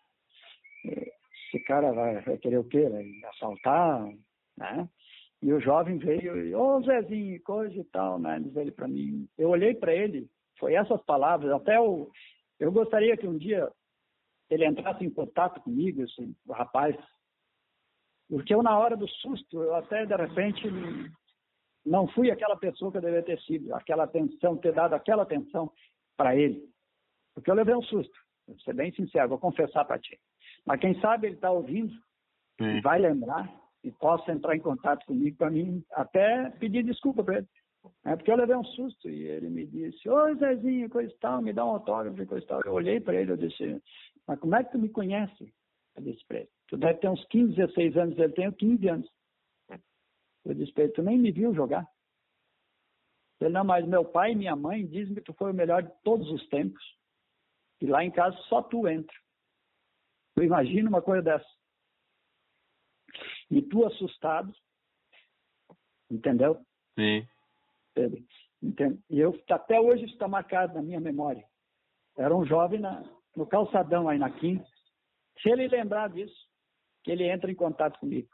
Esse 0.85 1.62
cara 1.64 1.93
vai, 1.93 2.21
vai 2.23 2.38
querer 2.38 2.59
o 2.59 2.64
quê? 2.64 2.88
Vai 2.88 3.05
assaltar? 3.31 4.07
Né? 4.57 4.88
E 5.41 5.53
o 5.53 5.61
jovem 5.61 5.99
veio, 5.99 6.59
ô 6.59 6.77
oh, 6.77 6.83
Zezinho, 6.83 7.41
coisa 7.43 7.75
e 7.79 7.85
tal, 7.85 8.19
né? 8.19 8.41
Diz 8.41 8.57
ele 8.57 8.73
para 8.73 8.88
mim. 8.88 9.29
Eu 9.38 9.51
olhei 9.51 9.75
para 9.75 9.95
ele, 9.95 10.29
foi 10.59 10.75
essas 10.75 11.01
palavras. 11.03 11.53
Até 11.53 11.77
eu 11.77 12.11
gostaria 12.73 13.17
que 13.17 13.27
um 13.27 13.38
dia 13.38 13.71
ele 14.51 14.67
entrasse 14.67 15.05
em 15.05 15.11
contato 15.11 15.61
comigo, 15.61 16.03
esse 16.03 16.35
rapaz. 16.51 16.97
Porque 18.29 18.53
eu, 18.53 18.62
na 18.62 18.77
hora 18.79 18.97
do 18.97 19.09
susto, 19.09 19.62
eu 19.62 19.75
até 19.77 20.05
de 20.05 20.17
repente 20.17 20.67
não 21.88 22.07
fui 22.09 22.31
aquela 22.31 22.57
pessoa 22.57 22.90
que 22.90 22.98
eu 22.98 23.03
deveria 23.03 23.24
ter 23.24 23.40
sido, 23.42 23.74
aquela 23.74 24.05
atenção, 24.05 24.57
ter 24.57 24.72
dado 24.72 24.94
aquela 24.94 25.22
atenção 25.22 25.70
para 26.16 26.37
ele. 26.37 26.62
Porque 27.35 27.51
eu 27.51 27.55
levei 27.55 27.74
um 27.74 27.83
susto, 27.83 28.16
vou 28.46 28.59
ser 28.61 28.74
bem 28.74 28.92
sincero, 28.92 29.29
vou 29.29 29.38
confessar 29.38 29.85
para 29.85 29.98
ti. 29.98 30.18
Mas 30.66 30.81
quem 30.81 31.01
sabe 31.01 31.29
ele 31.29 31.35
está 31.37 31.51
ouvindo 31.51 31.94
e 32.61 32.81
vai 32.81 32.98
lembrar 32.98 33.53
e 33.83 33.90
possa 33.92 34.33
entrar 34.33 34.57
em 34.57 34.61
contato 34.61 35.07
comigo 35.07 35.37
para 35.37 35.51
mim 35.51 35.83
até 35.92 36.51
pedir 36.59 36.85
desculpa 36.85 37.22
para 37.22 37.38
ele. 37.38 37.48
É 38.05 38.16
porque 38.16 38.31
eu 38.31 38.37
levei 38.37 38.57
um 38.57 38.64
susto 38.64 39.09
e 39.09 39.22
ele 39.22 39.48
me 39.48 39.64
disse, 39.64 40.09
oi 40.09 40.35
Zezinho, 40.35 40.90
coisa 40.90 41.12
e 41.12 41.18
tal, 41.18 41.40
me 41.40 41.53
dá 41.53 41.64
um 41.64 41.70
autógrafo 41.70 42.20
e 42.20 42.27
coisa 42.27 42.44
e 42.44 42.48
tal. 42.48 42.61
Eu 42.64 42.72
olhei 42.72 43.01
para 43.01 43.14
ele 43.14 43.33
e 43.33 43.37
disse, 43.37 43.81
mas 44.27 44.38
como 44.40 44.57
é 44.57 44.64
que 44.64 44.72
tu 44.72 44.79
me 44.79 44.88
conhece? 44.88 45.53
Eu 45.96 46.03
disse 46.03 46.24
para 46.27 46.38
ele, 46.38 46.48
tu 46.66 46.77
deve 46.77 46.98
ter 46.98 47.09
uns 47.09 47.24
15, 47.27 47.55
16 47.55 47.96
anos, 47.96 48.18
ele 48.18 48.33
tem 48.33 48.51
15 48.51 48.88
anos. 48.88 49.09
Eu 50.44 50.55
disse 50.55 50.72
para 50.72 50.85
ele, 50.85 50.92
tu 50.92 51.03
nem 51.03 51.18
me 51.18 51.31
viu 51.31 51.55
jogar. 51.55 51.87
Ele, 53.40 53.51
não, 53.51 53.64
mas 53.64 53.87
meu 53.87 54.05
pai 54.05 54.33
e 54.33 54.37
minha 54.37 54.57
mãe 54.57 54.87
dizem 54.87 55.14
que 55.14 55.20
tu 55.20 55.33
foi 55.35 55.51
o 55.53 55.55
melhor 55.55 55.83
de 55.83 55.92
todos 56.03 56.29
os 56.31 56.46
tempos. 56.48 56.83
E 57.81 57.87
lá 57.87 58.05
em 58.05 58.11
casa 58.11 58.37
só 58.48 58.62
tu 58.62 58.88
entra. 58.88 59.14
Tu 60.35 60.42
imagina 60.42 60.88
uma 60.88 61.03
coisa 61.03 61.22
dessa. 61.22 61.48
E 63.51 63.62
tu 63.62 63.87
assustado, 63.87 64.53
entendeu? 66.11 66.61
Sim. 66.94 67.27
Pedro. 67.94 68.24
Entende? 68.62 69.01
E 69.09 69.20
eu, 69.20 69.40
até 69.51 69.81
hoje 69.81 70.05
isso 70.05 70.14
está 70.14 70.27
marcado 70.27 70.74
na 70.74 70.83
minha 70.83 71.01
memória. 71.01 71.46
Era 72.16 72.37
um 72.37 72.44
jovem 72.44 72.81
na, 72.81 73.03
no 73.37 73.46
calçadão 73.46 74.09
aí 74.09 74.18
na 74.18 74.31
quinta. 74.31 74.66
Se 75.40 75.48
ele 75.48 75.68
lembrar 75.68 76.11
disso, 76.11 76.48
que 77.05 77.12
ele 77.12 77.24
entra 77.24 77.51
em 77.51 77.55
contato 77.55 77.98
comigo. 78.01 78.29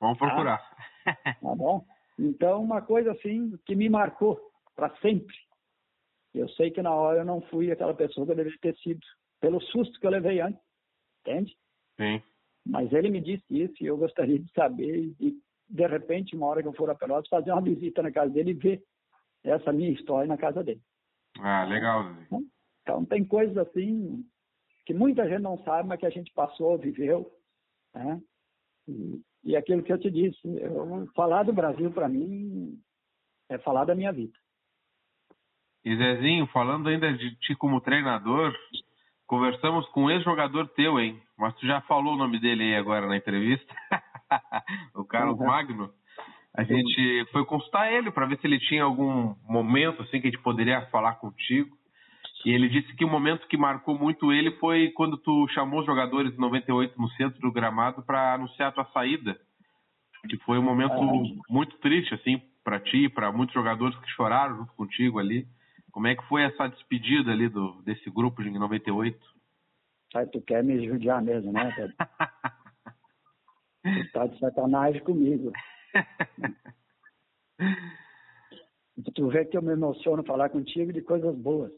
Vamos 0.00 0.18
procurar. 0.18 0.58
Tá, 1.04 1.14
tá 1.14 1.54
bom? 1.54 1.84
Então, 2.18 2.62
uma 2.62 2.82
coisa 2.82 3.12
assim 3.12 3.56
que 3.64 3.74
me 3.74 3.88
marcou 3.88 4.40
para 4.74 4.94
sempre. 4.96 5.34
Eu 6.34 6.48
sei 6.50 6.70
que 6.70 6.82
na 6.82 6.92
hora 6.92 7.20
eu 7.20 7.24
não 7.24 7.40
fui 7.42 7.70
aquela 7.70 7.94
pessoa 7.94 8.26
que 8.26 8.32
eu 8.32 8.36
deveria 8.36 8.58
ter 8.60 8.76
sido, 8.76 9.00
pelo 9.40 9.60
susto 9.60 9.98
que 9.98 10.06
eu 10.06 10.10
levei 10.10 10.40
antes. 10.40 10.60
Entende? 11.20 11.56
Sim. 11.96 12.22
Mas 12.64 12.92
ele 12.92 13.10
me 13.10 13.20
disse 13.20 13.44
isso 13.50 13.74
e 13.80 13.86
eu 13.86 13.96
gostaria 13.96 14.38
de 14.38 14.50
saber 14.52 15.14
e, 15.20 15.40
de 15.68 15.86
repente, 15.86 16.36
uma 16.36 16.46
hora 16.46 16.62
que 16.62 16.68
eu 16.68 16.72
for 16.74 16.90
a 16.90 16.94
Pelotas, 16.94 17.28
fazer 17.28 17.52
uma 17.52 17.62
visita 17.62 18.02
na 18.02 18.12
casa 18.12 18.30
dele 18.30 18.50
e 18.50 18.54
ver 18.54 18.84
essa 19.44 19.72
minha 19.72 19.90
história 19.90 20.26
na 20.26 20.36
casa 20.36 20.62
dele. 20.62 20.80
Ah, 21.38 21.64
legal. 21.64 22.04
Então, 22.82 23.04
tem 23.04 23.24
coisas 23.24 23.56
assim 23.56 24.24
que 24.84 24.94
muita 24.94 25.28
gente 25.28 25.42
não 25.42 25.58
sabe, 25.64 25.88
mas 25.88 25.98
que 25.98 26.06
a 26.06 26.10
gente 26.10 26.32
passou, 26.32 26.78
viveu. 26.78 27.32
Né? 27.94 28.20
E, 28.88 29.20
e 29.44 29.56
aquilo 29.56 29.82
que 29.82 29.92
eu 29.92 29.98
te 29.98 30.10
disse, 30.10 30.40
eu, 30.44 31.06
falar 31.14 31.42
do 31.42 31.52
Brasil 31.52 31.90
para 31.90 32.08
mim 32.08 32.78
é 33.48 33.58
falar 33.58 33.84
da 33.84 33.94
minha 33.94 34.12
vida. 34.12 34.32
E 35.84 35.96
Zezinho, 35.96 36.46
falando 36.48 36.88
ainda 36.88 37.12
de 37.12 37.36
ti 37.36 37.54
como 37.54 37.80
treinador, 37.80 38.52
conversamos 39.26 39.88
com 39.90 40.04
um 40.04 40.10
ex-jogador 40.10 40.68
teu, 40.70 40.98
hein? 40.98 41.22
Mas 41.38 41.54
tu 41.56 41.66
já 41.66 41.80
falou 41.82 42.14
o 42.14 42.18
nome 42.18 42.40
dele 42.40 42.64
aí 42.64 42.76
agora 42.76 43.06
na 43.06 43.16
entrevista, 43.16 43.72
o 44.94 45.04
Carlos 45.04 45.38
uhum. 45.38 45.46
Magno. 45.46 45.92
A 46.54 46.64
gente 46.64 47.26
foi 47.32 47.44
consultar 47.44 47.92
ele 47.92 48.10
para 48.10 48.26
ver 48.26 48.38
se 48.40 48.46
ele 48.46 48.58
tinha 48.58 48.82
algum 48.82 49.34
momento 49.46 50.02
assim 50.02 50.20
que 50.20 50.26
a 50.26 50.30
gente 50.30 50.42
poderia 50.42 50.86
falar 50.86 51.16
contigo. 51.16 51.76
E 52.46 52.50
ele 52.52 52.68
disse 52.68 52.94
que 52.94 53.04
o 53.04 53.10
momento 53.10 53.48
que 53.48 53.56
marcou 53.56 53.98
muito 53.98 54.32
ele 54.32 54.52
foi 54.52 54.92
quando 54.92 55.18
tu 55.18 55.48
chamou 55.48 55.80
os 55.80 55.86
jogadores 55.86 56.32
em 56.32 56.38
98 56.38 56.96
no 56.96 57.10
centro 57.10 57.40
do 57.40 57.50
gramado 57.50 58.04
para 58.04 58.34
anunciar 58.34 58.68
a 58.68 58.72
tua 58.72 58.84
saída. 58.92 59.36
Que 60.28 60.36
foi 60.44 60.56
um 60.56 60.62
momento 60.62 60.94
muito 61.50 61.76
triste, 61.78 62.14
assim, 62.14 62.40
para 62.62 62.78
ti, 62.78 63.08
para 63.08 63.32
muitos 63.32 63.52
jogadores 63.52 63.98
que 63.98 64.08
choraram 64.12 64.58
junto 64.58 64.72
contigo 64.74 65.18
ali. 65.18 65.44
Como 65.90 66.06
é 66.06 66.14
que 66.14 66.22
foi 66.28 66.44
essa 66.44 66.68
despedida 66.68 67.32
ali 67.32 67.48
do, 67.48 67.82
desse 67.82 68.08
grupo 68.10 68.40
em 68.40 68.56
98? 68.56 69.18
Sai, 70.12 70.28
tu 70.28 70.40
quer 70.40 70.62
me 70.62 70.86
judiar 70.86 71.20
mesmo, 71.20 71.50
né, 71.50 71.72
Pedro? 71.74 71.96
tu 73.82 73.82
tá 74.14 74.28
de 74.28 74.38
sacanagem 74.38 75.02
comigo. 75.02 75.50
tu 79.16 79.28
vê 79.30 79.44
que 79.44 79.56
eu 79.56 79.62
me 79.62 79.72
emociono 79.72 80.22
falar 80.22 80.48
contigo 80.50 80.92
de 80.92 81.02
coisas 81.02 81.36
boas 81.36 81.72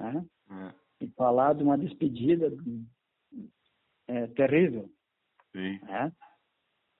né? 0.00 0.24
É. 0.50 1.04
E 1.04 1.08
falar 1.10 1.54
de 1.54 1.62
uma 1.62 1.78
despedida 1.78 2.52
é, 4.08 4.26
terrível. 4.28 4.90
Sim. 5.52 5.78
Né? 5.80 6.12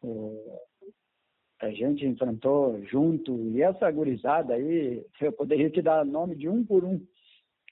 É, 0.05 1.67
a 1.67 1.71
gente 1.71 2.07
enfrentou 2.07 2.83
junto, 2.87 3.37
e 3.51 3.63
essa 3.63 3.91
gurizada 3.91 4.55
aí, 4.55 5.05
eu 5.21 5.33
poderia 5.33 5.71
te 5.71 5.83
dar 5.83 6.05
nome 6.05 6.37
de 6.37 6.49
um 6.49 6.65
por 6.65 6.85
um, 6.85 7.05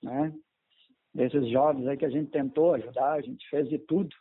né? 0.02 0.34
desses 1.14 1.48
jovens 1.50 1.86
aí 1.86 1.96
que 1.96 2.04
a 2.04 2.10
gente 2.10 2.30
tentou 2.30 2.74
ajudar, 2.74 3.14
a 3.14 3.20
gente 3.20 3.48
fez 3.48 3.68
de 3.68 3.78
tudo. 3.78 4.14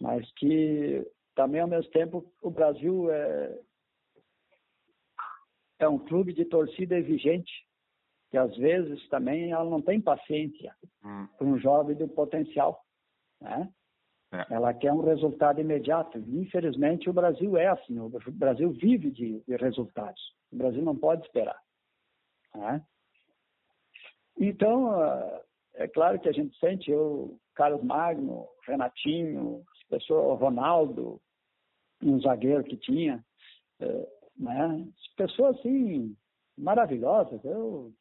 Mas 0.00 0.30
que 0.32 1.04
também, 1.34 1.60
ao 1.60 1.68
mesmo 1.68 1.90
tempo, 1.90 2.32
o 2.42 2.50
Brasil 2.50 3.10
é, 3.10 3.60
é 5.80 5.88
um 5.88 5.98
clube 5.98 6.32
de 6.32 6.44
torcida 6.44 6.96
exigente, 6.96 7.63
que 8.34 8.38
às 8.38 8.56
vezes 8.56 9.08
também 9.10 9.52
ela 9.52 9.70
não 9.70 9.80
tem 9.80 10.00
paciência 10.00 10.74
hum. 11.04 11.28
para 11.38 11.46
um 11.46 11.56
jovem 11.56 11.94
do 11.94 12.08
potencial. 12.08 12.84
Né? 13.40 13.72
É. 14.32 14.54
Ela 14.54 14.74
quer 14.74 14.92
um 14.92 15.04
resultado 15.04 15.60
imediato. 15.60 16.18
Infelizmente, 16.18 17.08
o 17.08 17.12
Brasil 17.12 17.56
é 17.56 17.68
assim. 17.68 17.96
O 18.00 18.10
Brasil 18.32 18.72
vive 18.72 19.12
de, 19.12 19.40
de 19.46 19.54
resultados. 19.54 20.20
O 20.50 20.56
Brasil 20.56 20.82
não 20.82 20.96
pode 20.96 21.24
esperar. 21.24 21.56
Né? 22.56 22.84
Então, 24.36 24.90
ah, 24.90 25.40
é 25.74 25.86
claro 25.86 26.18
que 26.18 26.28
a 26.28 26.32
gente 26.32 26.58
sente, 26.58 26.90
eu, 26.90 27.38
Carlos 27.54 27.84
Magno, 27.84 28.48
Renatinho, 28.66 29.62
pessoa, 29.88 30.34
Ronaldo, 30.34 31.20
um 32.02 32.20
zagueiro 32.20 32.64
que 32.64 32.76
tinha, 32.78 33.24
é, 33.78 34.08
né? 34.36 34.88
pessoas 35.16 35.56
assim 35.56 36.16
maravilhosas. 36.58 37.40
Eu, 37.44 37.92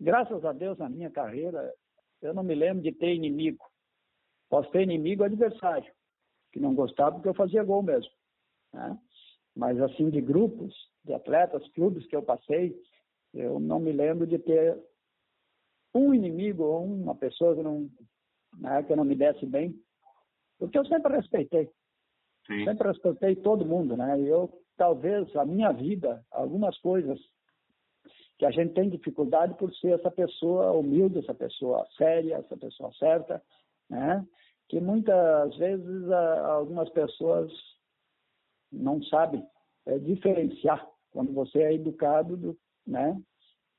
graças 0.00 0.44
a 0.44 0.52
Deus, 0.52 0.78
na 0.78 0.88
minha 0.88 1.10
carreira, 1.10 1.72
eu 2.22 2.34
não 2.34 2.42
me 2.42 2.54
lembro 2.54 2.82
de 2.82 2.92
ter 2.92 3.14
inimigo. 3.14 3.64
Posso 4.48 4.70
ter 4.70 4.82
inimigo 4.82 5.22
adversário, 5.22 5.92
que 6.52 6.58
não 6.58 6.74
gostava 6.74 7.12
porque 7.12 7.28
eu 7.28 7.34
fazia 7.34 7.62
gol 7.62 7.82
mesmo. 7.82 8.10
Né? 8.72 8.98
Mas 9.54 9.80
assim, 9.80 10.10
de 10.10 10.20
grupos, 10.20 10.74
de 11.04 11.12
atletas, 11.12 11.66
clubes 11.72 12.06
que 12.06 12.16
eu 12.16 12.22
passei, 12.22 12.76
eu 13.32 13.60
não 13.60 13.78
me 13.78 13.92
lembro 13.92 14.26
de 14.26 14.38
ter 14.38 14.80
um 15.94 16.14
inimigo 16.14 16.64
ou 16.64 16.84
uma 16.84 17.14
pessoa 17.14 17.54
que 17.54 17.62
não, 17.62 17.88
né, 18.58 18.82
que 18.82 18.94
não 18.94 19.04
me 19.04 19.14
desse 19.14 19.44
bem, 19.46 19.74
porque 20.58 20.78
eu 20.78 20.84
sempre 20.86 21.16
respeitei. 21.16 21.70
Sim. 22.46 22.64
Sempre 22.64 22.88
respeitei 22.88 23.36
todo 23.36 23.66
mundo, 23.66 23.96
né? 23.96 24.20
Eu, 24.20 24.50
talvez, 24.76 25.34
a 25.36 25.44
minha 25.44 25.72
vida, 25.72 26.24
algumas 26.30 26.76
coisas 26.78 27.18
que 28.40 28.46
a 28.46 28.50
gente 28.50 28.72
tem 28.72 28.88
dificuldade 28.88 29.52
por 29.58 29.70
ser 29.74 29.98
essa 29.98 30.10
pessoa 30.10 30.72
humilde, 30.72 31.18
essa 31.18 31.34
pessoa 31.34 31.86
séria, 31.98 32.36
essa 32.36 32.56
pessoa 32.56 32.90
certa, 32.94 33.42
né? 33.88 34.26
Que 34.66 34.80
muitas 34.80 35.54
vezes 35.58 36.10
algumas 36.10 36.88
pessoas 36.88 37.52
não 38.72 39.02
sabem 39.02 39.46
é, 39.84 39.98
diferenciar 39.98 40.88
quando 41.10 41.34
você 41.34 41.58
é 41.58 41.74
educado, 41.74 42.34
do, 42.34 42.58
né? 42.86 43.20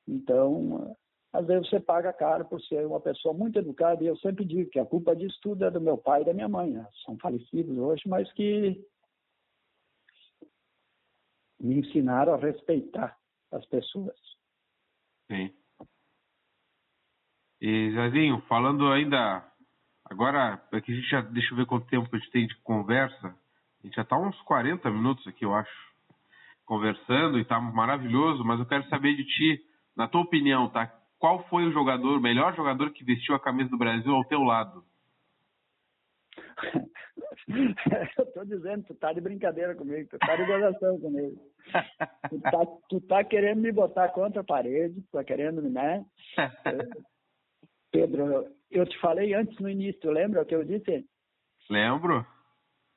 Então, 0.07 0.95
às 1.34 1.47
vezes 1.47 1.68
você 1.68 1.80
paga 1.80 2.14
caro 2.14 2.45
por 2.45 2.62
ser 2.62 2.86
uma 2.86 3.01
pessoa 3.01 3.34
muito 3.34 3.57
educada, 3.57 4.03
e 4.03 4.07
eu 4.07 4.18
sempre 4.18 4.45
digo 4.45 4.70
que 4.70 4.78
a 4.78 4.86
culpa 4.86 5.16
disso 5.16 5.39
tudo 5.41 5.66
é 5.66 5.72
do 5.72 5.82
meu 5.82 5.97
pai 5.97 6.22
e 6.22 6.26
da 6.26 6.36
minha 6.36 6.47
mãe. 6.47 6.70
Né? 6.70 6.88
São 7.03 7.18
falecidos 7.18 7.76
hoje, 7.80 8.03
mas 8.05 8.32
que 8.34 8.80
me 11.59 11.80
ensinaram 11.80 12.36
a 12.36 12.38
respeitar 12.38 13.18
as 13.51 13.66
pessoas. 13.66 14.30
Sim. 15.32 15.49
E, 17.61 17.91
Zezinho, 17.91 18.41
falando 18.49 18.91
ainda. 18.91 19.41
Agora, 20.09 20.61
aqui 20.73 20.91
a 20.91 20.95
gente 20.95 21.09
já. 21.09 21.21
Deixa 21.21 21.53
eu 21.53 21.57
ver 21.57 21.65
quanto 21.65 21.88
tempo 21.88 22.09
a 22.11 22.19
gente 22.19 22.32
tem 22.32 22.45
de 22.45 22.55
conversa. 22.63 23.27
A 23.27 23.88
gente 23.88 23.95
já 23.95 24.01
está 24.01 24.17
uns 24.17 24.39
40 24.41 24.91
minutos 24.91 25.25
aqui, 25.25 25.45
eu 25.45 25.55
acho, 25.55 25.71
conversando 26.65 27.38
e 27.38 27.43
está 27.43 27.61
maravilhoso, 27.61 28.43
mas 28.43 28.59
eu 28.59 28.65
quero 28.65 28.88
saber 28.89 29.15
de 29.15 29.23
ti, 29.23 29.65
na 29.95 30.07
tua 30.07 30.21
opinião, 30.21 30.69
tá? 30.69 30.86
qual 31.21 31.47
foi 31.47 31.65
o 31.65 31.71
jogador, 31.71 32.17
o 32.17 32.21
melhor 32.21 32.55
jogador 32.55 32.91
que 32.91 33.03
vestiu 33.03 33.36
a 33.36 33.39
camisa 33.39 33.69
do 33.69 33.77
Brasil 33.77 34.13
ao 34.13 34.25
teu 34.25 34.41
lado? 34.41 34.84
eu 38.17 38.25
tô 38.33 38.45
dizendo, 38.45 38.83
tu 38.83 38.95
tá 38.95 39.13
de 39.13 39.21
brincadeira 39.21 39.75
comigo, 39.75 40.09
tu 40.09 40.17
tá 40.19 40.35
de 40.35 40.45
gozação 40.45 40.99
comigo. 40.99 41.41
Tu 42.29 42.41
tá, 42.41 42.65
tu 42.89 43.01
tá 43.01 43.23
querendo 43.23 43.61
me 43.61 43.71
botar 43.71 44.09
contra 44.09 44.41
a 44.41 44.45
parede, 44.45 45.01
tá 45.11 45.23
querendo, 45.23 45.61
né? 45.61 46.05
Pedro, 47.91 48.47
eu 48.69 48.85
te 48.85 48.97
falei 48.99 49.33
antes 49.33 49.59
no 49.59 49.69
início, 49.69 49.99
tu 50.01 50.11
lembra 50.11 50.41
o 50.41 50.45
que 50.45 50.55
eu 50.55 50.63
disse? 50.63 51.05
Lembro. 51.69 52.25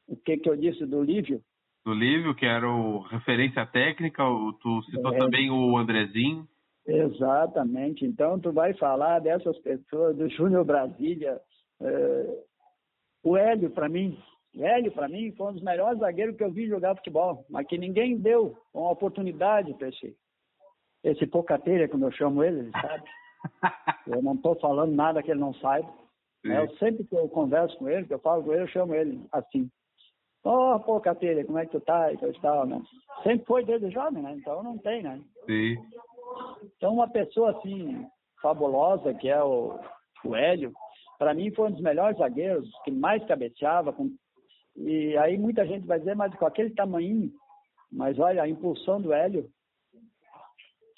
O 0.06 0.16
que 0.16 0.36
que 0.36 0.48
eu 0.48 0.56
disse 0.56 0.86
do 0.86 1.02
Lívio? 1.02 1.40
Do 1.84 1.92
Lívio, 1.92 2.34
que 2.34 2.46
era 2.46 2.68
o 2.68 3.00
referência 3.00 3.66
técnica, 3.66 4.22
tu 4.60 4.82
citou 4.84 5.14
é. 5.14 5.18
também 5.18 5.50
o 5.50 5.76
Andrezinho. 5.76 6.46
Exatamente. 6.86 8.04
Então, 8.04 8.38
tu 8.38 8.52
vai 8.52 8.74
falar 8.74 9.18
dessas 9.18 9.58
pessoas, 9.58 10.16
do 10.16 10.28
Júnior 10.28 10.64
Brasília. 10.64 11.40
É, 11.80 12.44
o 13.22 13.36
Hélio, 13.36 13.70
para 13.70 13.88
mim, 13.88 14.18
Hélio, 14.62 14.92
para 14.92 15.08
mim, 15.08 15.32
foi 15.32 15.48
um 15.48 15.54
dos 15.54 15.62
melhores 15.62 15.98
zagueiros 15.98 16.36
que 16.36 16.44
eu 16.44 16.50
vi 16.50 16.68
jogar 16.68 16.94
futebol, 16.96 17.44
mas 17.48 17.66
que 17.66 17.76
ninguém 17.76 18.16
deu 18.16 18.56
uma 18.72 18.90
oportunidade 18.90 19.74
para 19.74 19.88
esse, 19.88 20.16
esse 21.02 21.26
pocateira, 21.26 21.88
como 21.88 22.04
eu 22.04 22.12
chamo 22.12 22.42
ele, 22.42 22.60
ele 22.60 22.70
sabe. 22.72 23.04
Eu 24.06 24.22
não 24.22 24.34
estou 24.34 24.54
falando 24.56 24.94
nada 24.94 25.22
que 25.22 25.30
ele 25.30 25.40
não 25.40 25.54
saiba. 25.54 25.90
É, 26.46 26.62
eu 26.62 26.76
sempre 26.76 27.04
que 27.04 27.14
eu 27.14 27.26
converso 27.28 27.76
com 27.78 27.88
ele, 27.88 28.06
que 28.06 28.12
eu 28.12 28.18
falo 28.18 28.42
com 28.42 28.52
ele, 28.52 28.62
eu 28.62 28.68
chamo 28.68 28.94
ele 28.94 29.26
assim. 29.32 29.70
Ô, 30.44 30.74
oh, 30.74 30.80
pocateira, 30.80 31.42
como 31.44 31.58
é 31.58 31.64
que 31.64 31.72
tu 31.72 31.80
tá? 31.80 32.12
E 32.12 32.18
tal, 32.40 32.66
né? 32.66 32.82
Sempre 33.22 33.46
foi 33.46 33.64
desde 33.64 33.90
jovem, 33.90 34.22
né? 34.22 34.34
Então 34.36 34.62
não 34.62 34.76
tem, 34.76 35.02
né? 35.02 35.22
Sim. 35.46 35.76
Então, 36.76 36.92
uma 36.92 37.08
pessoa 37.08 37.52
assim, 37.52 38.06
fabulosa, 38.42 39.14
que 39.14 39.28
é 39.28 39.42
o, 39.42 39.78
o 40.22 40.36
Hélio, 40.36 40.72
para 41.18 41.32
mim 41.32 41.50
foi 41.50 41.68
um 41.68 41.72
dos 41.72 41.80
melhores 41.80 42.18
zagueiros, 42.18 42.68
que 42.84 42.90
mais 42.90 43.24
cabeceava. 43.24 43.92
Com... 43.92 44.14
E 44.76 45.16
aí 45.18 45.38
muita 45.38 45.66
gente 45.66 45.86
vai 45.86 45.98
dizer, 45.98 46.16
mas 46.16 46.34
com 46.34 46.46
aquele 46.46 46.70
tamanho, 46.70 47.30
mas 47.90 48.18
olha, 48.18 48.42
a 48.42 48.48
impulsão 48.48 49.00
do 49.00 49.12
Hélio, 49.12 49.48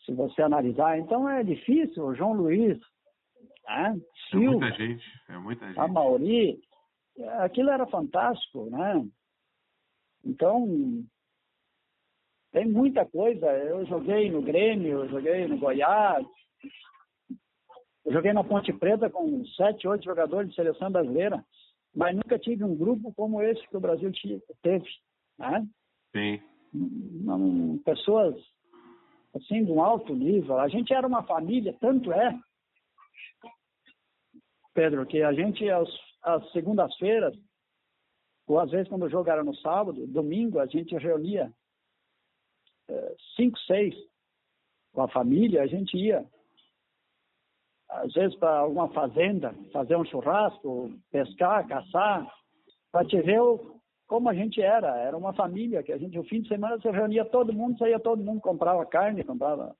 se 0.05 0.12
você 0.12 0.41
analisar, 0.43 0.99
então 0.99 1.29
é 1.29 1.43
difícil. 1.43 2.05
O 2.05 2.14
João 2.14 2.33
Luiz, 2.33 2.79
né? 3.66 4.01
Silva, 4.31 4.47
é 4.47 4.59
muita 4.59 4.77
gente, 4.77 5.05
é 5.29 5.39
muita 5.39 5.66
gente. 5.66 5.81
A 5.81 5.89
Mauri, 5.89 6.61
aquilo 7.41 7.70
era 7.70 7.87
fantástico, 7.87 8.70
né? 8.70 9.05
Então, 10.24 11.05
tem 12.53 12.66
muita 12.66 13.05
coisa. 13.05 13.47
Eu 13.47 13.85
joguei 13.87 14.31
no 14.31 14.41
Grêmio, 14.41 15.05
eu 15.05 15.09
joguei 15.09 15.47
no 15.47 15.59
Goiás, 15.59 16.27
eu 18.05 18.12
joguei 18.12 18.33
na 18.33 18.45
Ponte 18.45 18.72
Preta 18.72 19.11
com 19.11 19.45
sete, 19.57 19.87
oito 19.89 20.05
jogadores 20.05 20.51
de 20.51 20.55
seleção 20.55 20.91
brasileira, 20.91 21.45
mas 21.97 22.14
nunca 22.14 22.38
tive 22.38 22.62
um 22.62 22.76
grupo 22.76 23.12
como 23.14 23.42
esse 23.42 23.66
que 23.68 23.76
o 23.76 23.80
Brasil 23.80 24.12
teve, 24.62 24.86
né? 25.38 25.66
Sim. 26.14 26.40
Não, 26.72 27.78
pessoas 27.78 28.36
assim 29.34 29.64
de 29.64 29.72
um 29.72 29.82
alto 29.82 30.14
nível. 30.14 30.59
A 30.59 30.68
gente 30.68 30.92
era 30.92 31.07
uma 31.07 31.22
família, 31.22 31.74
tanto 31.80 32.12
é, 32.12 32.38
Pedro, 34.74 35.07
que 35.07 35.22
a 35.22 35.32
gente 35.32 35.68
às, 35.70 35.88
às 36.22 36.53
segundas-feiras, 36.53 37.34
ou 38.47 38.61
às 38.61 38.70
vezes 38.70 38.88
quando 38.88 39.05
o 39.05 39.11
jogo 39.11 39.30
era 39.30 39.42
no 39.42 39.55
sábado, 39.57 40.07
domingo, 40.07 40.59
a 40.59 40.66
gente 40.66 40.94
reunia 40.97 41.51
cinco, 43.34 43.59
seis 43.61 43.94
com 44.92 45.03
a 45.03 45.09
família, 45.09 45.62
a 45.62 45.66
gente 45.66 45.97
ia, 45.97 46.24
às 48.03 48.12
vezes, 48.12 48.36
para 48.36 48.59
alguma 48.59 48.88
fazenda, 48.88 49.55
fazer 49.72 49.97
um 49.97 50.05
churrasco, 50.05 50.90
pescar, 51.11 51.66
caçar, 51.66 52.26
para 52.92 53.05
te 53.05 53.20
ver 53.20 53.40
como 54.07 54.28
a 54.28 54.34
gente 54.34 54.61
era. 54.61 54.97
Era 54.99 55.16
uma 55.16 55.32
família 55.32 55.82
que 55.82 55.92
a 55.92 55.99
gente, 55.99 56.16
no 56.16 56.24
fim 56.24 56.40
de 56.40 56.49
semana, 56.49 56.80
se 56.80 56.90
reunia 56.90 57.24
todo 57.24 57.53
mundo, 57.53 57.78
saía 57.78 57.99
todo 57.99 58.22
mundo, 58.22 58.40
comprava 58.40 58.84
carne, 58.86 59.24
comprava 59.24 59.74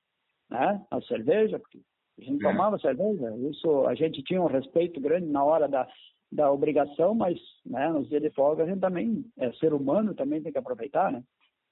né, 0.49 0.85
a 0.91 1.01
cerveja, 1.01 1.59
porque 1.59 1.79
a 2.19 2.23
gente 2.23 2.45
é. 2.45 2.49
tomava 2.49 2.77
cerveja. 2.79 3.35
Isso, 3.49 3.85
a 3.87 3.95
gente 3.95 4.23
tinha 4.23 4.41
um 4.41 4.47
respeito 4.47 4.99
grande 4.99 5.27
na 5.27 5.43
hora 5.43 5.67
da, 5.67 5.87
da 6.31 6.51
obrigação, 6.51 7.15
mas 7.15 7.39
né, 7.65 7.89
nos 7.89 8.09
dias 8.09 8.21
de 8.21 8.29
folga 8.31 8.63
a 8.63 8.67
gente 8.67 8.79
também 8.79 9.23
é 9.37 9.51
ser 9.53 9.73
humano, 9.73 10.13
também 10.13 10.41
tem 10.41 10.51
que 10.51 10.57
aproveitar, 10.57 11.11
né? 11.11 11.23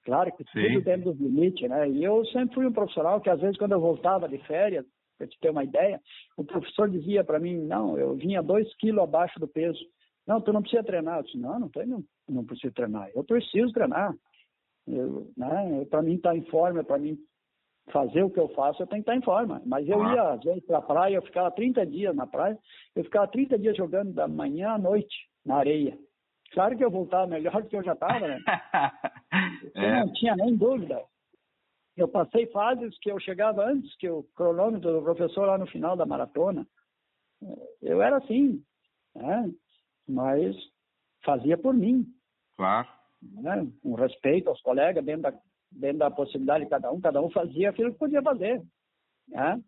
Claro 0.04 0.32
que 0.36 0.44
Sim. 0.52 0.68
tudo 0.68 0.82
dentro 0.84 1.12
dos 1.12 1.20
limites, 1.20 1.68
né? 1.68 1.90
E 1.90 2.04
eu 2.04 2.24
sempre 2.28 2.54
fui 2.54 2.66
um 2.68 2.72
profissional 2.72 3.20
que, 3.20 3.30
às 3.30 3.42
vezes, 3.42 3.58
quando 3.58 3.72
eu 3.72 3.80
voltava 3.80 4.30
de 4.30 4.38
férias, 4.46 4.86
para 5.18 5.28
te 5.28 5.40
ter 5.40 5.50
uma 5.50 5.64
ideia, 5.64 6.02
o 6.38 6.44
professor 6.44 6.90
dizia 6.90 7.24
para 7.24 7.40
mim, 7.40 7.58
não, 7.58 7.98
eu 7.98 8.16
vinha 8.16 8.42
dois 8.42 8.74
quilos 8.78 9.04
abaixo 9.04 9.40
do 9.40 9.48
peso. 9.48 9.80
Não, 10.28 10.42
tu 10.42 10.52
não 10.52 10.62
precisa 10.62 10.84
treinar. 10.84 11.20
Eu 11.20 11.24
disse, 11.24 11.38
não, 11.38 11.60
não, 11.60 11.70
tenho, 11.70 12.04
não 12.28 12.46
preciso 12.46 12.74
treinar. 12.74 13.10
Eu 13.16 13.24
preciso 13.24 13.72
treinar. 13.72 14.14
né? 15.38 15.86
Para 15.90 16.02
mim 16.02 16.16
estar 16.16 16.32
tá 16.32 16.38
em 16.38 16.44
forma, 16.46 16.84
para 16.84 16.98
mim 16.98 17.18
fazer 17.92 18.24
o 18.24 18.30
que 18.30 18.40
eu 18.40 18.50
faço, 18.50 18.82
eu 18.82 18.88
tenho 18.88 19.04
que 19.04 19.10
estar 19.10 19.14
tá 19.14 19.18
em 19.18 19.24
forma. 19.24 19.62
Mas 19.66 19.88
eu 19.88 20.02
ia, 20.12 20.34
às 20.34 20.44
vezes, 20.44 20.66
para 20.66 20.80
a 20.80 20.82
praia, 20.82 21.16
eu 21.16 21.22
ficava 21.22 21.52
30 21.52 21.86
dias 21.86 22.16
na 22.16 22.26
praia, 22.26 22.58
eu 22.96 23.04
ficava 23.04 23.28
30 23.28 23.60
dias 23.60 23.78
jogando 23.78 24.14
da 24.14 24.28
manhã 24.28 24.72
à 24.72 24.78
noite 24.78 25.16
na 25.46 25.58
areia. 25.58 25.98
Claro 26.52 26.78
que 26.78 26.84
eu 26.84 26.90
voltava 26.90 27.28
melhor 27.28 27.62
do 27.62 27.68
que 27.68 27.76
eu 27.76 27.84
já 27.84 27.94
estava, 27.94 28.28
né? 28.28 28.40
é. 29.76 30.00
não 30.00 30.14
tinha 30.14 30.36
nem 30.36 30.56
dúvida. 30.56 31.04
Eu 31.96 32.08
passei 32.08 32.46
fases 32.48 32.98
que 33.00 33.10
eu 33.10 33.20
chegava 33.20 33.66
antes 33.66 33.96
que 33.98 34.10
o 34.10 34.24
cronômetro 34.36 34.92
do 34.92 35.02
professor 35.02 35.46
lá 35.46 35.58
no 35.58 35.68
final 35.68 35.96
da 35.96 36.06
maratona. 36.06 36.68
Eu 37.82 38.02
era 38.02 38.18
assim, 38.18 38.62
né? 39.16 39.52
mas 40.08 40.56
fazia 41.24 41.58
por 41.58 41.74
mim. 41.74 42.06
Claro. 42.58 42.88
Né? 43.22 43.68
Com 43.82 43.96
respeito 43.96 44.50
aos 44.50 44.62
colegas, 44.62 45.04
dentro 45.06 45.24
da, 45.24 45.34
dentro 45.72 46.00
da 46.00 46.12
possibilidade 46.12 46.66
de 46.66 46.70
cada 46.70 46.92
um, 46.92 47.00
cada 47.00 47.22
um 47.22 47.30
fazia 47.30 47.70
aquilo 47.70 47.94
que 47.94 48.00
podia 48.00 48.22
fazer. 48.22 48.62
Né? 49.30 49.62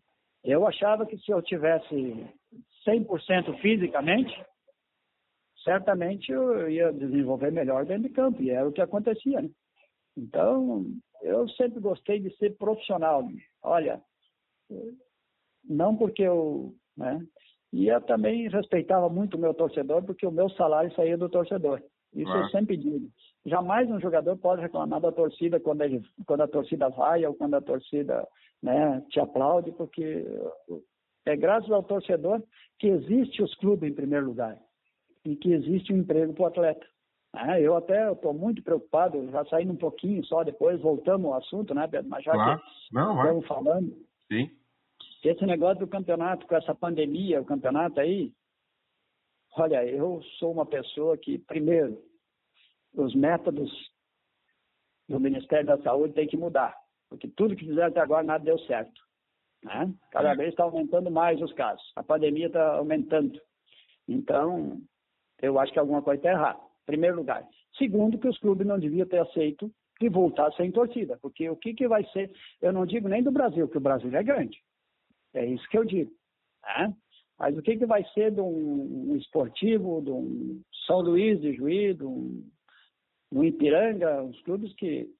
Eu 0.44 0.66
achava 0.66 1.06
que 1.06 1.16
se 1.18 1.30
eu 1.30 1.40
tivesse 1.42 2.26
100% 2.86 3.58
fisicamente, 3.60 4.32
certamente 5.64 6.30
eu 6.30 6.70
ia 6.70 6.92
desenvolver 6.92 7.50
melhor 7.50 7.84
dentro 7.84 8.08
de 8.08 8.14
campo, 8.14 8.42
e 8.42 8.50
era 8.50 8.68
o 8.68 8.72
que 8.72 8.80
acontecia. 8.80 9.40
Né? 9.42 9.50
Então, 10.18 10.84
eu 11.22 11.48
sempre 11.50 11.78
gostei 11.78 12.18
de 12.18 12.36
ser 12.36 12.56
profissional. 12.56 13.26
Olha, 13.62 14.02
não 15.64 15.96
porque 15.96 16.22
eu. 16.22 16.74
Né? 16.96 17.24
E 17.72 17.86
eu 17.88 18.00
também 18.00 18.48
respeitava 18.48 19.08
muito 19.08 19.36
o 19.36 19.40
meu 19.40 19.54
torcedor, 19.54 20.02
porque 20.02 20.26
o 20.26 20.32
meu 20.32 20.50
salário 20.50 20.92
saía 20.94 21.16
do 21.16 21.28
torcedor. 21.28 21.80
Isso 22.12 22.32
eu 22.32 22.48
sempre 22.48 22.76
digo. 22.76 23.08
Jamais 23.46 23.88
um 23.90 24.00
jogador 24.00 24.36
pode 24.36 24.62
reclamar 24.62 25.00
da 25.00 25.12
torcida 25.12 25.60
quando, 25.60 25.82
ele, 25.82 26.02
quando 26.26 26.40
a 26.40 26.48
torcida 26.48 26.88
vai 26.88 27.24
ou 27.24 27.34
quando 27.34 27.54
a 27.54 27.60
torcida 27.60 28.26
né, 28.62 29.04
te 29.10 29.20
aplaude, 29.20 29.70
porque 29.72 30.26
é 31.26 31.36
graças 31.36 31.70
ao 31.70 31.82
torcedor 31.82 32.42
que 32.78 32.88
existe 32.88 33.42
os 33.42 33.54
clubes 33.56 33.90
em 33.90 33.94
primeiro 33.94 34.26
lugar 34.26 34.58
e 35.24 35.36
que 35.36 35.52
existe 35.52 35.92
um 35.92 35.98
emprego 35.98 36.32
para 36.32 36.42
o 36.42 36.46
atleta. 36.46 36.86
É, 37.34 37.60
eu 37.60 37.76
até 37.76 38.10
estou 38.10 38.32
muito 38.32 38.62
preocupado, 38.62 39.30
já 39.30 39.44
saindo 39.46 39.72
um 39.72 39.76
pouquinho 39.76 40.24
só 40.24 40.42
depois, 40.42 40.80
voltamos 40.80 41.26
ao 41.26 41.34
assunto, 41.34 41.74
né, 41.74 41.86
Pedro? 41.86 42.08
Mas 42.08 42.24
já 42.24 42.32
claro. 42.32 42.58
que 42.58 42.94
Não, 42.94 43.16
estamos 43.16 43.46
falando, 43.46 44.06
Sim. 44.28 44.50
esse 45.22 45.44
negócio 45.44 45.80
do 45.80 45.86
campeonato, 45.86 46.46
com 46.46 46.56
essa 46.56 46.74
pandemia, 46.74 47.40
o 47.40 47.44
campeonato 47.44 48.00
aí, 48.00 48.32
olha, 49.56 49.84
eu 49.84 50.22
sou 50.38 50.52
uma 50.52 50.64
pessoa 50.64 51.18
que, 51.18 51.38
primeiro, 51.38 52.02
os 52.94 53.14
métodos 53.14 53.70
do 55.06 55.20
Ministério 55.20 55.66
da 55.66 55.78
Saúde 55.82 56.14
têm 56.14 56.26
que 56.26 56.36
mudar, 56.36 56.74
porque 57.10 57.28
tudo 57.28 57.54
que 57.56 57.66
fizeram 57.66 57.88
até 57.88 58.00
agora 58.00 58.22
nada 58.22 58.44
deu 58.44 58.58
certo. 58.60 59.00
Né? 59.62 59.92
Cada 60.12 60.34
vez 60.34 60.50
está 60.50 60.62
aumentando 60.62 61.10
mais 61.10 61.40
os 61.42 61.52
casos, 61.52 61.92
a 61.94 62.02
pandemia 62.02 62.46
está 62.46 62.76
aumentando. 62.76 63.38
Então, 64.08 64.80
eu 65.42 65.58
acho 65.58 65.72
que 65.72 65.78
alguma 65.78 66.00
coisa 66.00 66.18
está 66.18 66.30
errada 66.30 66.67
primeiro 66.88 67.16
lugar. 67.16 67.46
Segundo, 67.76 68.18
que 68.18 68.26
os 68.26 68.38
clubes 68.38 68.66
não 68.66 68.78
deviam 68.78 69.06
ter 69.06 69.18
aceito 69.18 69.70
que 69.98 70.08
voltasse 70.08 70.56
sem 70.56 70.72
torcida, 70.72 71.18
porque 71.20 71.50
o 71.50 71.56
que, 71.56 71.74
que 71.74 71.86
vai 71.86 72.02
ser, 72.12 72.32
eu 72.62 72.72
não 72.72 72.86
digo 72.86 73.08
nem 73.08 73.22
do 73.22 73.30
Brasil, 73.30 73.68
que 73.68 73.76
o 73.76 73.80
Brasil 73.80 74.14
é 74.14 74.22
grande, 74.22 74.58
é 75.34 75.44
isso 75.44 75.68
que 75.68 75.76
eu 75.76 75.84
digo. 75.84 76.10
Né? 76.64 76.94
Mas 77.38 77.58
o 77.58 77.62
que, 77.62 77.76
que 77.76 77.84
vai 77.84 78.02
ser 78.14 78.32
de 78.32 78.40
um, 78.40 79.10
um 79.10 79.16
esportivo, 79.16 80.00
de 80.00 80.10
um 80.10 80.62
São 80.86 81.00
Luís 81.00 81.40
de 81.40 81.52
Juiz, 81.52 81.96
de 81.98 82.04
um, 82.04 82.42
de 83.30 83.38
um 83.38 83.44
Ipiranga, 83.44 84.22
os 84.22 84.40
clubes 84.42 84.72
que 84.74 85.12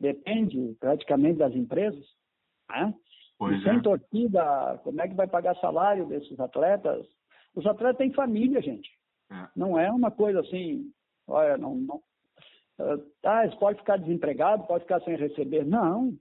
dependem 0.00 0.74
praticamente 0.80 1.38
das 1.38 1.54
empresas, 1.54 2.04
né? 2.70 2.94
E 3.42 3.62
sem 3.62 3.78
é. 3.78 3.80
torcida, 3.80 4.80
como 4.84 5.00
é 5.00 5.08
que 5.08 5.14
vai 5.14 5.26
pagar 5.26 5.56
salário 5.56 6.06
desses 6.06 6.38
atletas? 6.38 7.06
Os 7.54 7.66
atletas 7.66 7.96
têm 7.96 8.12
família, 8.12 8.60
gente. 8.60 8.90
É. 9.30 9.48
Não 9.56 9.78
é 9.78 9.90
uma 9.90 10.10
coisa 10.10 10.40
assim, 10.40 10.92
olha, 11.30 11.56
não, 11.56 11.74
não 11.74 12.02
ah, 13.24 13.44
eles 13.44 13.54
podem 13.56 13.78
ficar 13.78 13.98
desempregado, 13.98 14.66
pode 14.66 14.84
ficar 14.84 15.00
sem 15.02 15.16
receber. 15.16 15.64
Não. 15.64 16.16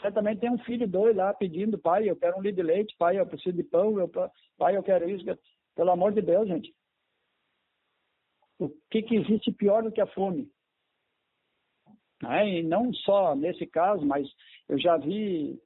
Certamente 0.00 0.40
tem 0.40 0.50
um 0.50 0.58
filho 0.58 0.88
dois 0.88 1.14
lá 1.16 1.34
pedindo, 1.34 1.78
pai, 1.78 2.08
eu 2.08 2.16
quero 2.16 2.38
um 2.38 2.42
litro 2.42 2.56
de 2.56 2.62
leite, 2.62 2.96
pai, 2.96 3.18
eu 3.18 3.26
preciso 3.26 3.56
de 3.56 3.64
pão, 3.64 3.98
eu, 3.98 4.10
pai, 4.56 4.76
eu 4.76 4.82
quero 4.82 5.08
isso. 5.08 5.24
Pelo 5.74 5.90
amor 5.90 6.12
de 6.12 6.22
Deus, 6.22 6.48
gente. 6.48 6.74
O 8.58 8.68
que, 8.90 9.02
que 9.02 9.16
existe 9.16 9.52
pior 9.52 9.82
do 9.82 9.92
que 9.92 10.00
a 10.00 10.06
fome? 10.06 10.50
É, 12.24 12.48
e 12.48 12.62
não 12.62 12.92
só 12.92 13.34
nesse 13.36 13.66
caso, 13.66 14.04
mas 14.04 14.26
eu 14.68 14.78
já 14.78 14.96
vi 14.96 15.60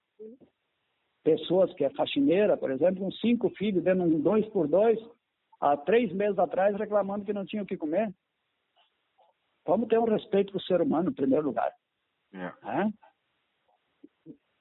pessoas 1.25 1.73
que 1.75 1.85
é 1.85 1.91
faxineira, 1.91 2.57
por 2.57 2.71
exemplo, 2.71 3.03
com 3.03 3.11
cinco 3.13 3.49
filhos, 3.51 3.83
dando 3.83 4.03
um 4.03 4.21
dois 4.21 4.47
por 4.49 4.69
dois, 4.69 4.99
há 5.61 5.77
três 5.77 6.13
meses 6.13 6.39
atrás, 6.39 6.77
reclamando 6.77 7.25
que 7.25 7.33
não 7.33 7.47
tinha 7.47 7.63
o 7.63 7.67
que 7.67 7.77
comer. 7.77 8.13
Vamos 9.67 9.89
ter 9.89 9.99
um 9.99 10.05
respeito 10.05 10.53
para 10.53 10.59
o 10.59 10.63
ser 10.63 10.81
humano, 10.81 11.11
em 11.11 11.15
primeiro 11.15 11.47
lugar. 11.47 11.73
É. 12.35 12.47
É? 12.47 12.89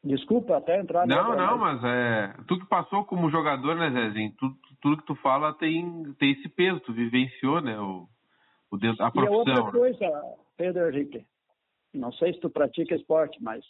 Desculpa 0.03 0.57
até 0.57 0.79
entrar... 0.79 1.05
Não, 1.05 1.35
não, 1.35 1.57
mas 1.57 1.83
é. 1.83 2.33
Tu 2.47 2.59
que 2.59 2.65
passou 2.65 3.05
como 3.05 3.29
jogador, 3.29 3.75
né, 3.75 3.91
Zezinho? 3.91 4.33
Tudo, 4.37 4.55
tudo 4.81 4.97
que 4.97 5.05
tu 5.05 5.15
fala 5.15 5.53
tem, 5.53 6.13
tem 6.15 6.31
esse 6.31 6.49
peso, 6.49 6.79
tu 6.79 6.93
vivenciou, 6.93 7.61
né? 7.61 7.79
O, 7.79 8.07
o 8.71 8.75
a 8.75 9.07
E 9.07 9.11
profissão. 9.11 9.33
outra 9.33 9.63
né? 9.63 9.71
coisa, 9.71 10.35
Pedro 10.57 10.89
Henrique, 10.89 11.25
não 11.93 12.11
sei 12.13 12.33
se 12.33 12.39
tu 12.39 12.49
pratica 12.49 12.95
esporte, 12.95 13.41
mas 13.43 13.63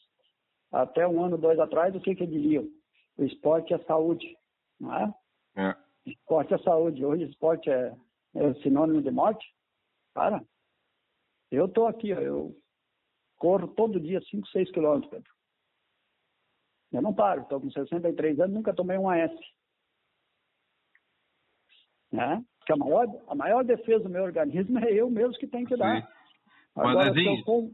até 0.71 1.05
um 1.05 1.23
ano, 1.23 1.37
dois 1.37 1.59
atrás, 1.59 1.93
o 1.95 1.99
que 1.99 2.15
que 2.15 2.25
diriam? 2.25 2.65
O 3.17 3.23
esporte 3.23 3.73
é 3.73 3.79
saúde, 3.79 4.37
não 4.79 4.93
é? 4.95 5.13
É. 5.57 5.75
Esporte 6.05 6.53
é 6.53 6.57
saúde. 6.59 7.03
Hoje 7.05 7.23
esporte 7.25 7.69
é, 7.69 7.93
é 8.35 8.53
sinônimo 8.55 9.01
de 9.01 9.11
morte. 9.11 9.45
Cara, 10.15 10.41
eu 11.51 11.67
tô 11.67 11.85
aqui, 11.85 12.13
ó, 12.13 12.19
eu 12.19 12.55
corro 13.37 13.67
todo 13.67 13.99
dia 13.99 14.21
5, 14.21 14.47
6 14.47 14.71
quilômetros, 14.71 15.09
Pedro. 15.09 15.31
Eu 16.91 17.01
não 17.01 17.13
paro, 17.13 17.41
estou 17.41 17.59
com 17.59 17.69
63 17.71 18.39
anos, 18.39 18.53
nunca 18.53 18.73
tomei 18.73 18.97
um 18.97 19.09
AS. 19.09 19.31
Né? 22.11 22.43
Porque 22.59 22.73
a 22.73 22.77
maior, 22.77 23.07
a 23.27 23.35
maior 23.35 23.63
defesa 23.63 24.03
do 24.03 24.09
meu 24.09 24.23
organismo 24.23 24.79
é 24.79 24.91
eu 24.91 25.09
mesmo 25.09 25.33
que 25.37 25.47
tenho 25.47 25.65
que 25.65 25.77
dar. 25.77 26.01
Sim. 26.01 26.07
Mas, 26.75 26.89
Agora, 26.89 27.13
se 27.13 27.23
Zezinho-. 27.23 27.71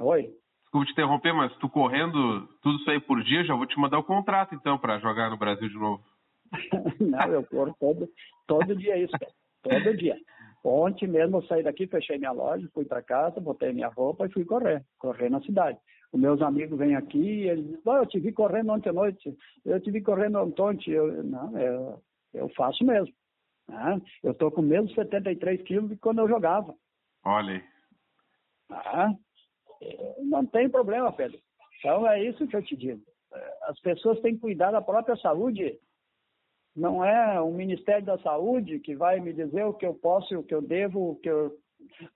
Oi. 0.00 0.34
Desculpa 0.62 0.86
te 0.86 0.92
interromper, 0.92 1.32
mas 1.32 1.56
tu 1.58 1.68
correndo 1.68 2.48
tudo 2.60 2.78
isso 2.78 2.90
aí 2.90 3.00
por 3.00 3.22
dia, 3.22 3.44
já 3.44 3.54
vou 3.54 3.66
te 3.66 3.78
mandar 3.78 3.98
o 3.98 4.04
contrato 4.04 4.54
então 4.54 4.76
pra 4.76 4.98
jogar 4.98 5.30
no 5.30 5.36
Brasil 5.36 5.68
de 5.68 5.78
novo. 5.78 6.02
Não, 7.00 7.32
eu 7.32 7.44
corro 7.46 7.76
todo, 7.78 8.08
todo 8.46 8.74
dia 8.74 8.96
isso, 8.98 9.12
cara. 9.12 9.32
todo 9.62 9.96
dia. 9.96 10.16
Ontem 10.64 11.06
mesmo 11.06 11.36
eu 11.36 11.42
saí 11.42 11.62
daqui, 11.62 11.86
fechei 11.86 12.16
minha 12.16 12.32
loja, 12.32 12.66
fui 12.72 12.86
para 12.86 13.02
casa, 13.02 13.38
botei 13.38 13.72
minha 13.72 13.88
roupa 13.88 14.24
e 14.26 14.32
fui 14.32 14.44
correr, 14.46 14.82
correr 14.98 15.28
na 15.28 15.40
cidade. 15.42 15.78
Os 16.10 16.18
meus 16.18 16.40
amigos 16.40 16.78
vêm 16.78 16.96
aqui 16.96 17.18
e 17.18 17.48
eles 17.50 17.66
dizem, 17.66 17.82
"Ah, 17.86 17.96
eu 17.98 18.06
te 18.06 18.18
vi 18.18 18.32
correndo 18.32 18.72
ontem 18.72 18.88
à 18.88 18.92
noite, 18.92 19.36
eu 19.64 19.78
te 19.80 19.90
vi 19.90 20.00
correndo 20.00 20.38
ontem. 20.38 20.90
Eu, 20.90 21.22
não, 21.22 21.58
eu, 21.58 22.02
eu 22.32 22.48
faço 22.50 22.82
mesmo. 22.84 23.12
né? 23.68 24.00
Eu 24.22 24.32
estou 24.32 24.50
com 24.50 24.62
mesmo 24.62 24.88
73 24.94 25.60
quilos 25.62 25.90
de 25.90 25.96
quando 25.96 26.20
eu 26.20 26.28
jogava. 26.28 26.74
Olha. 27.24 27.62
Ah, 28.70 29.12
não 30.22 30.46
tem 30.46 30.68
problema, 30.68 31.12
Pedro. 31.12 31.38
Então 31.78 32.06
é 32.08 32.22
isso 32.22 32.46
que 32.46 32.56
eu 32.56 32.62
te 32.62 32.76
digo. 32.76 33.02
As 33.62 33.78
pessoas 33.80 34.20
têm 34.20 34.34
que 34.34 34.40
cuidar 34.40 34.70
da 34.70 34.80
própria 34.80 35.16
saúde. 35.16 35.78
Não 36.74 37.04
é 37.04 37.40
o 37.40 37.52
Ministério 37.52 38.04
da 38.04 38.18
Saúde 38.18 38.80
que 38.80 38.96
vai 38.96 39.20
me 39.20 39.32
dizer 39.32 39.64
o 39.64 39.74
que 39.74 39.86
eu 39.86 39.94
posso 39.94 40.38
o 40.38 40.42
que 40.42 40.54
eu 40.54 40.60
devo, 40.60 41.10
o 41.10 41.16
que 41.16 41.30
eu... 41.30 41.56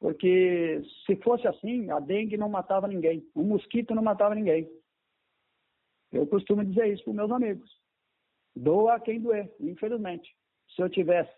porque 0.00 0.82
se 1.06 1.16
fosse 1.16 1.46
assim, 1.46 1.90
a 1.90 2.00
dengue 2.00 2.36
não 2.36 2.48
matava 2.48 2.88
ninguém, 2.88 3.24
o 3.34 3.42
mosquito 3.42 3.94
não 3.94 4.02
matava 4.02 4.34
ninguém. 4.34 4.68
Eu 6.10 6.26
costumo 6.26 6.64
dizer 6.64 6.92
isso 6.92 7.04
para 7.04 7.12
meus 7.12 7.30
amigos. 7.30 7.70
Doa 8.56 8.98
quem 8.98 9.20
doer, 9.20 9.54
infelizmente. 9.60 10.28
Se 10.74 10.82
eu 10.82 10.88
tivesse, 10.88 11.30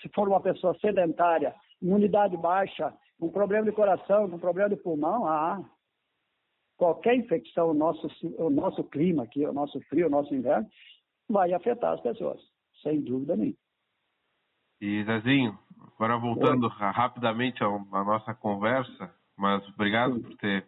se 0.00 0.08
for 0.14 0.28
uma 0.28 0.40
pessoa 0.40 0.78
sedentária, 0.78 1.54
imunidade 1.82 2.36
baixa, 2.36 2.94
um 3.20 3.28
problema 3.28 3.64
de 3.64 3.72
coração, 3.72 4.26
um 4.26 4.38
problema 4.38 4.70
de 4.70 4.76
pulmão, 4.76 5.26
ah, 5.26 5.64
qualquer 6.76 7.14
infecção, 7.14 7.70
o 7.70 7.74
nosso, 7.74 8.08
o 8.38 8.48
nosso 8.48 8.84
clima 8.84 9.24
aqui, 9.24 9.44
o 9.44 9.52
nosso 9.52 9.80
frio, 9.82 10.06
o 10.06 10.10
nosso 10.10 10.34
inverno, 10.34 10.68
vai 11.28 11.52
afetar 11.52 11.92
as 11.92 12.00
pessoas, 12.00 12.40
sem 12.82 13.00
dúvida 13.00 13.36
nenhuma. 13.36 13.56
E 14.80 15.04
Zezinho, 15.04 15.58
agora 15.94 16.16
voltando 16.16 16.66
ra- 16.68 16.90
rapidamente 16.90 17.62
à 17.62 17.68
nossa 17.68 18.34
conversa, 18.34 19.14
mas 19.36 19.66
obrigado 19.68 20.14
Sim. 20.14 20.22
por 20.22 20.36
ter 20.38 20.66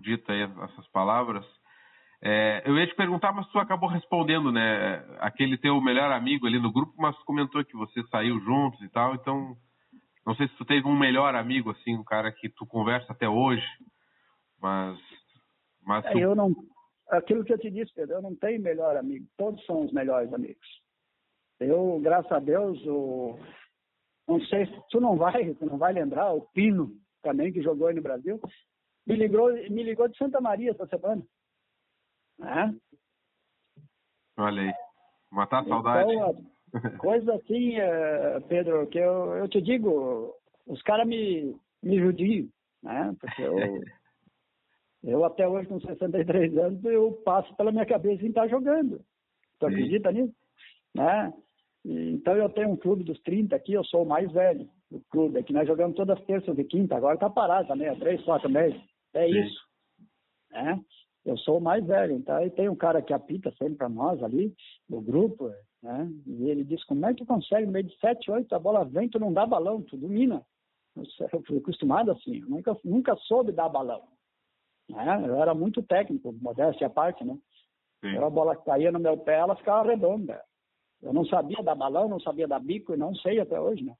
dito 0.00 0.30
aí 0.32 0.42
essas 0.42 0.88
palavras. 0.88 1.46
É, 2.20 2.62
eu 2.64 2.76
ia 2.76 2.86
te 2.86 2.94
perguntar, 2.94 3.32
mas 3.32 3.46
tu 3.48 3.58
acabou 3.58 3.88
respondendo, 3.88 4.50
né? 4.52 4.96
Aquele 5.18 5.56
teu 5.58 5.80
melhor 5.80 6.10
amigo 6.12 6.46
ali 6.46 6.58
no 6.58 6.72
grupo, 6.72 6.94
mas 6.96 7.16
comentou 7.24 7.64
que 7.64 7.76
você 7.76 8.02
saiu 8.08 8.40
juntos 8.40 8.80
e 8.82 8.88
tal, 8.88 9.14
então 9.14 9.56
não 10.24 10.34
sei 10.36 10.46
se 10.48 10.54
tu 10.56 10.64
teve 10.64 10.86
um 10.86 10.96
melhor 10.96 11.34
amigo, 11.34 11.70
assim, 11.70 11.96
um 11.96 12.04
cara 12.04 12.30
que 12.32 12.48
tu 12.48 12.64
conversa 12.66 13.12
até 13.12 13.28
hoje, 13.28 13.66
mas. 14.60 14.98
mas 15.84 16.04
É, 16.06 16.12
tu- 16.12 16.18
eu 16.18 16.34
não, 16.34 16.54
aquilo 17.10 17.44
que 17.44 17.52
eu 17.52 17.58
te 17.58 17.70
disse, 17.70 17.92
Pedro, 17.92 18.16
eu 18.16 18.22
não 18.22 18.34
tenho 18.36 18.60
melhor 18.62 18.96
amigo, 18.96 19.26
todos 19.36 19.64
são 19.66 19.84
os 19.84 19.92
melhores 19.92 20.32
amigos. 20.32 20.81
Eu, 21.60 22.00
graças 22.00 22.30
a 22.30 22.38
Deus, 22.38 22.84
o, 22.86 23.38
não 24.26 24.40
sei, 24.46 24.66
se 24.66 24.82
tu 24.90 25.00
não 25.00 25.16
vai, 25.16 25.54
tu 25.54 25.66
não 25.66 25.78
vai 25.78 25.92
lembrar, 25.92 26.32
o 26.32 26.42
Pino 26.52 26.92
também 27.22 27.52
que 27.52 27.62
jogou 27.62 27.86
aí 27.86 27.94
no 27.94 28.02
Brasil, 28.02 28.40
me 29.06 29.16
ligou, 29.16 29.52
me 29.52 29.82
ligou 29.82 30.08
de 30.08 30.16
Santa 30.16 30.40
Maria 30.40 30.72
essa 30.72 30.86
semana. 30.86 31.22
Né? 32.38 32.76
Olha 34.36 34.62
aí. 34.62 34.72
Matar 35.30 35.62
a 35.62 35.64
saudade. 35.64 36.12
Então, 36.12 36.52
Coisa 36.98 37.34
assim, 37.34 37.76
eh, 37.76 38.40
Pedro, 38.48 38.86
que 38.86 38.98
eu, 38.98 39.36
eu 39.36 39.48
te 39.48 39.60
digo, 39.60 40.34
os 40.66 40.80
caras 40.82 41.06
me, 41.06 41.54
me 41.82 41.98
judiam, 41.98 42.48
né? 42.82 43.14
Porque 43.20 43.42
eu, 43.42 43.56
eu 45.04 45.24
até 45.24 45.46
hoje, 45.46 45.68
com 45.68 45.78
63 45.78 46.56
anos, 46.56 46.82
eu 46.84 47.12
passo 47.24 47.54
pela 47.56 47.70
minha 47.70 47.84
cabeça 47.84 48.24
em 48.24 48.28
estar 48.28 48.48
jogando. 48.48 49.04
Tu 49.58 49.66
Sim. 49.66 49.72
acredita 49.72 50.12
nisso? 50.12 50.34
Né? 50.94 51.32
Então 51.84 52.36
eu 52.36 52.48
tenho 52.48 52.70
um 52.70 52.76
clube 52.76 53.02
dos 53.04 53.20
30 53.22 53.56
aqui, 53.56 53.72
eu 53.72 53.84
sou 53.84 54.04
o 54.04 54.08
mais 54.08 54.30
velho 54.30 54.68
do 54.90 55.00
clube. 55.10 55.38
Aqui 55.38 55.52
nós 55.52 55.66
jogamos 55.66 55.96
todas 55.96 56.18
as 56.18 56.24
terças 56.24 56.56
e 56.58 56.64
quinta, 56.64 56.96
agora 56.96 57.18
tá 57.18 57.28
parado 57.28 57.68
também, 57.68 57.88
há 57.88 57.96
três, 57.96 58.22
quatro 58.22 58.48
meses. 58.48 58.80
É 59.14 59.26
Sim. 59.26 59.40
isso. 59.40 59.60
Né? 60.50 60.80
Eu 61.24 61.36
sou 61.38 61.58
o 61.58 61.60
mais 61.60 61.84
velho, 61.86 62.14
então 62.14 62.36
aí 62.36 62.50
tem 62.50 62.68
um 62.68 62.76
cara 62.76 63.00
que 63.00 63.12
apita 63.12 63.50
sempre 63.52 63.76
para 63.76 63.88
nós 63.88 64.22
ali, 64.22 64.54
no 64.88 65.00
grupo, 65.00 65.52
né? 65.82 66.10
E 66.26 66.50
ele 66.50 66.64
diz, 66.64 66.82
como 66.84 67.06
é 67.06 67.14
que 67.14 67.24
consegue, 67.24 67.66
no 67.66 67.72
meio 67.72 67.86
de 67.86 67.96
sete, 67.98 68.30
oito, 68.30 68.52
a 68.54 68.58
bola 68.58 68.84
vem, 68.84 69.08
tu 69.08 69.20
não 69.20 69.32
dá 69.32 69.46
balão, 69.46 69.82
tu 69.82 69.96
domina. 69.96 70.44
Eu 70.96 71.42
fui 71.46 71.58
acostumado 71.58 72.10
assim, 72.10 72.40
eu 72.40 72.48
nunca, 72.48 72.76
nunca 72.84 73.16
soube 73.16 73.52
dar 73.52 73.68
balão. 73.68 74.02
Né? 74.90 75.24
Eu 75.26 75.40
era 75.40 75.54
muito 75.54 75.82
técnico, 75.82 76.32
modéstia 76.32 76.88
à 76.88 76.90
parte, 76.90 77.24
né? 77.24 77.38
A 78.18 78.30
bola 78.30 78.56
caía 78.56 78.90
no 78.90 78.98
meu 78.98 79.16
pé, 79.16 79.36
ela 79.36 79.54
ficava 79.54 79.88
redonda. 79.88 80.42
Eu 81.02 81.12
não 81.12 81.24
sabia 81.24 81.62
dar 81.62 81.74
balão, 81.74 82.08
não 82.08 82.20
sabia 82.20 82.46
dar 82.46 82.60
bico 82.60 82.94
e 82.94 82.96
não 82.96 83.14
sei 83.16 83.40
até 83.40 83.60
hoje, 83.60 83.82
né? 83.82 83.94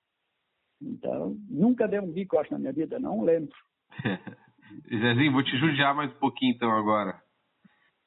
Então, 0.81 1.37
nunca 1.49 1.89
dei 1.89 1.99
um 1.99 2.11
bico, 2.11 2.39
acho, 2.39 2.53
na 2.53 2.59
minha 2.59 2.73
vida, 2.73 2.99
não 2.99 3.23
lembro. 3.23 3.55
Zezinho, 4.89 5.33
vou 5.33 5.43
te 5.43 5.57
judiar 5.59 5.95
mais 5.95 6.11
um 6.11 6.19
pouquinho 6.19 6.55
então 6.55 6.71
agora. 6.71 7.21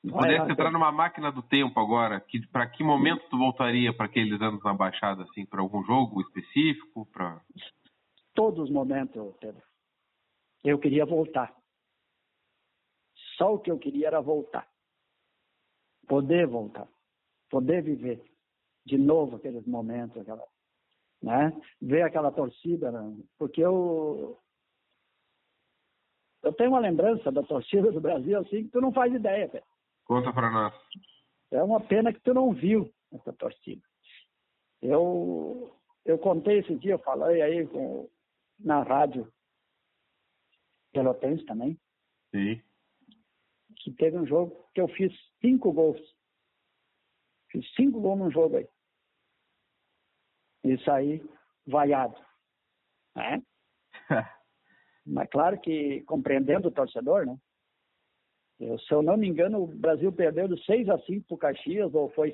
Se 0.01 0.11
pudesse 0.11 0.51
entrar 0.51 0.71
numa 0.71 0.91
máquina 0.91 1.31
do 1.31 1.41
tempo 1.41 1.79
agora, 1.79 2.21
que, 2.21 2.45
para 2.47 2.67
que 2.67 2.83
momento 2.83 3.27
tu 3.29 3.37
voltaria 3.37 3.93
para 3.93 4.05
aqueles 4.05 4.39
anos 4.41 4.63
na 4.63 4.73
Baixada, 4.73 5.23
assim, 5.23 5.45
para 5.45 5.61
algum 5.61 5.83
jogo 5.83 6.21
específico? 6.21 7.07
Pra... 7.11 7.41
Todos 8.33 8.65
os 8.65 8.69
momentos, 8.69 9.35
Pedro. 9.39 9.61
Eu 10.63 10.79
queria 10.79 11.05
voltar. 11.05 11.53
Só 13.37 13.55
o 13.55 13.59
que 13.59 13.71
eu 13.71 13.79
queria 13.79 14.07
era 14.07 14.21
voltar. 14.21 14.67
Poder 16.07 16.47
voltar. 16.47 16.87
Poder 17.49 17.81
viver 17.81 18.23
de 18.85 18.97
novo 18.97 19.37
aqueles 19.37 19.65
momentos, 19.65 20.21
aquela, 20.21 20.45
né? 21.21 21.51
Ver 21.81 22.03
aquela 22.03 22.31
torcida, 22.31 22.91
né? 22.91 23.23
porque 23.37 23.61
eu 23.61 24.39
eu 26.43 26.53
tenho 26.53 26.69
uma 26.69 26.79
lembrança 26.79 27.31
da 27.31 27.41
torcida 27.41 27.91
do 27.91 27.99
Brasil 27.99 28.39
assim 28.39 28.65
que 28.65 28.69
tu 28.69 28.79
não 28.79 28.93
faz 28.93 29.11
ideia. 29.11 29.49
Conta 30.05 30.31
para 30.31 30.51
nós. 30.51 30.73
É 31.51 31.63
uma 31.63 31.81
pena 31.81 32.13
que 32.13 32.19
tu 32.19 32.33
não 32.33 32.53
viu 32.53 32.93
essa 33.11 33.33
torcida. 33.33 33.81
Eu 34.81 35.75
eu 36.05 36.19
contei 36.19 36.59
esse 36.59 36.75
dia, 36.75 36.91
eu 36.93 36.99
falei 36.99 37.41
aí 37.41 37.67
com, 37.67 38.07
na 38.59 38.83
rádio 38.83 39.27
Pelotense 40.93 41.43
também. 41.45 41.79
Sim. 42.29 42.61
Que 43.77 43.91
teve 43.93 44.17
um 44.17 44.27
jogo 44.27 44.69
que 44.73 44.81
eu 44.81 44.87
fiz 44.89 45.11
cinco 45.41 45.73
gols. 45.73 45.99
Fiz 47.51 47.67
cinco 47.73 47.99
gols 47.99 48.19
num 48.19 48.31
jogo 48.31 48.57
aí. 48.57 48.67
Isso 50.65 50.89
aí, 50.89 51.23
vaiado. 51.67 52.19
Né? 53.15 53.41
Mas 55.05 55.29
claro 55.29 55.59
que 55.61 56.01
compreendendo 56.01 56.69
o 56.69 56.71
torcedor, 56.71 57.25
né? 57.25 57.37
Eu, 58.59 58.79
se 58.79 58.91
eu 58.91 59.03
não 59.03 59.15
me 59.15 59.27
engano, 59.27 59.61
o 59.61 59.67
Brasil 59.67 60.11
perdeu 60.11 60.47
de 60.47 60.63
6 60.65 60.89
a 60.89 60.97
5 60.97 61.27
para 61.27 61.35
o 61.35 61.37
Caxias, 61.37 61.93
ou 61.93 62.09
foi 62.11 62.33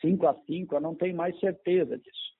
5 0.00 0.26
a 0.26 0.34
5, 0.46 0.74
eu 0.74 0.80
não 0.80 0.94
tenho 0.94 1.14
mais 1.14 1.38
certeza 1.38 1.98
disso. 1.98 2.36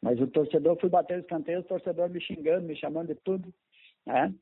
Mas 0.00 0.20
o 0.20 0.26
torcedor, 0.26 0.80
fui 0.80 0.88
bater 0.88 1.20
os 1.20 1.26
canteiros, 1.26 1.64
o 1.64 1.68
torcedor 1.68 2.08
me 2.08 2.20
xingando, 2.20 2.66
me 2.66 2.76
chamando 2.76 3.08
de 3.08 3.16
tudo, 3.16 3.52
né? 4.06 4.34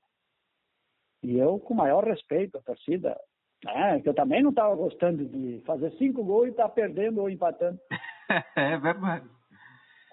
E 1.23 1.37
eu, 1.37 1.59
com 1.59 1.75
maior 1.75 2.05
respeito 2.05 2.57
à 2.57 2.63
torcida, 2.63 3.19
né? 3.65 4.01
que 4.01 4.09
eu 4.09 4.15
também 4.15 4.43
não 4.43 4.51
estava 4.51 4.75
gostando 4.75 5.25
de 5.25 5.61
fazer 5.67 5.91
cinco 5.99 6.25
gols 6.25 6.49
e 6.49 6.51
estar 6.51 6.69
tá 6.69 6.69
perdendo 6.69 7.21
ou 7.21 7.29
empatando. 7.29 7.79
é 8.57 8.79
verdade. 8.79 9.29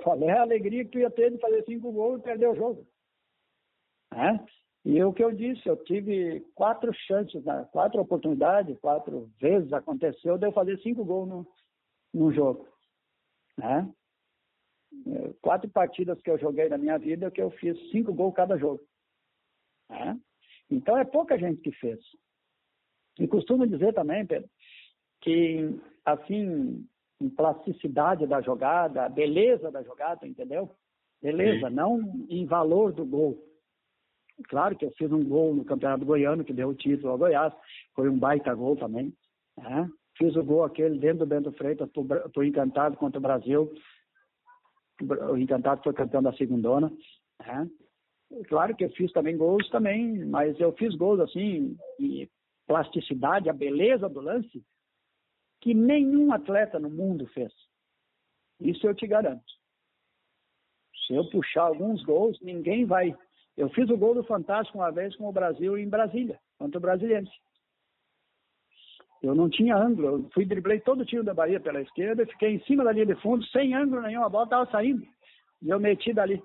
Qual 0.07 0.23
é 0.23 0.37
a 0.37 0.41
alegria 0.41 0.85
que 0.85 0.91
tu 0.91 0.99
ia 0.99 1.11
ter 1.11 1.31
de 1.31 1.37
fazer 1.37 1.65
cinco 1.65 1.91
gols 1.91 2.21
e 2.21 2.23
perder 2.23 2.47
o 2.47 2.55
jogo? 2.55 2.87
E 4.85 5.03
o 5.03 5.11
que 5.11 5.21
eu 5.21 5.33
disse, 5.33 5.67
eu 5.67 5.75
tive 5.83 6.39
quatro 6.55 6.93
chances, 6.93 7.43
né? 7.43 7.67
quatro 7.73 7.99
oportunidades, 7.99 8.79
quatro 8.79 9.29
vezes 9.37 9.73
aconteceu 9.73 10.37
de 10.37 10.47
eu 10.47 10.53
fazer 10.53 10.79
cinco 10.79 11.03
gols 11.03 11.27
no, 11.27 11.47
no 12.13 12.31
jogo. 12.31 12.69
Né? 13.57 13.93
É, 15.07 15.33
quatro 15.41 15.69
partidas 15.69 16.21
que 16.21 16.31
eu 16.31 16.39
joguei 16.39 16.69
na 16.69 16.77
minha 16.77 16.97
vida 16.97 17.29
que 17.29 17.41
eu 17.41 17.51
fiz 17.51 17.77
cinco 17.91 18.13
gols 18.13 18.33
cada 18.33 18.57
jogo. 18.57 18.81
Né? 19.89 20.17
Então 20.71 20.97
é 20.97 21.03
pouca 21.03 21.37
gente 21.37 21.59
que 21.59 21.73
fez. 21.73 21.99
E 23.19 23.27
costumo 23.27 23.67
dizer 23.67 23.93
também, 23.93 24.25
Pedro, 24.25 24.49
que 25.19 25.77
assim, 26.05 26.87
em 27.19 27.29
plasticidade 27.29 28.27
da 28.27 28.41
jogada, 28.41 29.09
beleza 29.09 29.71
da 29.71 29.81
jogada, 29.81 30.27
entendeu? 30.27 30.69
Beleza, 31.21 31.69
Sim. 31.69 31.75
não 31.75 31.99
em 32.29 32.45
valor 32.45 32.91
do 32.93 33.05
gol. 33.05 33.43
Claro 34.47 34.75
que 34.75 34.85
eu 34.85 34.91
fiz 34.91 35.11
um 35.11 35.23
gol 35.23 35.55
no 35.55 35.65
Campeonato 35.65 36.05
Goiano, 36.05 36.43
que 36.43 36.53
deu 36.53 36.69
o 36.69 36.75
título 36.75 37.11
ao 37.11 37.17
Goiás, 37.17 37.53
foi 37.95 38.07
um 38.07 38.19
baita 38.19 38.53
gol 38.53 38.75
também. 38.75 39.11
Né? 39.57 39.89
Fiz 40.15 40.35
o 40.35 40.43
gol 40.43 40.63
aquele 40.63 40.99
dentro 40.99 41.19
do 41.19 41.25
Bento 41.25 41.51
Freitas, 41.53 41.89
estou 41.89 42.43
encantado 42.43 42.95
contra 42.97 43.17
o 43.17 43.21
Brasil. 43.21 43.73
O 45.31 45.37
encantado 45.37 45.81
foi 45.83 45.93
campeão 45.93 46.21
da 46.21 46.33
segundona. 46.33 46.91
Né? 47.39 47.69
Claro 48.47 48.75
que 48.75 48.85
eu 48.85 48.89
fiz 48.91 49.11
também 49.11 49.37
gols 49.37 49.67
também, 49.69 50.23
mas 50.25 50.59
eu 50.59 50.71
fiz 50.73 50.93
gols 50.95 51.19
assim, 51.19 51.75
e 51.99 52.29
plasticidade, 52.67 53.49
a 53.49 53.53
beleza 53.53 54.09
do 54.09 54.19
lance, 54.19 54.63
que 55.61 55.73
nenhum 55.73 56.31
atleta 56.31 56.79
no 56.79 56.89
mundo 56.89 57.27
fez. 57.27 57.51
Isso 58.59 58.87
eu 58.87 58.95
te 58.95 59.07
garanto. 59.07 59.45
Se 61.05 61.13
eu 61.13 61.29
puxar 61.29 61.63
alguns 61.63 62.03
gols, 62.03 62.39
ninguém 62.41 62.85
vai 62.85 63.15
eu 63.57 63.69
fiz 63.69 63.89
o 63.89 63.97
gol 63.97 64.13
do 64.13 64.23
Fantástico 64.23 64.77
uma 64.77 64.91
vez 64.91 65.15
com 65.15 65.27
o 65.27 65.31
Brasil 65.31 65.77
em 65.77 65.89
Brasília, 65.89 66.39
contra 66.59 66.77
o 66.77 66.81
Brasiliense. 66.81 67.31
Eu 69.23 69.33
não 69.33 69.49
tinha 69.49 69.75
ângulo, 69.75 70.07
eu 70.07 70.29
fui 70.31 70.45
driblei 70.45 70.79
todo 70.79 71.01
o 71.01 71.05
time 71.05 71.23
da 71.23 71.33
Bahia 71.33 71.59
pela 71.59 71.81
esquerda, 71.81 72.27
fiquei 72.27 72.53
em 72.53 72.63
cima 72.65 72.83
da 72.83 72.91
linha 72.91 73.07
de 73.07 73.15
fundo, 73.15 73.43
sem 73.47 73.73
ângulo 73.73 74.03
nenhum, 74.03 74.23
a 74.23 74.29
bola 74.29 74.43
estava 74.43 74.69
saindo. 74.69 75.03
E 75.63 75.69
eu 75.69 75.79
meti 75.79 76.13
dali. 76.13 76.39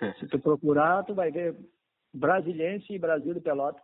Se 0.18 0.26
tu 0.28 0.38
procurar, 0.38 1.04
tu 1.04 1.14
vai 1.14 1.30
ver 1.30 1.54
Brasiliense 2.14 2.94
e 2.94 2.98
Brasil 2.98 3.34
de 3.34 3.40
Pelota. 3.40 3.78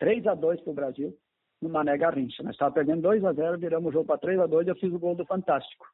3 0.00 0.26
a 0.26 0.34
2 0.34 0.60
para 0.62 0.70
o 0.70 0.74
Brasil, 0.74 1.16
no 1.60 1.68
Mané 1.68 1.96
Garrincha. 1.96 2.42
Nós 2.42 2.52
estávamos 2.52 2.74
perdendo 2.74 3.02
2 3.02 3.24
a 3.24 3.32
0 3.32 3.58
viramos 3.58 3.90
o 3.90 3.92
jogo 3.92 4.06
para 4.06 4.18
3 4.18 4.40
a 4.40 4.46
2 4.46 4.66
e 4.66 4.70
eu 4.70 4.76
fiz 4.76 4.92
o 4.92 4.98
gol 4.98 5.14
do 5.14 5.26
Fantástico. 5.26 5.86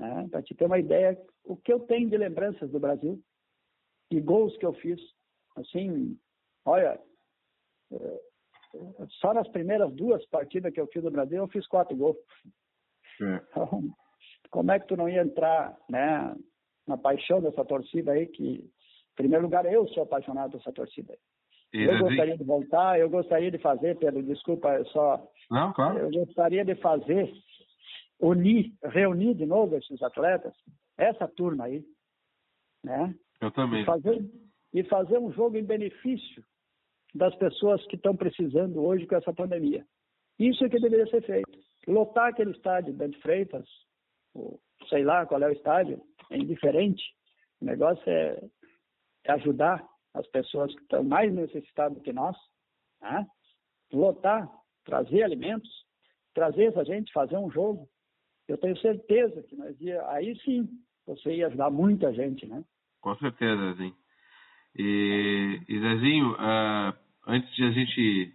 É, 0.00 0.28
para 0.28 0.42
te 0.42 0.54
ter 0.54 0.66
uma 0.66 0.78
ideia, 0.78 1.18
o 1.44 1.56
que 1.56 1.72
eu 1.72 1.80
tenho 1.80 2.08
de 2.08 2.16
lembranças 2.16 2.70
do 2.70 2.78
Brasil, 2.78 3.20
e 4.10 4.20
gols 4.20 4.56
que 4.58 4.66
eu 4.66 4.72
fiz. 4.74 5.00
Assim, 5.56 6.18
olha, 6.64 7.00
eh, 7.92 8.20
só 9.20 9.34
nas 9.34 9.48
primeiras 9.48 9.92
duas 9.94 10.24
partidas 10.26 10.72
que 10.72 10.80
eu 10.80 10.86
fiz 10.88 11.02
no 11.02 11.10
Brasil, 11.10 11.38
eu 11.38 11.48
fiz 11.48 11.66
quatro 11.66 11.96
gols. 11.96 12.16
Então, 13.20 13.94
como 14.50 14.70
é 14.70 14.78
que 14.78 14.86
tu 14.86 14.96
não 14.96 15.08
ia 15.08 15.22
entrar 15.22 15.76
né, 15.88 16.34
na 16.86 16.96
paixão 16.96 17.40
dessa 17.40 17.64
torcida 17.64 18.12
aí, 18.12 18.26
que, 18.26 18.44
em 18.44 19.14
primeiro 19.16 19.44
lugar, 19.44 19.66
eu 19.66 19.86
sou 19.88 20.04
apaixonado 20.04 20.56
dessa 20.56 20.72
torcida 20.72 21.12
aí. 21.12 21.18
Eu 21.72 21.98
gostaria 21.98 22.36
de 22.36 22.44
voltar, 22.44 22.98
eu 22.98 23.10
gostaria 23.10 23.50
de 23.50 23.58
fazer, 23.58 23.98
Pedro, 23.98 24.22
desculpa, 24.22 24.74
eu 24.74 24.86
só. 24.86 25.22
Não, 25.50 25.72
claro. 25.72 25.98
Eu 25.98 26.10
gostaria 26.10 26.64
de 26.64 26.74
fazer, 26.76 27.30
unir, 28.20 28.72
reunir 28.82 29.34
de 29.34 29.44
novo 29.44 29.76
esses 29.76 30.02
atletas, 30.02 30.54
essa 30.96 31.28
turma 31.28 31.64
aí, 31.64 31.84
né? 32.82 33.14
Eu 33.40 33.50
também. 33.50 33.82
E 33.82 33.84
fazer, 33.84 34.30
e 34.72 34.82
fazer 34.84 35.18
um 35.18 35.30
jogo 35.32 35.56
em 35.58 35.64
benefício 35.64 36.42
das 37.14 37.34
pessoas 37.36 37.84
que 37.86 37.96
estão 37.96 38.16
precisando 38.16 38.82
hoje 38.82 39.06
com 39.06 39.16
essa 39.16 39.32
pandemia. 39.32 39.84
Isso 40.38 40.64
é 40.64 40.68
que 40.68 40.80
deveria 40.80 41.06
ser 41.06 41.22
feito. 41.22 41.50
Lotar 41.86 42.28
aquele 42.28 42.52
estádio 42.52 42.94
Bento 42.94 43.18
Freitas, 43.20 43.66
ou 44.34 44.60
sei 44.88 45.04
lá 45.04 45.26
qual 45.26 45.42
é 45.42 45.48
o 45.48 45.52
estádio, 45.52 46.00
é 46.30 46.36
indiferente. 46.36 47.02
O 47.60 47.64
negócio 47.64 48.08
é, 48.08 48.40
é 49.24 49.32
ajudar 49.32 49.84
as 50.18 50.26
pessoas 50.28 50.74
que 50.74 50.82
estão 50.82 51.04
mais 51.04 51.32
necessitadas 51.32 52.02
que 52.02 52.12
nós. 52.12 52.36
Né? 53.00 53.26
Lotar, 53.92 54.50
trazer 54.84 55.22
alimentos, 55.22 55.70
trazer 56.34 56.66
essa 56.66 56.84
gente, 56.84 57.12
fazer 57.12 57.36
um 57.36 57.50
jogo. 57.50 57.88
Eu 58.46 58.58
tenho 58.58 58.76
certeza 58.78 59.42
que 59.44 59.56
nós 59.56 59.80
ia, 59.80 60.06
aí 60.10 60.38
sim 60.40 60.68
você 61.06 61.36
ia 61.36 61.46
ajudar 61.46 61.70
muita 61.70 62.12
gente, 62.12 62.46
né? 62.46 62.62
Com 63.00 63.16
certeza, 63.16 63.72
Zezinho. 63.72 63.94
E, 64.76 65.60
e 65.68 65.80
Zezinho, 65.80 66.32
uh, 66.32 66.94
antes 67.26 67.54
de 67.54 67.64
a 67.64 67.70
gente 67.70 68.34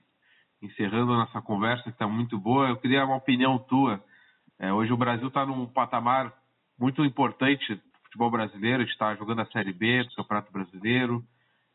encerrando 0.61 1.11
a 1.11 1.17
nossa 1.17 1.41
conversa, 1.41 1.83
que 1.83 1.89
está 1.89 2.07
muito 2.07 2.39
boa, 2.39 2.69
eu 2.69 2.77
queria 2.77 3.05
uma 3.05 3.17
opinião 3.17 3.59
tua. 3.59 4.03
É, 4.57 4.71
hoje 4.71 4.93
o 4.93 4.97
Brasil 4.97 5.27
está 5.27 5.45
num 5.45 5.65
patamar 5.65 6.33
muito 6.79 7.03
importante 7.03 7.75
do 7.75 7.81
futebol 8.03 8.31
brasileiro. 8.31 8.83
Está 8.83 9.15
jogando 9.15 9.41
a 9.41 9.45
Série 9.47 9.73
B 9.73 10.03
do 10.03 10.15
Campeonato 10.15 10.51
Brasileiro. 10.51 11.23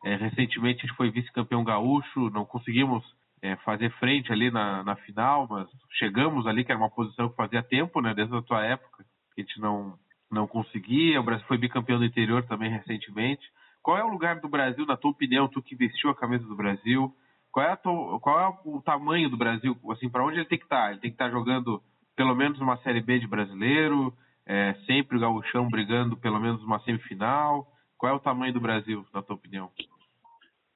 É, 0.03 0.15
recentemente 0.15 0.79
a 0.79 0.87
gente 0.87 0.95
foi 0.95 1.11
vice-campeão 1.11 1.63
gaúcho, 1.63 2.29
não 2.29 2.45
conseguimos 2.45 3.03
é, 3.41 3.55
fazer 3.57 3.91
frente 3.93 4.31
ali 4.31 4.49
na, 4.51 4.83
na 4.83 4.95
final, 4.97 5.47
mas 5.49 5.67
chegamos 5.97 6.45
ali, 6.47 6.63
que 6.63 6.71
era 6.71 6.79
uma 6.79 6.89
posição 6.89 7.29
que 7.29 7.35
fazia 7.35 7.63
tempo, 7.63 8.01
né, 8.01 8.13
desde 8.13 8.35
a 8.35 8.41
tua 8.41 8.65
época, 8.65 9.03
que 9.35 9.41
a 9.41 9.43
gente 9.43 9.59
não, 9.59 9.97
não 10.31 10.47
conseguia. 10.47 11.19
O 11.19 11.23
Brasil 11.23 11.45
foi 11.47 11.57
bicampeão 11.57 11.99
do 11.99 12.05
interior 12.05 12.43
também 12.43 12.69
recentemente. 12.69 13.45
Qual 13.81 13.97
é 13.97 14.03
o 14.03 14.09
lugar 14.09 14.39
do 14.39 14.49
Brasil, 14.49 14.85
na 14.85 14.97
tua 14.97 15.11
opinião, 15.11 15.47
tu 15.47 15.61
que 15.61 15.75
vestiu 15.75 16.09
a 16.09 16.15
camisa 16.15 16.45
do 16.45 16.55
Brasil? 16.55 17.13
Qual 17.51 17.65
é, 17.65 17.75
tua, 17.75 18.19
qual 18.19 18.39
é 18.39 18.59
o 18.65 18.81
tamanho 18.81 19.29
do 19.29 19.37
Brasil? 19.37 19.75
Assim, 19.91 20.09
para 20.09 20.23
onde 20.23 20.37
ele 20.37 20.45
tem 20.45 20.57
que 20.57 20.65
estar? 20.65 20.85
Tá? 20.85 20.91
Ele 20.91 20.99
tem 20.99 21.09
que 21.09 21.15
estar 21.15 21.25
tá 21.25 21.31
jogando 21.31 21.81
pelo 22.15 22.35
menos 22.35 22.59
uma 22.59 22.77
Série 22.79 23.01
B 23.01 23.17
de 23.17 23.27
brasileiro, 23.27 24.13
é, 24.45 24.73
sempre 24.85 25.17
o 25.17 25.19
gauchão 25.19 25.69
brigando 25.69 26.17
pelo 26.17 26.39
menos 26.39 26.61
uma 26.63 26.79
semifinal. 26.81 27.65
Qual 27.99 28.13
é 28.13 28.15
o 28.15 28.19
tamanho 28.19 28.53
do 28.53 28.61
Brasil, 28.61 29.05
na 29.13 29.21
tua 29.21 29.35
opinião? 29.35 29.69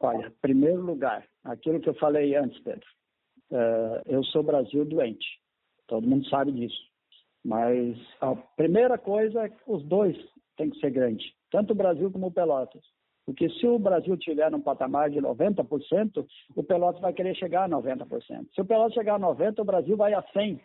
Olha, 0.01 0.29
primeiro 0.41 0.81
lugar, 0.81 1.25
aquilo 1.45 1.79
que 1.79 1.87
eu 1.87 1.93
falei 1.95 2.35
antes, 2.35 2.61
Pedro. 2.61 2.85
Uh, 3.49 4.03
eu 4.05 4.23
sou 4.25 4.43
Brasil 4.43 4.83
doente. 4.83 5.25
Todo 5.87 6.05
mundo 6.05 6.27
sabe 6.27 6.51
disso. 6.51 6.81
Mas 7.45 7.97
a 8.19 8.35
primeira 8.35 8.97
coisa 8.97 9.43
é 9.43 9.49
que 9.49 9.61
os 9.65 9.81
dois 9.85 10.17
têm 10.57 10.69
que 10.69 10.79
ser 10.79 10.91
grandes, 10.91 11.25
tanto 11.49 11.71
o 11.71 11.75
Brasil 11.75 12.11
como 12.11 12.27
o 12.27 12.31
Pelotas. 12.31 12.83
Porque 13.25 13.49
se 13.51 13.65
o 13.65 13.79
Brasil 13.79 14.17
tiver 14.17 14.51
num 14.51 14.59
patamar 14.59 15.09
de 15.09 15.19
90%, 15.19 16.25
o 16.55 16.63
Pelotas 16.63 17.01
vai 17.01 17.13
querer 17.13 17.35
chegar 17.35 17.63
a 17.63 17.69
90%. 17.69 18.47
Se 18.53 18.61
o 18.61 18.65
Pelotas 18.65 18.93
chegar 18.93 19.15
a 19.15 19.19
90%, 19.19 19.59
o 19.59 19.63
Brasil 19.63 19.95
vai 19.95 20.13
a 20.13 20.21
100%. 20.21 20.59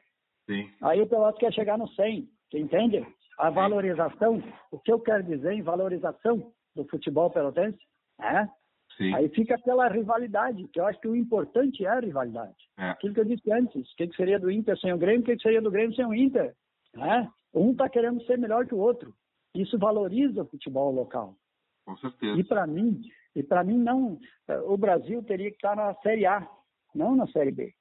Sim. 0.47 0.69
Aí 0.83 1.01
o 1.01 1.07
Pelotas 1.07 1.39
quer 1.39 1.53
chegar 1.53 1.79
no 1.79 1.87
100%. 1.87 2.27
Você 2.51 2.59
entende? 2.59 3.07
A 3.39 3.51
valorização, 3.51 4.43
o 4.71 4.79
que 4.79 4.93
eu 4.93 5.01
quero 5.01 5.23
dizer 5.23 5.53
em 5.53 5.63
valorização 5.63 6.53
do 6.75 6.85
futebol 6.87 7.31
pelotense, 7.31 7.79
é 8.21 8.49
Sim. 8.97 9.15
Aí 9.15 9.29
fica 9.29 9.55
aquela 9.55 9.89
rivalidade, 9.89 10.67
que 10.69 10.81
eu 10.81 10.87
acho 10.87 11.01
que 11.01 11.07
o 11.07 11.15
importante 11.15 11.85
é 11.85 11.89
a 11.89 12.01
rivalidade. 12.01 12.57
É. 12.77 12.91
Aquilo 12.91 13.15
que 13.15 13.21
eu 13.21 13.25
disse 13.25 13.53
antes, 13.53 13.93
o 13.93 13.97
que, 13.97 14.09
seria 14.17 14.41
do 14.41 14.51
Inter 14.51 14.77
sem 14.79 14.93
o 14.93 14.99
Grêmio, 14.99 15.21
o 15.21 15.25
que, 15.25 15.39
seria 15.39 15.63
do 15.63 15.71
Grêmio 15.71 15.95
sem 15.95 16.05
o 16.05 16.15
Inter. 16.15 16.53
Né? 16.95 17.31
Um 17.55 17.71
está 17.71 17.89
querendo 17.89 18.21
ser 18.25 18.37
melhor 18.39 18.67
que 18.67 18.75
o 18.75 18.79
outro. 18.79 19.15
Isso 19.55 19.79
valoriza 19.79 20.43
o 20.43 20.47
futebol 20.49 20.93
local. 20.93 21.37
Com 21.85 21.97
certeza. 21.99 22.41
E 22.41 22.45
para 22.45 22.67
mim, 22.67 23.01
e 23.37 23.43
para 23.43 23.63
mim 23.63 23.79
não, 23.79 24.19
o 24.67 24.77
Brasil 24.77 25.23
teria 25.23 25.51
que 25.51 25.57
estar 25.57 25.77
na 25.77 25.95
Série 25.97 26.27
A, 26.27 26.47
não 26.93 27.15
na 27.15 27.27
Série 27.29 27.53
B. 27.53 27.73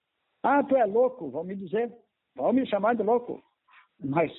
Ah, 0.44 0.64
tu 0.64 0.76
é 0.78 0.86
louco, 0.86 1.32
vão 1.32 1.44
me 1.44 1.56
dizer, 1.56 1.92
vão 2.36 2.54
me 2.54 2.66
chamar 2.68 2.96
de 2.96 3.02
louco. 3.02 3.42
Mas 4.00 4.32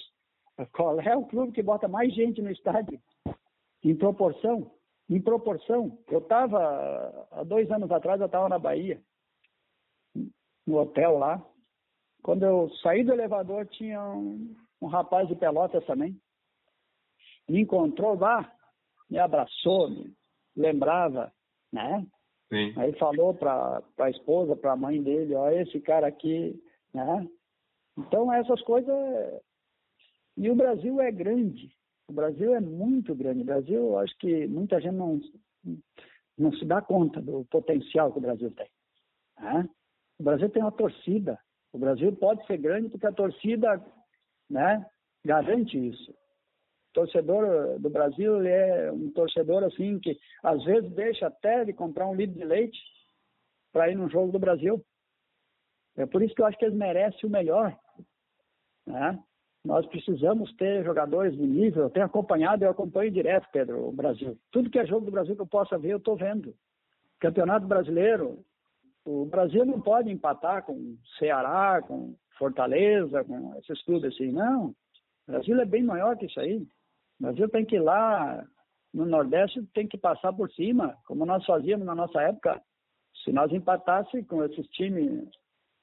qual 0.66 1.00
é 1.00 1.16
o 1.16 1.26
clube 1.26 1.52
que 1.52 1.62
bota 1.62 1.88
mais 1.88 2.12
gente 2.14 2.42
no 2.42 2.50
estádio? 2.50 3.00
Em 3.84 3.94
proporção? 3.94 4.70
em 5.08 5.20
proporção. 5.20 5.98
Eu 6.08 6.18
estava, 6.18 7.26
há 7.30 7.42
dois 7.42 7.70
anos 7.70 7.90
atrás, 7.90 8.20
eu 8.20 8.26
estava 8.26 8.48
na 8.48 8.58
Bahia, 8.58 9.00
no 10.66 10.78
hotel 10.78 11.18
lá. 11.18 11.42
Quando 12.22 12.42
eu 12.44 12.68
saí 12.82 13.04
do 13.04 13.12
elevador, 13.12 13.66
tinha 13.66 14.02
um, 14.02 14.54
um 14.82 14.86
rapaz 14.86 15.26
de 15.28 15.34
Pelotas 15.34 15.84
também. 15.86 16.20
Me 17.48 17.62
encontrou 17.62 18.18
lá, 18.18 18.52
me 19.08 19.18
abraçou, 19.18 19.88
me 19.88 20.14
lembrava, 20.54 21.32
né? 21.72 22.06
Sim. 22.50 22.74
Aí 22.76 22.92
falou 22.98 23.34
para 23.34 23.82
a 23.98 24.10
esposa, 24.10 24.56
para 24.56 24.72
a 24.72 24.76
mãe 24.76 25.02
dele, 25.02 25.34
ó, 25.34 25.48
esse 25.50 25.80
cara 25.80 26.06
aqui, 26.06 26.62
né? 26.92 27.26
Então, 27.96 28.32
essas 28.32 28.60
coisas... 28.62 28.94
E 30.38 30.48
o 30.48 30.54
Brasil 30.54 31.00
é 31.00 31.10
grande, 31.10 31.68
o 32.06 32.12
Brasil 32.12 32.54
é 32.54 32.60
muito 32.60 33.12
grande. 33.14 33.42
O 33.42 33.44
Brasil, 33.44 33.76
eu 33.76 33.98
acho 33.98 34.16
que 34.18 34.46
muita 34.46 34.80
gente 34.80 34.94
não, 34.94 35.20
não 36.38 36.52
se 36.52 36.64
dá 36.64 36.80
conta 36.80 37.20
do 37.20 37.44
potencial 37.46 38.12
que 38.12 38.18
o 38.18 38.22
Brasil 38.22 38.50
tem. 38.52 38.68
Né? 39.40 39.68
O 40.16 40.22
Brasil 40.22 40.48
tem 40.48 40.62
uma 40.62 40.70
torcida. 40.70 41.38
O 41.72 41.78
Brasil 41.78 42.14
pode 42.14 42.46
ser 42.46 42.56
grande 42.56 42.88
porque 42.88 43.06
a 43.06 43.12
torcida 43.12 43.84
né, 44.48 44.86
garante 45.24 45.76
isso. 45.76 46.12
O 46.12 46.92
torcedor 46.94 47.78
do 47.80 47.90
Brasil 47.90 48.40
é 48.46 48.92
um 48.92 49.10
torcedor 49.10 49.64
assim 49.64 49.98
que 49.98 50.16
às 50.42 50.64
vezes 50.64 50.90
deixa 50.92 51.26
até 51.26 51.64
de 51.64 51.72
comprar 51.72 52.06
um 52.06 52.14
litro 52.14 52.38
de 52.38 52.44
leite 52.44 52.78
para 53.72 53.90
ir 53.90 53.96
num 53.96 54.08
jogo 54.08 54.30
do 54.30 54.38
Brasil. 54.38 54.82
É 55.96 56.06
por 56.06 56.22
isso 56.22 56.32
que 56.32 56.40
eu 56.40 56.46
acho 56.46 56.56
que 56.56 56.64
eles 56.64 56.76
merecem 56.76 57.28
o 57.28 57.32
melhor. 57.32 57.76
Né? 58.86 59.22
Nós 59.68 59.84
precisamos 59.84 60.50
ter 60.54 60.82
jogadores 60.82 61.36
de 61.36 61.46
nível. 61.46 61.82
Eu 61.82 61.90
tenho 61.90 62.06
acompanhado, 62.06 62.64
eu 62.64 62.70
acompanho 62.70 63.10
direto, 63.10 63.46
Pedro, 63.52 63.88
o 63.88 63.92
Brasil. 63.92 64.34
Tudo 64.50 64.70
que 64.70 64.78
é 64.78 64.86
jogo 64.86 65.04
do 65.04 65.12
Brasil 65.12 65.36
que 65.36 65.42
eu 65.42 65.46
possa 65.46 65.76
ver, 65.76 65.90
eu 65.90 65.98
estou 65.98 66.16
vendo. 66.16 66.54
Campeonato 67.20 67.66
Brasileiro, 67.66 68.42
o 69.04 69.26
Brasil 69.26 69.66
não 69.66 69.78
pode 69.78 70.10
empatar 70.10 70.64
com 70.64 70.96
Ceará, 71.18 71.82
com 71.82 72.14
Fortaleza, 72.38 73.22
com 73.24 73.54
esses 73.58 73.84
clubes 73.84 74.14
assim. 74.14 74.32
Não. 74.32 74.68
O 74.68 75.32
Brasil 75.32 75.60
é 75.60 75.66
bem 75.66 75.82
maior 75.82 76.16
que 76.16 76.24
isso 76.24 76.40
aí. 76.40 76.66
O 77.20 77.24
Brasil 77.24 77.46
tem 77.50 77.66
que 77.66 77.76
ir 77.76 77.80
lá 77.80 78.42
no 78.94 79.04
Nordeste, 79.04 79.62
tem 79.74 79.86
que 79.86 79.98
passar 79.98 80.32
por 80.32 80.50
cima, 80.52 80.96
como 81.06 81.26
nós 81.26 81.44
fazíamos 81.44 81.84
na 81.84 81.94
nossa 81.94 82.22
época. 82.22 82.58
Se 83.22 83.32
nós 83.32 83.52
empatássemos 83.52 84.26
com 84.28 84.42
esses 84.44 84.66
times, 84.68 85.28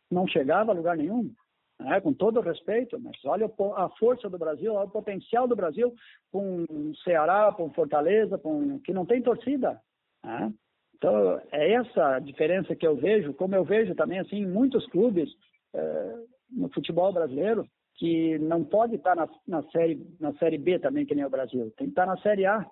não 0.10 0.28
chegava 0.28 0.72
a 0.72 0.76
lugar 0.76 0.98
nenhum 0.98 1.32
né, 1.80 2.00
com 2.02 2.14
todo 2.14 2.42
respeito, 2.42 3.00
mas 3.00 3.18
olha 3.26 3.52
a 3.76 3.90
força 3.98 4.30
do 4.30 4.38
Brasil, 4.38 4.74
olha 4.74 4.88
o 4.88 4.92
potencial 4.92 5.48
do 5.48 5.56
Brasil 5.56 5.94
com 6.32 6.66
Ceará, 7.04 7.54
com 7.56 7.74
Fortaleza, 7.74 8.38
com, 8.38 8.80
que 8.80 8.94
não 8.94 9.06
tem 9.06 9.22
torcida. 9.22 9.80
Né? 10.24 10.54
Então, 10.96 11.42
é 11.52 11.74
essa 11.74 12.16
a 12.16 12.20
diferença 12.20 12.76
que 12.76 12.88
eu 12.88 12.96
vejo, 12.96 13.34
como 13.34 13.56
eu 13.56 13.64
vejo 13.64 13.94
também 13.96 14.20
assim 14.20 14.38
em 14.38 14.48
muitos 14.48 14.86
clubes 14.88 15.30
é, 15.74 16.16
no 16.50 16.70
futebol 16.70 17.12
brasileiro, 17.12 17.68
que 17.96 18.38
não 18.40 18.64
pode 18.64 18.96
estar 18.96 19.16
na, 19.16 19.28
na, 19.48 19.64
série, 19.72 20.06
na 20.20 20.34
Série 20.34 20.58
B 20.58 20.80
também, 20.80 21.06
que 21.06 21.16
nem 21.16 21.26
o 21.26 21.30
Brasil, 21.30 21.72
tem 21.78 21.88
que 21.88 21.92
estar 21.92 22.06
na 22.06 22.18
Série 22.18 22.46
A 22.46 22.66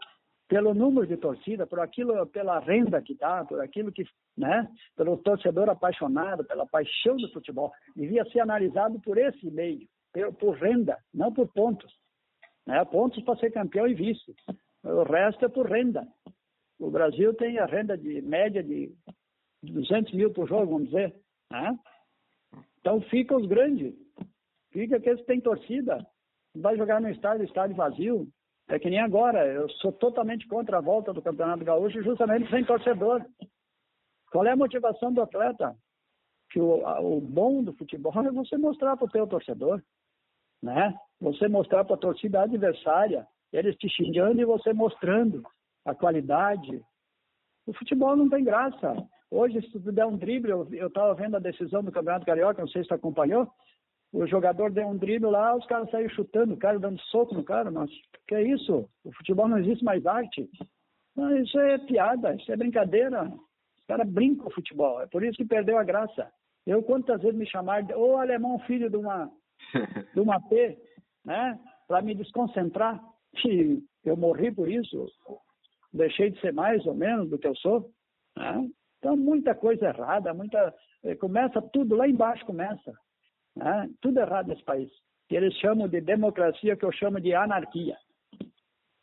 pelo 0.48 0.74
número 0.74 1.08
de 1.08 1.18
torcida, 1.18 1.66
por 1.66 1.80
aquilo, 1.80 2.26
pela 2.28 2.60
renda 2.60 3.02
que 3.02 3.16
dá, 3.16 3.44
por 3.46 3.62
aquilo 3.62 3.92
que, 3.92 4.04
né, 4.38 4.68
pelo 4.96 5.18
torcedor 5.18 5.70
apaixonado, 5.70 6.44
pela 6.46 6.66
paixão 6.66 7.16
do 7.16 7.32
futebol, 7.32 7.72
devia 7.96 8.26
ser 8.26 8.42
analisado 8.42 9.00
por 9.02 9.18
esse 9.18 9.50
meio, 9.50 9.88
por, 10.40 10.56
renda, 10.56 10.98
não 11.14 11.34
por 11.34 11.48
pontos, 11.52 11.92
né? 12.66 12.84
Pontos 12.86 13.24
para 13.24 13.40
ser 13.40 13.52
campeão 13.52 13.88
e 13.88 13.94
vice. 13.94 14.36
O 14.84 15.04
resto 15.04 15.46
é 15.46 15.50
por 15.50 15.70
renda. 15.70 16.08
O 16.80 16.92
Brasil 16.92 17.34
tem 17.34 17.58
a 17.60 17.66
renda 17.66 17.98
de 17.98 18.22
média 18.22 18.62
de 18.62 18.94
200 19.64 20.14
mil 20.14 20.32
por 20.34 20.48
jogo, 20.48 20.74
vamos 20.74 20.90
dizer, 20.90 21.16
né? 21.52 21.78
Então 22.80 23.02
fica 23.04 23.36
os 23.36 23.48
grandes, 23.48 23.96
fica 24.72 24.98
aqueles 24.98 25.22
que 25.22 25.28
têm 25.28 25.40
torcida, 25.40 26.06
vai 26.54 26.76
jogar 26.76 27.00
no 27.00 27.10
estádio, 27.10 27.46
estádio 27.46 27.76
vazio, 27.76 28.28
é 28.68 28.80
que 28.80 28.90
nem 28.90 29.00
agora, 29.00 29.46
eu 29.46 29.70
sou 29.70 29.92
totalmente 29.92 30.48
contra 30.48 30.78
a 30.78 30.82
volta 30.82 31.14
do 31.14 31.22
Campeonato 31.22 31.66
Gaúcho 31.66 32.02
justamente 32.02 32.50
sem 32.50 32.64
torcedor. 32.64 33.24
Qual 34.32 34.46
é 34.46 34.52
a 34.52 34.56
motivação 34.56 35.14
do 35.14 35.22
atleta? 35.22 35.76
Que 36.50 36.60
o, 36.60 36.82
o 37.00 37.22
bom 37.22 37.64
do 37.64 37.74
futebol 37.74 38.14
é 38.24 38.32
você 38.32 38.58
mostrar 38.58 38.96
para 38.96 39.06
o 39.06 39.10
teu 39.10 39.28
torcedor, 39.28 39.82
né? 40.62 40.96
Você 41.20 41.48
mostrar 41.48 41.84
para 41.84 41.96
a 41.96 42.00
torcida 42.00 42.42
adversária, 42.42 43.28
eles 43.52 43.76
te 43.76 43.90
xingando 43.90 44.42
e 44.42 44.46
você 44.46 44.74
mostrando 44.74 45.44
a 45.86 45.94
qualidade. 45.94 46.82
O 47.66 47.74
futebol 47.74 48.16
não 48.16 48.30
tem 48.30 48.44
graça. 48.44 48.96
Hoje, 49.30 49.62
se 49.62 49.80
tu 49.80 49.92
der 49.92 50.06
um 50.06 50.18
drible, 50.18 50.52
eu 50.52 50.88
estava 50.88 51.14
vendo 51.16 51.36
a 51.36 51.40
decisão 51.40 51.84
do 51.84 51.92
Campeonato 51.92 52.26
Carioca, 52.26 52.62
não 52.62 52.68
sei 52.68 52.84
se 52.84 52.90
tu 52.90 52.94
acompanhou, 52.94 53.48
o 54.14 54.28
jogador 54.28 54.72
deu 54.72 54.88
um 54.88 54.96
drible 54.96 55.32
lá, 55.32 55.56
os 55.56 55.66
caras 55.66 55.90
saíram 55.90 56.10
chutando 56.12 56.54
o 56.54 56.58
cara, 56.58 56.80
dando 56.80 57.02
soco 57.02 57.34
no 57.34 57.44
cara. 57.44 57.72
Nossa, 57.72 57.92
que 58.28 58.36
é 58.36 58.44
isso? 58.44 58.88
O 59.04 59.12
futebol 59.14 59.48
não 59.48 59.58
existe 59.58 59.84
mais 59.84 60.06
arte. 60.06 60.48
Não, 61.16 61.36
isso 61.36 61.60
é 61.60 61.80
piada, 61.80 62.36
isso 62.36 62.52
é 62.52 62.56
brincadeira. 62.56 63.24
Os 63.24 63.86
caras 63.88 64.08
brincam 64.08 64.48
o 64.48 64.54
futebol, 64.54 65.02
é 65.02 65.08
por 65.08 65.24
isso 65.24 65.38
que 65.38 65.46
perdeu 65.46 65.80
a 65.80 65.84
graça. 65.84 66.32
Eu, 66.66 66.84
quantas 66.84 67.22
vezes 67.22 67.38
me 67.38 67.46
chamaram, 67.48 67.88
de, 67.88 67.94
ô 67.96 68.18
alemão, 68.18 68.60
filho 68.60 68.88
de 68.88 68.96
uma, 68.96 69.30
de 70.14 70.20
uma 70.20 70.40
P, 70.48 70.78
né? 71.26 71.60
Para 71.88 72.02
me 72.04 72.14
desconcentrar. 72.14 73.04
E 73.46 73.84
eu 74.06 74.16
morri 74.16 74.52
por 74.52 74.70
isso. 74.70 75.08
Deixei 75.92 76.30
de 76.30 76.40
ser 76.40 76.54
mais 76.54 76.86
ou 76.86 76.94
menos 76.94 77.30
do 77.32 77.40
que 77.40 77.48
eu 77.48 77.56
sou. 77.56 77.90
Né? 78.38 78.70
Então, 79.00 79.18
muita 79.18 79.56
coisa 79.56 79.88
errada, 79.88 80.34
muita. 80.34 80.74
Eh, 81.04 81.16
começa 81.16 81.62
tudo 81.62 81.96
lá 81.96 82.08
embaixo, 82.08 82.46
começa. 82.46 82.94
Né? 83.56 83.90
Tudo 84.02 84.20
errado 84.20 84.48
nesse 84.48 84.64
país. 84.64 84.90
Que 85.28 85.36
eles 85.36 85.54
chamam 85.56 85.88
de 85.88 86.02
democracia, 86.02 86.76
que 86.76 86.86
eu 86.86 86.92
chamo 86.92 87.20
de 87.20 87.34
anarquia. 87.34 87.98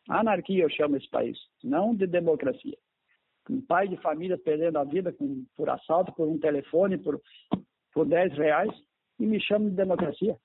Anarquia 0.09 0.65
eu 0.65 0.71
chamo 0.71 0.97
esse 0.97 1.09
país, 1.09 1.39
não 1.63 1.95
de 1.95 2.07
democracia. 2.07 2.77
Um 3.49 3.61
pai 3.61 3.89
de 3.89 3.97
família 3.99 4.39
perdendo 4.39 4.79
a 4.79 4.85
vida 4.85 5.13
com, 5.13 5.45
por 5.57 5.71
assalto, 5.71 6.13
por 6.13 6.29
um 6.29 6.39
telefone, 6.39 6.99
por, 6.99 7.21
por 7.93 8.07
10 8.07 8.35
reais, 8.35 8.71
e 9.19 9.27
me 9.27 9.41
chamam 9.41 9.69
de 9.69 9.77
democracia. 9.77 10.37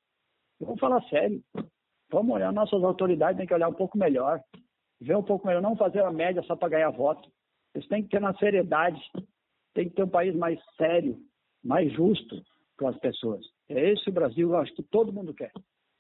Eu 0.60 0.68
vou 0.68 0.78
falar 0.78 1.02
sério. 1.10 1.42
Vamos 2.12 2.36
olhar, 2.36 2.52
nossas 2.54 2.84
autoridades 2.84 3.38
têm 3.38 3.48
que 3.48 3.54
olhar 3.54 3.68
um 3.68 3.74
pouco 3.74 3.98
melhor, 3.98 4.40
ver 5.02 5.18
um 5.18 5.24
pouco 5.24 5.48
melhor, 5.48 5.62
não 5.62 5.76
fazer 5.76 6.04
a 6.04 6.12
média 6.12 6.42
só 6.44 6.56
para 6.56 6.70
ganhar 6.70 6.92
voto. 6.92 7.30
Eles 7.74 7.88
têm 7.88 8.04
que 8.04 8.10
ter 8.10 8.20
uma 8.20 8.38
seriedade, 8.38 9.00
tem 9.74 9.90
que 9.90 9.96
ter 9.96 10.04
um 10.04 10.10
país 10.10 10.36
mais 10.36 10.60
sério, 10.78 11.18
mais 11.64 11.92
justo 11.92 12.42
com 12.78 12.88
as 12.88 12.98
pessoas. 13.00 13.46
É 13.70 13.92
esse 13.92 14.10
o 14.10 14.14
Brasil, 14.14 14.50
eu 14.50 14.58
acho 14.58 14.74
que 14.74 14.84
todo 14.84 15.14
mundo 15.14 15.34
quer. 15.34 15.52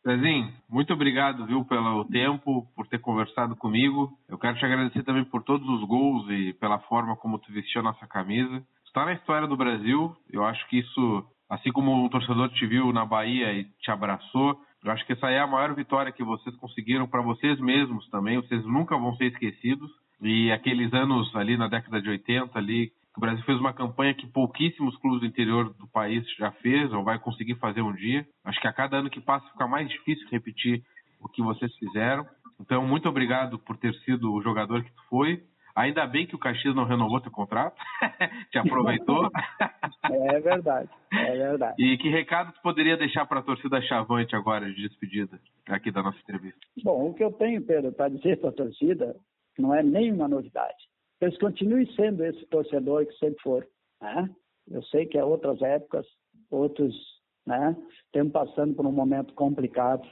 Zezinho, 0.07 0.53
muito 0.69 0.93
obrigado, 0.93 1.47
viu, 1.47 1.65
pelo 1.65 2.05
tempo, 2.05 2.67
por 2.75 2.87
ter 2.87 2.99
conversado 2.99 3.55
comigo. 3.55 4.11
Eu 4.29 4.37
quero 4.37 4.55
te 4.55 4.63
agradecer 4.63 5.03
também 5.03 5.25
por 5.25 5.41
todos 5.41 5.67
os 5.67 5.83
gols 5.87 6.29
e 6.29 6.53
pela 6.53 6.77
forma 6.81 7.15
como 7.15 7.39
tu 7.39 7.51
vestiu 7.51 7.81
a 7.81 7.85
nossa 7.85 8.05
camisa. 8.05 8.63
Está 8.85 9.03
na 9.03 9.13
história 9.13 9.47
do 9.47 9.57
Brasil. 9.57 10.15
Eu 10.31 10.45
acho 10.45 10.67
que 10.69 10.77
isso, 10.77 11.25
assim 11.49 11.71
como 11.71 12.05
o 12.05 12.09
torcedor 12.09 12.49
te 12.49 12.67
viu 12.67 12.93
na 12.93 13.03
Bahia 13.03 13.51
e 13.51 13.63
te 13.81 13.89
abraçou, 13.89 14.61
eu 14.83 14.91
acho 14.91 15.03
que 15.07 15.13
essa 15.13 15.31
é 15.31 15.39
a 15.39 15.47
maior 15.47 15.73
vitória 15.73 16.11
que 16.11 16.23
vocês 16.23 16.55
conseguiram 16.57 17.07
para 17.07 17.23
vocês 17.23 17.59
mesmos 17.59 18.07
também. 18.11 18.37
Vocês 18.37 18.63
nunca 18.63 18.95
vão 18.95 19.15
ser 19.15 19.25
esquecidos. 19.25 19.89
E 20.21 20.51
aqueles 20.51 20.93
anos 20.93 21.35
ali 21.35 21.57
na 21.57 21.67
década 21.67 21.99
de 21.99 22.09
80 22.09 22.57
ali, 22.59 22.91
o 23.15 23.19
Brasil 23.19 23.43
fez 23.45 23.59
uma 23.59 23.73
campanha 23.73 24.13
que 24.13 24.27
pouquíssimos 24.27 24.95
clubes 24.97 25.21
do 25.21 25.25
interior 25.25 25.73
do 25.73 25.87
país 25.87 26.25
já 26.37 26.51
fez 26.51 26.91
ou 26.91 27.03
vai 27.03 27.17
conseguir 27.17 27.55
fazer 27.55 27.81
um 27.81 27.93
dia. 27.93 28.25
Acho 28.43 28.59
que 28.59 28.67
a 28.67 28.73
cada 28.73 28.97
ano 28.97 29.09
que 29.09 29.21
passa 29.21 29.47
fica 29.51 29.67
mais 29.67 29.87
difícil 29.87 30.27
repetir 30.29 30.83
o 31.21 31.29
que 31.29 31.41
vocês 31.41 31.73
fizeram. 31.77 32.25
Então, 32.59 32.85
muito 32.85 33.07
obrigado 33.07 33.57
por 33.59 33.77
ter 33.77 33.93
sido 33.99 34.33
o 34.33 34.41
jogador 34.41 34.83
que 34.83 34.91
tu 34.91 35.01
foi. 35.09 35.43
Ainda 35.75 36.07
bem 36.07 36.25
que 36.25 36.35
o 36.35 36.39
Caxias 36.39 36.73
não 36.73 36.85
renovou 36.85 37.19
teu 37.19 37.31
contrato, 37.31 37.75
te 38.49 38.57
aproveitou. 38.57 39.29
é 40.09 40.39
verdade, 40.39 40.89
é 41.11 41.37
verdade. 41.37 41.75
E 41.77 41.97
que 41.97 42.09
recado 42.09 42.53
tu 42.53 42.61
poderia 42.61 42.95
deixar 42.95 43.25
para 43.25 43.41
a 43.41 43.43
torcida 43.43 43.81
Chavante 43.81 44.35
agora 44.37 44.71
de 44.71 44.87
despedida 44.87 45.37
aqui 45.67 45.91
da 45.91 46.01
nossa 46.01 46.17
entrevista? 46.19 46.59
Bom, 46.81 47.09
o 47.09 47.13
que 47.13 47.23
eu 47.23 47.31
tenho, 47.33 47.61
Pedro, 47.61 47.91
para 47.91 48.07
dizer 48.07 48.39
para 48.39 48.51
a 48.51 48.53
torcida 48.53 49.17
não 49.59 49.75
é 49.75 49.83
nenhuma 49.83 50.29
novidade 50.29 50.94
eles 51.21 51.37
continuem 51.37 51.85
sendo 51.95 52.23
esse 52.23 52.45
torcedor 52.47 53.05
que 53.05 53.13
sempre 53.17 53.41
foram. 53.41 53.67
Né? 54.01 54.29
Eu 54.69 54.83
sei 54.83 55.05
que 55.05 55.17
há 55.17 55.25
outras 55.25 55.61
épocas, 55.61 56.05
outros, 56.49 56.93
né, 57.45 57.75
estamos 58.05 58.33
passando 58.33 58.75
por 58.75 58.85
um 58.85 58.91
momento 58.91 59.33
complicado 59.33 60.07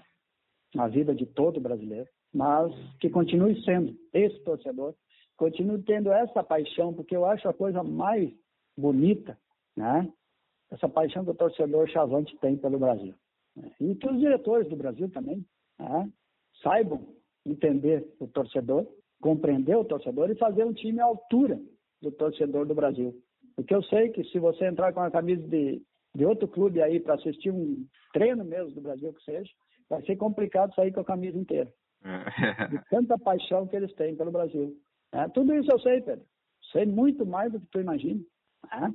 na 0.74 0.88
vida 0.88 1.14
de 1.14 1.26
todo 1.26 1.60
brasileiro, 1.60 2.08
mas 2.34 2.72
que 3.00 3.10
continue 3.10 3.62
sendo 3.64 3.96
esse 4.12 4.40
torcedor, 4.44 4.96
continue 5.38 5.82
tendo 5.84 6.12
essa 6.12 6.44
paixão, 6.44 6.94
porque 6.94 7.16
eu 7.16 7.26
acho 7.26 7.48
a 7.48 7.54
coisa 7.54 7.84
mais 7.84 8.32
bonita, 8.78 9.38
né? 9.76 10.12
Essa 10.72 10.90
paixão 10.90 11.24
que 11.24 11.32
o 11.32 11.36
torcedor 11.36 11.88
chavante 11.90 12.36
tem 12.40 12.58
pelo 12.58 12.80
Brasil. 12.80 13.14
Né? 13.56 13.72
E 13.80 13.96
que 13.96 14.10
os 14.10 14.20
diretores 14.20 14.68
do 14.68 14.76
Brasil 14.76 15.10
também 15.12 15.46
né, 15.78 16.12
saibam 16.64 17.16
entender 17.46 18.08
o 18.20 18.28
torcedor 18.28 18.88
compreender 19.24 19.78
o 19.78 19.86
torcedor 19.86 20.30
e 20.30 20.36
fazer 20.36 20.66
um 20.66 20.74
time 20.74 21.00
à 21.00 21.06
altura 21.06 21.58
do 22.02 22.12
torcedor 22.12 22.66
do 22.66 22.76
Brasil. 22.76 23.16
Porque 23.56 23.74
eu 23.74 23.82
sei 23.84 24.10
que 24.10 24.22
se 24.26 24.38
você 24.38 24.66
entrar 24.66 24.92
com 24.92 25.00
a 25.00 25.10
camisa 25.10 25.48
de, 25.48 25.82
de 26.14 26.26
outro 26.26 26.46
clube 26.46 26.82
aí 26.82 27.00
para 27.00 27.16
assistir 27.16 27.50
um 27.50 27.88
treino 28.12 28.44
mesmo 28.44 28.72
do 28.72 28.82
Brasil 28.82 29.14
que 29.14 29.24
seja, 29.24 29.50
vai 29.90 30.04
ser 30.04 30.18
complicado 30.18 30.76
sair 30.76 30.92
com 30.92 31.00
a 31.00 31.06
camisa 31.06 31.38
inteira. 31.38 31.72
É. 32.04 32.68
de 32.68 32.90
tanta 32.90 33.18
paixão 33.18 33.66
que 33.66 33.78
eles 33.78 33.94
têm 33.94 34.14
pelo 34.14 34.30
Brasil. 34.30 34.76
É, 35.14 35.30
tudo 35.30 35.54
isso 35.54 35.72
eu 35.72 35.80
sei, 35.80 36.02
Pedro. 36.02 36.26
Sei 36.74 36.86
muito 36.86 37.26
mais 37.26 37.50
do 37.50 37.62
que 37.62 37.68
tu 37.68 37.80
imagina. 37.80 38.20
É? 38.74 38.92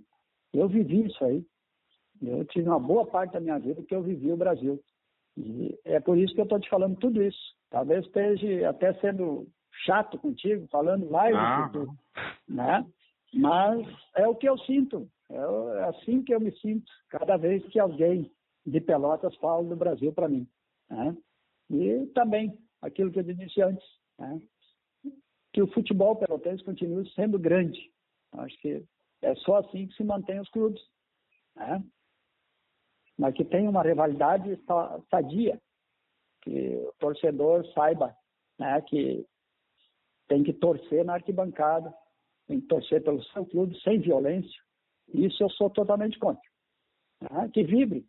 Eu 0.52 0.68
vivi 0.68 1.06
isso 1.06 1.24
aí. 1.24 1.42
Eu 2.20 2.44
tive 2.44 2.68
uma 2.68 2.78
boa 2.78 3.06
parte 3.06 3.32
da 3.32 3.40
minha 3.40 3.58
vida 3.58 3.82
que 3.82 3.94
eu 3.94 4.02
vivi 4.02 4.30
o 4.30 4.36
Brasil. 4.36 4.78
E 5.38 5.78
é 5.86 6.00
por 6.00 6.18
isso 6.18 6.34
que 6.34 6.40
eu 6.40 6.44
estou 6.44 6.60
te 6.60 6.68
falando 6.68 6.98
tudo 6.98 7.22
isso. 7.22 7.56
Talvez 7.70 8.04
esteja 8.04 8.68
até 8.68 8.92
sendo 8.94 9.46
chato 9.84 10.18
contigo, 10.18 10.66
falando 10.68 11.10
mais 11.10 11.34
ah. 11.34 11.66
do 11.66 11.86
que 11.86 11.86
tu, 11.86 11.98
né? 12.48 12.86
Mas 13.34 13.86
é 14.16 14.26
o 14.26 14.34
que 14.34 14.48
eu 14.48 14.56
sinto, 14.58 15.08
é 15.30 15.84
assim 15.84 16.22
que 16.22 16.34
eu 16.34 16.40
me 16.40 16.50
sinto 16.58 16.90
cada 17.10 17.36
vez 17.36 17.64
que 17.66 17.78
alguém 17.78 18.30
de 18.66 18.80
Pelotas 18.80 19.34
fala 19.36 19.62
do 19.64 19.76
Brasil 19.76 20.12
para 20.12 20.28
mim. 20.28 20.48
Né? 20.88 21.16
E 21.70 22.06
também 22.14 22.58
aquilo 22.80 23.10
que 23.10 23.18
eu 23.18 23.22
disse 23.22 23.60
antes, 23.60 23.86
né? 24.18 24.40
que 25.52 25.62
o 25.62 25.72
futebol 25.72 26.16
pelotense 26.16 26.64
continue 26.64 27.08
sendo 27.12 27.38
grande. 27.38 27.90
Acho 28.32 28.56
que 28.60 28.84
é 29.22 29.34
só 29.36 29.56
assim 29.56 29.86
que 29.86 29.94
se 29.94 30.04
mantém 30.04 30.40
os 30.40 30.48
clubes. 30.50 30.82
Né? 31.56 31.84
Mas 33.18 33.34
que 33.34 33.44
tenha 33.44 33.68
uma 33.68 33.82
rivalidade 33.82 34.58
sadia, 35.10 35.60
que 36.42 36.76
o 36.76 36.92
torcedor 36.98 37.66
saiba 37.72 38.16
né, 38.58 38.80
que 38.82 39.26
tem 40.28 40.44
que 40.44 40.52
torcer 40.52 41.04
na 41.04 41.14
arquibancada, 41.14 41.92
tem 42.46 42.60
que 42.60 42.66
torcer 42.66 43.02
pelo 43.02 43.22
seu 43.24 43.44
clube 43.46 43.78
sem 43.80 43.98
violência. 44.00 44.60
Isso 45.12 45.42
eu 45.42 45.50
sou 45.50 45.70
totalmente 45.70 46.18
contra. 46.18 46.42
Tá? 47.20 47.48
Que 47.48 47.64
vibre 47.64 48.06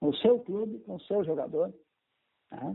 o 0.00 0.12
seu 0.16 0.40
clube, 0.40 0.80
com 0.80 0.96
o 0.96 1.00
seu 1.02 1.24
jogador. 1.24 1.72
Tá? 2.50 2.74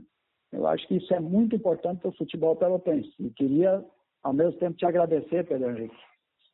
Eu 0.52 0.66
acho 0.68 0.88
que 0.88 0.96
isso 0.96 1.14
é 1.14 1.20
muito 1.20 1.56
importante 1.56 2.00
para 2.00 2.10
o 2.10 2.16
futebol 2.16 2.56
pelotense. 2.56 3.14
E 3.20 3.30
queria, 3.32 3.86
ao 4.24 4.34
mesmo 4.34 4.58
tempo, 4.60 4.78
te 4.78 4.86
agradecer, 4.86 5.46
Pedro 5.46 5.72
Henrique, 5.72 5.98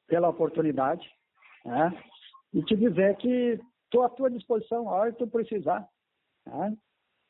pela 0.07 0.29
oportunidade 0.29 1.07
né? 1.63 2.03
e 2.53 2.63
te 2.63 2.75
dizer 2.75 3.15
que 3.17 3.59
estou 3.85 4.03
à 4.03 4.09
tua 4.09 4.31
disposição 4.31 4.89
a 4.89 4.93
hora 4.93 5.11
que 5.11 5.19
tu 5.19 5.27
precisar. 5.27 5.87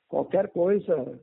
Qualquer 0.07 0.49
coisa, 0.49 1.19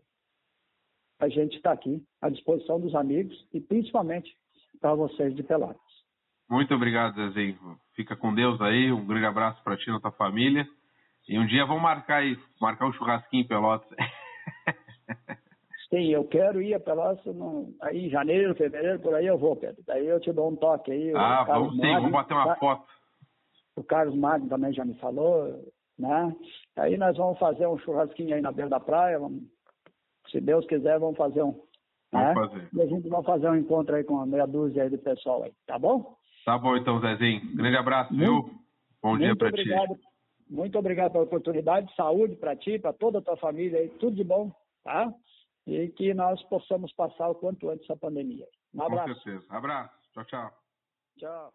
a 1.19 1.29
gente 1.29 1.57
está 1.57 1.73
aqui 1.73 2.03
à 2.21 2.29
disposição 2.29 2.81
dos 2.81 2.95
amigos 2.95 3.37
e 3.53 3.61
principalmente 3.61 4.33
para 4.81 4.95
vocês 4.95 5.35
de 5.35 5.43
Pelotas. 5.43 5.81
Muito 6.49 6.75
obrigado, 6.75 7.15
Zezinho. 7.15 7.59
Fica 7.95 8.17
com 8.17 8.35
Deus 8.35 8.61
aí. 8.61 8.91
Um 8.91 9.07
grande 9.07 9.27
abraço 9.27 9.63
para 9.63 9.77
ti 9.77 9.91
e 9.91 10.01
tua 10.01 10.13
família. 10.13 10.67
E 11.29 11.39
um 11.39 11.47
dia 11.47 11.67
vamos 11.67 11.83
marcar 11.83 12.23
aí, 12.23 12.39
marcar 12.61 12.87
um 12.87 12.93
churrasquinho 12.93 13.43
em 13.43 13.47
Pelotas. 13.47 13.89
Sim, 15.91 16.09
eu 16.11 16.25
quero 16.25 16.63
ir 16.63 16.75
a 16.75 16.81
Pelotas 16.81 17.25
no, 17.35 17.75
aí 17.83 18.07
em 18.07 18.11
janeiro, 18.11 18.55
fevereiro, 18.55 19.01
por 19.01 19.15
aí 19.15 19.27
eu 19.27 19.39
vou, 19.39 19.57
Pedro. 19.57 19.83
Daí 19.87 20.07
eu 20.07 20.21
te 20.21 20.33
dou 20.33 20.51
um 20.51 20.57
toque 20.57 20.93
aí. 20.93 21.13
Ah, 21.15 21.45
vamos 21.45 21.75
sim, 21.75 21.81
vamos 21.81 22.13
bater 22.13 22.35
uma 22.35 22.57
foto. 22.57 22.87
O 23.77 23.83
Carlos 23.83 24.17
Magno 24.17 24.49
também 24.49 24.73
já 24.73 24.85
me 24.85 24.95
falou, 24.95 25.65
né? 25.99 26.37
Aí 26.77 26.97
nós 26.97 27.17
vamos 27.17 27.39
fazer 27.39 27.67
um 27.67 27.79
churrasquinho 27.79 28.35
aí 28.35 28.41
na 28.41 28.53
beira 28.53 28.69
da 28.69 28.81
praia, 28.81 29.19
vamos 29.19 29.43
se 30.31 30.41
Deus 30.41 30.67
quiser, 30.67 30.99
vamos 30.99 31.17
fazer 31.17 31.43
um. 31.43 31.61
Vamos 32.13 32.29
né? 32.29 32.35
fazer. 32.35 32.69
E 32.73 32.83
a 32.83 32.87
gente 32.87 33.09
vai 33.09 33.23
fazer 33.23 33.49
um 33.49 33.57
encontro 33.57 33.95
aí 33.95 34.05
com 34.05 34.15
uma 34.15 34.27
meia 34.27 34.47
dúzia 34.47 34.83
aí 34.83 34.91
de 34.91 34.99
pessoal 34.99 35.43
aí, 35.43 35.53
tá 35.67 35.79
bom? 35.79 36.17
Tá 36.45 36.57
bom 36.57 36.77
então, 36.77 37.01
Zezinho. 37.01 37.55
Grande 37.55 37.77
abraço, 37.77 38.13
muito, 38.13 38.47
viu? 38.47 38.59
Bom 39.03 39.19
dia 39.19 39.37
para 39.37 39.53
ti. 39.53 39.65
Muito 40.49 40.79
obrigado 40.79 41.13
pela 41.13 41.25
oportunidade, 41.25 41.95
saúde 41.95 42.35
para 42.37 42.57
ti, 42.57 42.79
para 42.79 42.93
toda 42.93 43.19
a 43.19 43.23
tua 43.23 43.37
família 43.37 43.81
aí, 43.81 43.91
tudo 44.01 44.17
de 44.17 44.25
bom, 44.25 44.51
tá? 44.83 45.13
E 45.67 45.89
que 45.89 46.15
nós 46.15 46.43
possamos 46.45 46.91
passar 46.95 47.29
o 47.29 47.35
quanto 47.35 47.69
antes 47.69 47.85
essa 47.85 47.99
pandemia. 47.99 48.47
Um 48.75 48.83
abraço. 48.83 49.15
Com 49.15 49.21
certeza. 49.21 49.47
Abraço. 49.51 49.95
Tchau, 50.15 50.25
tchau. 50.25 50.51
Tchau. 51.19 51.53